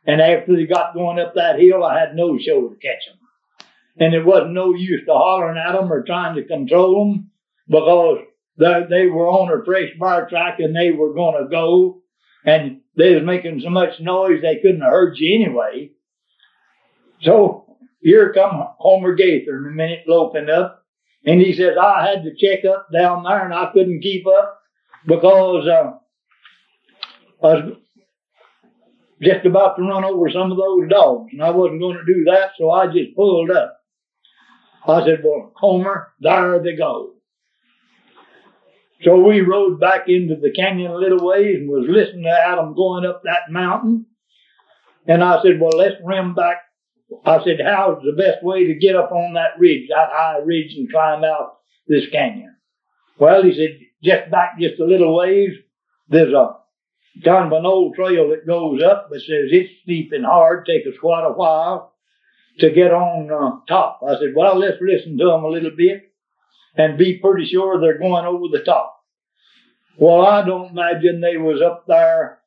And 0.06 0.22
after 0.22 0.56
they 0.56 0.66
got 0.66 0.94
going 0.94 1.20
up 1.20 1.36
that 1.36 1.60
hill, 1.60 1.84
I 1.84 2.00
had 2.00 2.16
no 2.16 2.38
show 2.40 2.68
to 2.68 2.76
catch 2.76 3.06
them. 3.08 3.19
And 4.00 4.14
it 4.14 4.26
wasn't 4.26 4.54
no 4.54 4.74
use 4.74 5.06
to 5.06 5.14
hollering 5.14 5.58
at 5.58 5.74
them 5.74 5.92
or 5.92 6.04
trying 6.04 6.36
to 6.36 6.46
control 6.46 7.06
them 7.06 7.32
because 7.68 8.20
they, 8.58 9.08
were 9.08 9.28
on 9.28 9.52
a 9.52 9.64
fresh 9.66 9.90
bar 10.00 10.30
track 10.30 10.60
and 10.60 10.76
they 10.76 10.92
were 10.92 11.14
going 11.14 11.44
to 11.44 11.50
go. 11.50 12.02
And 12.46 12.82
they 12.96 13.16
was 13.16 13.24
making 13.24 13.62
so 13.62 13.70
much 13.70 14.00
noise 14.00 14.42
they 14.42 14.60
couldn't 14.62 14.82
have 14.82 14.92
heard 14.92 15.18
you 15.18 15.36
anyway. 15.36 15.92
So 17.22 17.78
here 18.02 18.32
come 18.34 18.68
Homer 18.78 19.16
Gaither 19.16 19.58
in 19.58 19.74
a 19.74 19.76
minute 19.76 20.04
loping 20.08 20.50
up. 20.50 20.86
And 21.26 21.42
he 21.42 21.54
says, 21.54 21.76
I 21.80 22.08
had 22.08 22.24
to 22.24 22.36
check 22.36 22.64
up 22.64 22.88
down 22.94 23.24
there 23.24 23.44
and 23.44 23.54
I 23.54 23.72
couldn't 23.74 24.02
keep 24.02 24.26
up 24.26 24.62
because 25.06 25.68
uh, 25.68 25.92
I 27.46 27.54
was 27.54 27.78
just 29.22 29.46
about 29.46 29.76
to 29.76 29.84
run 29.84 30.06
over 30.06 30.30
some 30.32 30.52
of 30.52 30.58
those 30.58 30.90
dogs 30.90 31.32
and 31.34 31.44
I 31.44 31.50
wasn't 31.50 31.82
going 31.82 31.98
to 31.98 32.06
do 32.06 32.24
that. 32.26 32.52
So 32.58 32.72
I 32.72 32.88
just 32.88 33.16
pulled 33.16 33.52
up. 33.52 33.79
I 34.90 35.06
said, 35.06 35.22
well, 35.24 35.52
Homer, 35.56 36.14
there 36.20 36.62
they 36.62 36.76
go. 36.76 37.14
So 39.04 39.18
we 39.20 39.42
rode 39.42 39.80
back 39.80 40.10
into 40.10 40.36
the 40.36 40.52
canyon 40.52 40.92
a 40.92 40.98
little 40.98 41.26
ways 41.26 41.58
and 41.58 41.70
was 41.70 41.88
listening 41.88 42.24
to 42.24 42.30
Adam 42.48 42.76
going 42.76 43.06
up 43.06 43.22
that 43.24 43.50
mountain. 43.52 44.06
And 45.08 45.24
I 45.24 45.42
said, 45.42 45.60
well, 45.60 45.78
let's 45.78 45.96
rim 46.04 46.36
back. 46.36 46.58
I 47.26 47.44
said, 47.44 47.60
how's 47.64 48.04
the 48.04 48.12
best 48.12 48.44
way 48.44 48.68
to 48.68 48.76
get 48.76 48.96
up 48.96 49.12
on 49.12 49.34
that 49.34 49.58
ridge, 49.58 49.88
that 49.90 50.10
high 50.12 50.40
ridge 50.44 50.76
and 50.76 50.92
climb 50.92 51.24
out 51.24 51.60
this 51.88 52.10
canyon? 52.12 52.56
Well, 53.18 53.44
he 53.44 53.54
said, 53.54 53.80
just 54.04 54.30
back 54.32 54.60
just 54.60 54.80
a 54.80 54.86
little 54.86 55.16
ways, 55.16 55.52
there's 56.10 56.34
a 56.34 56.58
kind 57.24 57.48
of 57.48 57.54
an 57.54 57.66
old 57.66 57.96
trail 57.96 58.30
that 58.30 58.46
goes 58.46 58.84
up, 58.84 59.08
but 59.10 59.20
says 59.20 59.50
it's 59.52 59.72
steep 59.84 60.12
and 60.12 60.26
hard, 60.26 60.66
take 60.66 60.86
us 60.86 61.00
quite 61.00 61.26
a 61.26 61.32
while 61.32 61.94
to 62.60 62.72
get 62.72 62.92
on 62.92 63.32
uh, 63.32 63.66
top. 63.68 64.02
I 64.08 64.14
said, 64.14 64.34
well, 64.36 64.58
let's 64.58 64.78
listen 64.82 65.18
to 65.18 65.26
them 65.26 65.44
a 65.44 65.50
little 65.50 65.72
bit 65.76 66.12
and 66.76 66.98
be 66.98 67.18
pretty 67.18 67.48
sure 67.48 67.80
they're 67.80 67.98
going 67.98 68.26
over 68.26 68.46
the 68.52 68.64
top. 68.64 68.98
Well, 69.98 70.26
I 70.26 70.46
don't 70.46 70.72
imagine 70.72 71.22
they 71.22 71.38
was 71.38 71.62
up 71.62 71.86
there. 71.88 72.40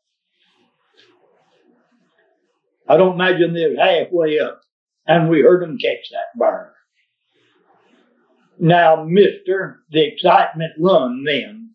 I 2.88 2.96
don't 2.96 3.14
imagine 3.14 3.52
they 3.52 3.66
was 3.66 3.78
halfway 3.78 4.38
up 4.40 4.62
and 5.06 5.28
we 5.28 5.42
heard 5.42 5.62
them 5.62 5.78
catch 5.78 6.10
that 6.10 6.38
bird. 6.38 6.72
Now, 8.58 9.04
mister, 9.04 9.82
the 9.90 10.06
excitement 10.06 10.72
run 10.78 11.24
then 11.24 11.74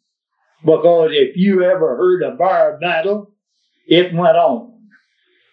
because 0.64 1.10
if 1.14 1.36
you 1.36 1.64
ever 1.64 1.96
heard 1.98 2.24
a 2.24 2.32
bar 2.32 2.78
battle, 2.80 3.34
it 3.88 4.14
went 4.14 4.38
on. 4.38 4.77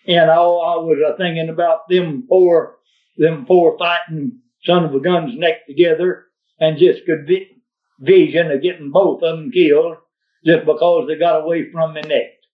And 0.07 0.31
all 0.31 0.63
I 0.63 0.85
was 0.85 0.99
uh, 1.07 1.17
thinking 1.17 1.49
about 1.49 1.89
them 1.89 2.25
four, 2.29 2.77
them 3.17 3.47
four 3.47 3.79
fighting 3.79 4.41
son 4.65 4.85
of 4.85 4.95
a 4.95 5.01
gun's 5.01 5.39
neck 5.39 5.67
together 5.67 6.27
and 6.61 6.79
just 6.79 7.05
could 7.07 7.27
vi- 7.27 7.57
vision 7.99 8.51
of 8.51 8.63
getting 8.63 8.91
both 8.91 9.23
of 9.23 9.39
them 9.39 9.51
killed 9.51 9.97
just 10.45 10.67
because 10.67 11.07
they 11.09 11.17
got 11.17 11.43
away 11.43 11.71
from 11.71 11.95
me 11.95 12.03
next. 12.03 12.47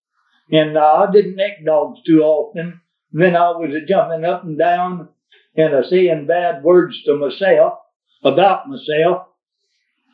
And 0.53 0.77
uh, 0.77 1.07
I 1.09 1.13
didn't 1.13 1.37
neck 1.37 1.65
dogs 1.65 2.01
too 2.07 2.23
often. 2.23 2.81
Then 3.13 3.37
I 3.37 3.51
was 3.51 3.71
jumping 3.89 4.25
up 4.25 4.45
and 4.45 4.59
down 4.59 5.09
and 5.57 5.75
uh, 5.75 5.89
saying 5.89 6.27
bad 6.27 6.63
words 6.63 7.03
to 7.05 7.17
myself 7.17 7.75
about 8.23 8.69
myself 8.69 9.27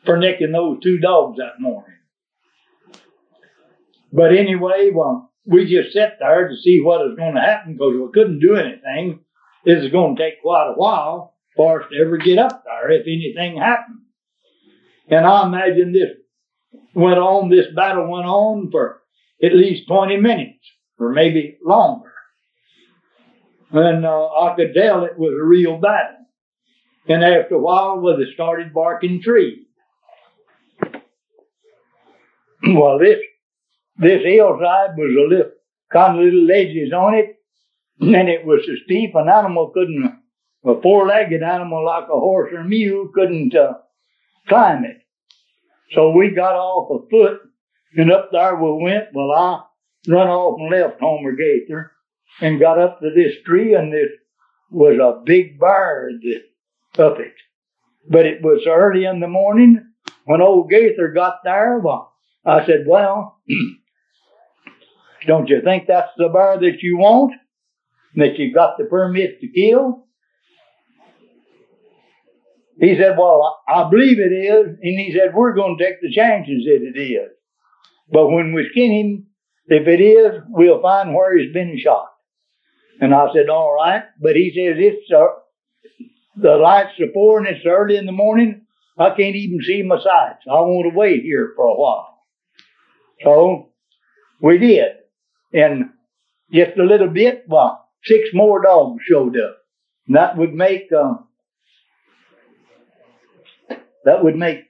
for 0.05 0.17
necking 0.17 0.51
those 0.51 0.79
two 0.81 0.97
dogs 0.99 1.37
that 1.37 1.59
morning. 1.59 1.97
But 4.11 4.35
anyway, 4.35 4.89
well, 4.93 5.26
we 5.47 5.65
just 5.65 5.93
sat 5.93 6.17
there 6.19 6.49
to 6.49 6.57
see 6.57 6.79
what 6.81 6.99
was 6.99 7.15
going 7.17 7.35
to 7.35 7.41
happen 7.41 7.73
because 7.73 7.93
we 7.93 8.11
couldn't 8.13 8.39
do 8.39 8.55
anything. 8.55 9.21
This 9.65 9.83
is 9.83 9.91
going 9.91 10.15
to 10.15 10.21
take 10.21 10.41
quite 10.41 10.71
a 10.71 10.73
while 10.73 11.35
for 11.55 11.81
us 11.81 11.87
to 11.91 11.97
ever 11.97 12.17
get 12.17 12.37
up 12.37 12.63
there 12.65 12.91
if 12.91 13.07
anything 13.07 13.57
happened. 13.57 14.01
And 15.09 15.25
I 15.25 15.45
imagine 15.45 15.93
this 15.93 16.11
went 16.93 17.17
on, 17.17 17.49
this 17.49 17.67
battle 17.73 18.11
went 18.11 18.25
on 18.25 18.69
for 18.71 19.01
at 19.41 19.55
least 19.55 19.87
20 19.87 20.17
minutes 20.17 20.59
or 20.99 21.11
maybe 21.13 21.57
longer. 21.63 22.11
And 23.71 24.05
uh, 24.05 24.27
I 24.27 24.55
could 24.55 24.73
tell 24.73 25.05
it 25.05 25.17
was 25.17 25.33
a 25.39 25.45
real 25.45 25.77
battle. 25.77 26.25
And 27.07 27.23
after 27.23 27.55
a 27.55 27.59
while, 27.59 27.99
well, 27.99 28.17
they 28.17 28.31
started 28.33 28.73
barking 28.73 29.21
trees. 29.21 29.65
well, 32.67 32.99
this 32.99 33.19
this 33.97 34.23
hillside 34.23 34.95
was 34.97 35.15
a 35.17 35.27
little 35.27 35.51
kind 35.91 36.17
of 36.17 36.25
little 36.25 36.45
ledges 36.45 36.93
on 36.93 37.15
it, 37.15 37.37
and 37.99 38.29
it 38.29 38.45
was 38.45 38.61
so 38.65 38.73
steep 38.85 39.15
an 39.15 39.29
animal 39.29 39.71
couldn't, 39.73 40.19
a 40.65 40.81
four-legged 40.81 41.41
animal 41.41 41.85
like 41.85 42.05
a 42.05 42.19
horse 42.19 42.51
or 42.53 42.63
mule 42.63 43.09
couldn't 43.13 43.55
uh, 43.55 43.73
climb 44.47 44.83
it. 44.85 45.01
So 45.93 46.11
we 46.11 46.31
got 46.31 46.55
off 46.55 47.03
a 47.03 47.09
foot, 47.09 47.41
and 47.95 48.11
up 48.11 48.29
there 48.31 48.55
we 48.55 48.83
went. 48.83 49.13
Well, 49.13 49.31
I 49.31 49.63
run 50.07 50.27
off 50.27 50.59
and 50.59 50.69
left 50.69 50.99
Homer 50.99 51.31
Gaither 51.33 51.91
and 52.41 52.59
got 52.59 52.79
up 52.79 52.99
to 52.99 53.09
this 53.15 53.35
tree, 53.45 53.73
and 53.73 53.91
this 53.91 54.09
was 54.69 54.99
a 54.99 55.23
big 55.25 55.59
bird 55.59 56.15
up 56.99 57.19
it. 57.19 57.33
But 58.09 58.25
it 58.25 58.41
was 58.41 58.65
early 58.67 59.05
in 59.05 59.19
the 59.19 59.27
morning 59.27 59.83
when 60.25 60.41
old 60.41 60.69
Gaither 60.69 61.09
got 61.09 61.39
there. 61.43 61.79
Well, 61.79 62.13
I 62.45 62.65
said, 62.65 62.85
well, 62.87 63.39
don't 65.27 65.49
you 65.49 65.61
think 65.61 65.83
that's 65.87 66.11
the 66.17 66.29
bear 66.29 66.57
that 66.59 66.81
you 66.81 66.97
want? 66.97 67.33
That 68.15 68.39
you've 68.39 68.55
got 68.55 68.77
the 68.77 68.85
permit 68.85 69.41
to 69.41 69.47
kill? 69.47 70.05
He 72.79 72.95
said, 72.95 73.17
well, 73.17 73.59
I 73.67 73.89
believe 73.89 74.19
it 74.19 74.33
is. 74.33 74.67
And 74.67 74.99
he 74.99 75.11
said, 75.11 75.33
we're 75.33 75.55
going 75.55 75.77
to 75.77 75.83
take 75.83 75.99
the 76.01 76.11
chances 76.11 76.63
that 76.65 76.91
it 76.95 76.99
is. 76.99 77.31
But 78.11 78.29
when 78.29 78.53
we 78.53 78.69
skin 78.71 78.91
him, 78.91 79.27
if 79.67 79.87
it 79.87 80.01
is, 80.01 80.41
we'll 80.47 80.81
find 80.81 81.13
where 81.13 81.37
he's 81.37 81.53
been 81.53 81.77
shot. 81.77 82.07
And 83.01 83.13
I 83.13 83.27
said, 83.33 83.49
all 83.49 83.75
right. 83.75 84.03
But 84.21 84.35
he 84.35 84.49
says, 84.49 84.77
it's, 84.77 85.11
uh, 85.11 85.25
the 86.35 86.55
lights 86.55 86.99
are 86.99 87.07
poor 87.13 87.39
and 87.39 87.47
it's 87.47 87.65
early 87.65 87.97
in 87.97 88.05
the 88.05 88.11
morning. 88.11 88.65
I 88.97 89.09
can't 89.09 89.35
even 89.35 89.59
see 89.63 89.83
my 89.83 89.97
sights. 89.97 90.43
I 90.47 90.61
want 90.61 90.91
to 90.91 90.97
wait 90.97 91.23
here 91.23 91.53
for 91.55 91.65
a 91.65 91.75
while. 91.75 92.19
So 93.23 93.69
we 94.41 94.57
did. 94.59 94.91
And 95.53 95.91
just 96.51 96.77
a 96.77 96.83
little 96.83 97.09
bit, 97.09 97.45
well, 97.47 97.89
six 98.03 98.29
more 98.33 98.61
dogs 98.61 99.03
showed 99.07 99.37
up. 99.37 99.57
And 100.07 100.15
that 100.15 100.37
would 100.37 100.53
make, 100.53 100.89
uh, 100.91 101.15
that 104.05 104.23
would 104.23 104.35
make 104.35 104.65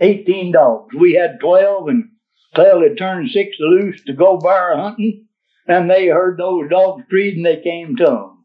18 0.00 0.52
dogs. 0.52 0.94
We 0.94 1.14
had 1.14 1.40
12 1.40 1.88
and 1.88 2.10
Clell 2.54 2.82
had 2.82 2.98
turned 2.98 3.30
six 3.30 3.56
loose 3.60 4.02
to 4.04 4.12
go 4.12 4.38
bear 4.38 4.76
hunting 4.76 5.26
and 5.66 5.88
they 5.88 6.08
heard 6.08 6.38
those 6.38 6.68
dogs 6.68 7.04
treed 7.08 7.36
and 7.36 7.46
they 7.46 7.60
came 7.62 7.96
to 7.96 8.04
them. 8.04 8.44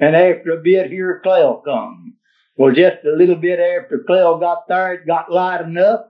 And 0.00 0.16
after 0.16 0.52
a 0.52 0.62
bit, 0.62 0.90
here 0.90 1.20
Clell 1.22 1.62
come. 1.64 2.14
Well, 2.56 2.74
just 2.74 3.04
a 3.04 3.16
little 3.16 3.36
bit 3.36 3.58
after 3.58 4.04
Clell 4.06 4.38
got 4.38 4.68
there, 4.68 4.94
it 4.94 5.06
got 5.06 5.30
light 5.30 5.60
enough 5.60 6.00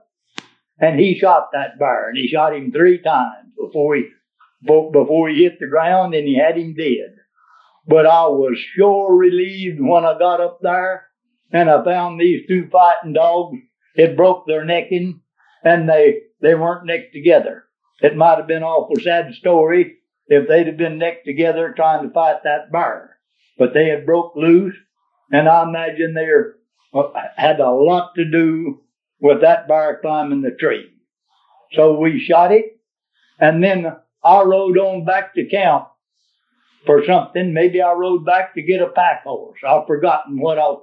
and 0.79 0.99
he 0.99 1.17
shot 1.17 1.49
that 1.53 1.79
bear 1.79 2.09
and 2.09 2.17
he 2.17 2.27
shot 2.27 2.55
him 2.55 2.71
three 2.71 2.99
times 2.99 3.51
before 3.59 3.95
he, 3.95 4.05
before 4.65 5.29
he 5.29 5.43
hit 5.43 5.59
the 5.59 5.67
ground 5.67 6.13
and 6.13 6.27
he 6.27 6.37
had 6.37 6.57
him 6.57 6.73
dead. 6.75 7.15
But 7.87 8.05
I 8.05 8.25
was 8.27 8.57
sure 8.75 9.15
relieved 9.15 9.79
when 9.79 10.05
I 10.05 10.17
got 10.17 10.41
up 10.41 10.59
there 10.61 11.07
and 11.51 11.69
I 11.69 11.83
found 11.83 12.19
these 12.19 12.47
two 12.47 12.67
fighting 12.71 13.13
dogs. 13.13 13.57
It 13.95 14.17
broke 14.17 14.47
their 14.47 14.65
necking 14.65 15.21
and 15.63 15.87
they, 15.87 16.21
they 16.41 16.55
weren't 16.55 16.85
necked 16.85 17.13
together. 17.13 17.65
It 18.01 18.17
might 18.17 18.37
have 18.37 18.47
been 18.47 18.57
an 18.57 18.63
awful 18.63 19.01
sad 19.01 19.33
story 19.35 19.97
if 20.27 20.47
they'd 20.47 20.67
have 20.67 20.77
been 20.77 20.97
necked 20.97 21.25
together 21.25 21.73
trying 21.75 22.07
to 22.07 22.13
fight 22.13 22.43
that 22.43 22.71
bear. 22.71 23.17
But 23.57 23.73
they 23.73 23.87
had 23.87 24.05
broke 24.05 24.35
loose 24.35 24.75
and 25.31 25.47
I 25.47 25.63
imagine 25.63 26.13
they 26.13 26.27
uh, 26.93 27.03
had 27.35 27.59
a 27.59 27.69
lot 27.69 28.15
to 28.15 28.25
do 28.25 28.81
with 29.19 29.41
that 29.41 29.67
bear 29.67 29.99
climbing 30.01 30.41
the 30.41 30.51
tree. 30.51 30.89
So 31.73 31.97
we 31.99 32.19
shot 32.19 32.51
it 32.51 32.79
and 33.39 33.63
then 33.63 33.95
I 34.25 34.43
rode 34.43 34.77
on 34.77 35.05
back 35.05 35.35
to 35.35 35.45
camp 35.45 35.87
for 36.85 37.03
something. 37.05 37.53
Maybe 37.53 37.81
I 37.81 37.93
rode 37.93 38.25
back 38.25 38.55
to 38.55 38.61
get 38.61 38.81
a 38.81 38.87
pack 38.87 39.23
horse. 39.23 39.59
I've 39.67 39.87
forgotten 39.87 40.39
what 40.39 40.57
I 40.57 40.75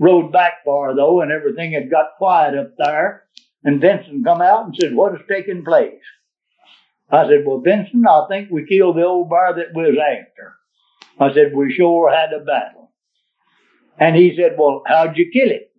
rode 0.00 0.32
back 0.32 0.64
for 0.64 0.94
though, 0.94 1.20
and 1.20 1.30
everything 1.30 1.72
had 1.72 1.90
got 1.90 2.16
quiet 2.18 2.58
up 2.58 2.74
there. 2.78 3.24
And 3.64 3.80
Vincent 3.80 4.24
come 4.24 4.40
out 4.40 4.66
and 4.66 4.76
said, 4.78 4.94
what 4.94 5.12
has 5.12 5.20
taken 5.28 5.64
place? 5.64 6.00
I 7.10 7.26
said, 7.26 7.44
well, 7.44 7.60
Vincent, 7.60 8.06
I 8.08 8.26
think 8.28 8.50
we 8.50 8.66
killed 8.66 8.96
the 8.96 9.04
old 9.04 9.30
bear 9.30 9.54
that 9.54 9.74
was 9.74 9.96
after. 9.98 10.54
I 11.20 11.34
said, 11.34 11.54
we 11.54 11.72
sure 11.72 12.10
had 12.10 12.32
a 12.32 12.44
battle. 12.44 12.78
And 13.98 14.14
he 14.14 14.36
said, 14.36 14.56
Well, 14.56 14.82
how'd 14.86 15.16
you 15.16 15.30
kill 15.32 15.50
it? 15.50 15.72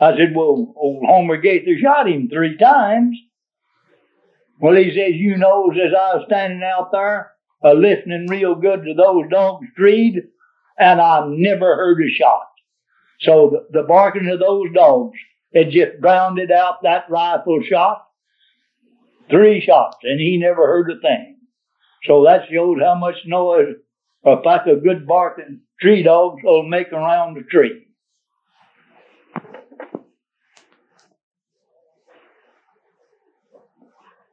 I 0.00 0.16
said, 0.16 0.34
Well, 0.34 0.74
old 0.76 1.04
Homer 1.06 1.36
Gaither 1.36 1.78
shot 1.80 2.08
him 2.08 2.28
three 2.28 2.56
times. 2.56 3.16
Well, 4.60 4.76
he 4.76 4.90
says, 4.90 5.14
You 5.14 5.36
knows 5.38 5.76
as 5.76 5.92
I 5.94 6.16
was 6.16 6.24
standing 6.26 6.62
out 6.62 6.92
there, 6.92 7.32
uh, 7.64 7.72
listening 7.72 8.26
real 8.28 8.54
good 8.54 8.84
to 8.84 8.94
those 8.94 9.24
dogs 9.30 9.66
treed, 9.76 10.22
and 10.78 11.00
I 11.00 11.26
never 11.28 11.76
heard 11.76 12.02
a 12.02 12.10
shot. 12.10 12.46
So 13.20 13.50
the, 13.70 13.80
the 13.80 13.86
barking 13.86 14.28
of 14.28 14.38
those 14.38 14.68
dogs 14.74 15.16
had 15.54 15.70
just 15.70 16.00
drowned 16.00 16.40
out 16.52 16.82
that 16.82 17.10
rifle 17.10 17.60
shot. 17.68 18.06
Three 19.30 19.60
shots, 19.60 19.98
and 20.02 20.20
he 20.20 20.36
never 20.36 20.66
heard 20.66 20.90
a 20.90 21.00
thing. 21.00 21.36
So 22.04 22.24
that 22.24 22.48
shows 22.50 22.78
how 22.82 22.96
much 22.96 23.16
noise 23.26 23.76
a 24.24 24.36
pack 24.38 24.66
of 24.66 24.82
good 24.82 25.06
barking 25.06 25.60
tree 25.80 26.02
dogs 26.02 26.42
will 26.42 26.64
make 26.64 26.92
around 26.92 27.36
the 27.36 27.42
tree. 27.42 27.86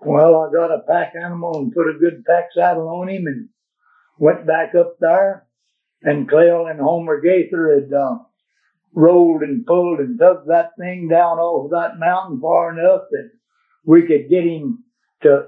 Well, 0.07 0.35
I 0.35 0.53
got 0.53 0.71
a 0.71 0.79
pack 0.87 1.13
animal 1.21 1.57
and 1.57 1.73
put 1.73 1.89
a 1.89 1.99
good 1.99 2.23
pack 2.25 2.49
saddle 2.55 2.87
on 2.87 3.09
him 3.09 3.27
and 3.27 3.49
went 4.17 4.47
back 4.47 4.73
up 4.73 4.95
there. 4.99 5.45
And 6.01 6.29
Clell 6.29 6.67
and 6.67 6.79
Homer 6.79 7.19
Gaither 7.19 7.81
had 7.81 7.93
uh, 7.93 8.19
rolled 8.93 9.41
and 9.41 9.65
pulled 9.65 9.99
and 9.99 10.17
dug 10.17 10.47
that 10.47 10.71
thing 10.79 11.09
down 11.09 11.39
off 11.39 11.71
that 11.71 11.99
mountain 11.99 12.39
far 12.39 12.71
enough 12.71 13.01
that 13.11 13.31
we 13.85 14.03
could 14.03 14.29
get 14.29 14.45
him 14.45 14.85
to 15.23 15.47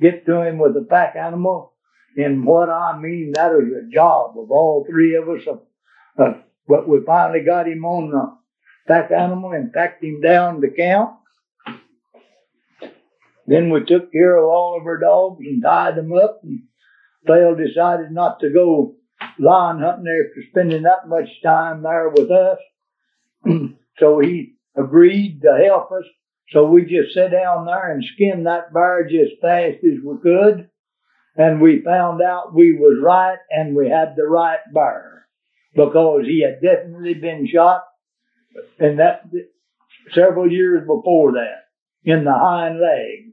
get 0.00 0.24
to 0.26 0.40
him 0.40 0.58
with 0.58 0.76
a 0.76 0.86
pack 0.88 1.14
animal. 1.14 1.74
And 2.16 2.46
what 2.46 2.70
I 2.70 2.98
mean, 2.98 3.32
that 3.34 3.52
is 3.52 3.72
a 3.72 3.90
job 3.92 4.38
of 4.38 4.50
all 4.50 4.86
three 4.88 5.16
of 5.16 5.28
us. 5.28 5.46
Uh, 5.46 6.22
uh, 6.22 6.40
but 6.66 6.88
we 6.88 7.00
finally 7.04 7.44
got 7.44 7.68
him 7.68 7.84
on 7.84 8.10
the 8.10 8.38
pack 8.92 9.10
animal 9.10 9.52
and 9.52 9.72
packed 9.72 10.02
him 10.02 10.20
down 10.20 10.60
to 10.62 10.70
camp. 10.70 11.18
Then 13.48 13.70
we 13.70 13.82
took 13.82 14.12
care 14.12 14.36
of 14.36 14.44
all 14.44 14.76
of 14.78 14.86
our 14.86 14.98
dogs 14.98 15.40
and 15.40 15.62
tied 15.62 15.96
them 15.96 16.12
up. 16.12 16.40
And 16.42 16.64
Phil 17.26 17.54
decided 17.54 18.12
not 18.12 18.40
to 18.40 18.50
go 18.50 18.96
lion 19.38 19.80
hunting 19.80 20.04
after 20.06 20.42
spending 20.50 20.82
that 20.82 21.08
much 21.08 21.28
time 21.42 21.82
there 21.82 22.10
with 22.10 22.30
us. 22.30 22.58
so 23.98 24.20
he 24.20 24.56
agreed 24.76 25.40
to 25.42 25.64
help 25.64 25.90
us. 25.92 26.04
So 26.50 26.66
we 26.66 26.82
just 26.82 27.14
sat 27.14 27.30
down 27.30 27.64
there 27.64 27.90
and 27.90 28.04
skinned 28.04 28.46
that 28.46 28.74
bear 28.74 29.08
just 29.08 29.40
fast 29.40 29.78
as 29.82 29.98
we 30.04 30.18
could. 30.22 30.68
And 31.34 31.62
we 31.62 31.82
found 31.82 32.20
out 32.20 32.54
we 32.54 32.74
was 32.74 33.00
right 33.02 33.38
and 33.50 33.74
we 33.74 33.88
had 33.88 34.14
the 34.14 34.24
right 34.24 34.58
bear 34.74 35.26
because 35.74 36.26
he 36.26 36.42
had 36.42 36.60
definitely 36.60 37.14
been 37.14 37.48
shot 37.50 37.84
and 38.78 38.98
that 38.98 39.22
several 40.12 40.50
years 40.50 40.86
before 40.86 41.32
that 41.32 41.68
in 42.04 42.24
the 42.24 42.32
hind 42.32 42.80
leg 42.80 43.27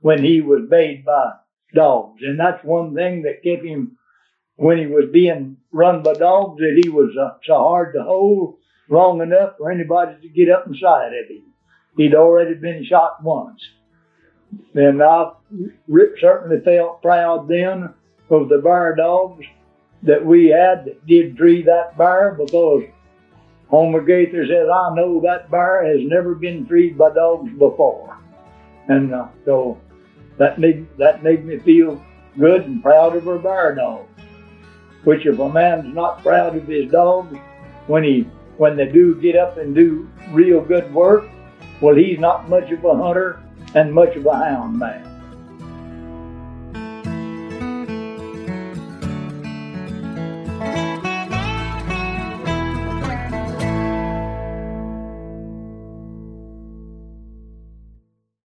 when 0.00 0.22
he 0.24 0.40
was 0.40 0.68
bayed 0.70 1.04
by 1.04 1.32
dogs. 1.74 2.20
And 2.22 2.38
that's 2.38 2.64
one 2.64 2.94
thing 2.94 3.22
that 3.22 3.42
kept 3.42 3.64
him, 3.64 3.96
when 4.56 4.78
he 4.78 4.86
was 4.86 5.06
being 5.12 5.56
run 5.72 6.02
by 6.02 6.14
dogs, 6.14 6.58
that 6.58 6.80
he 6.82 6.88
was 6.88 7.16
uh, 7.16 7.38
so 7.44 7.54
hard 7.54 7.94
to 7.94 8.02
hold 8.02 8.56
long 8.88 9.22
enough 9.22 9.54
for 9.58 9.70
anybody 9.70 10.20
to 10.20 10.28
get 10.28 10.50
up 10.50 10.66
inside 10.66 11.08
of 11.08 11.30
him. 11.30 11.52
He'd 11.96 12.14
already 12.14 12.54
been 12.54 12.84
shot 12.84 13.22
once. 13.22 13.60
And 14.74 15.02
I 15.02 15.30
certainly 16.20 16.60
felt 16.64 17.02
proud 17.02 17.48
then 17.48 17.94
of 18.30 18.48
the 18.48 18.58
bear 18.58 18.94
dogs 18.96 19.44
that 20.02 20.24
we 20.24 20.48
had 20.48 20.84
that 20.86 21.06
did 21.06 21.36
tree 21.36 21.62
that 21.62 21.96
bear 21.96 22.36
because 22.38 22.84
Homer 23.68 24.02
Gaither 24.02 24.46
says, 24.46 24.66
I 24.72 24.94
know 24.94 25.20
that 25.22 25.50
bear 25.50 25.86
has 25.86 26.00
never 26.02 26.34
been 26.34 26.66
treed 26.66 26.98
by 26.98 27.12
dogs 27.14 27.50
before. 27.52 28.18
And 28.88 29.14
uh, 29.14 29.28
so 29.44 29.78
that 30.40 30.58
made 30.58 30.86
that 30.96 31.22
made 31.22 31.44
me 31.44 31.58
feel 31.58 32.02
good 32.38 32.62
and 32.64 32.82
proud 32.82 33.14
of 33.14 33.28
our 33.28 33.38
bar 33.38 33.74
dogs. 33.74 34.08
Which 35.04 35.26
if 35.26 35.38
a 35.38 35.48
man's 35.50 35.94
not 35.94 36.22
proud 36.22 36.56
of 36.56 36.66
his 36.66 36.90
dogs, 36.90 37.36
when 37.86 38.04
he 38.04 38.22
when 38.56 38.74
they 38.74 38.86
do 38.86 39.20
get 39.20 39.36
up 39.36 39.58
and 39.58 39.74
do 39.74 40.08
real 40.30 40.62
good 40.62 40.92
work, 40.94 41.28
well 41.82 41.94
he's 41.94 42.18
not 42.18 42.48
much 42.48 42.70
of 42.70 42.82
a 42.86 42.94
hunter 42.96 43.42
and 43.74 43.92
much 43.92 44.16
of 44.16 44.24
a 44.24 44.34
hound 44.34 44.78
man. 44.78 45.09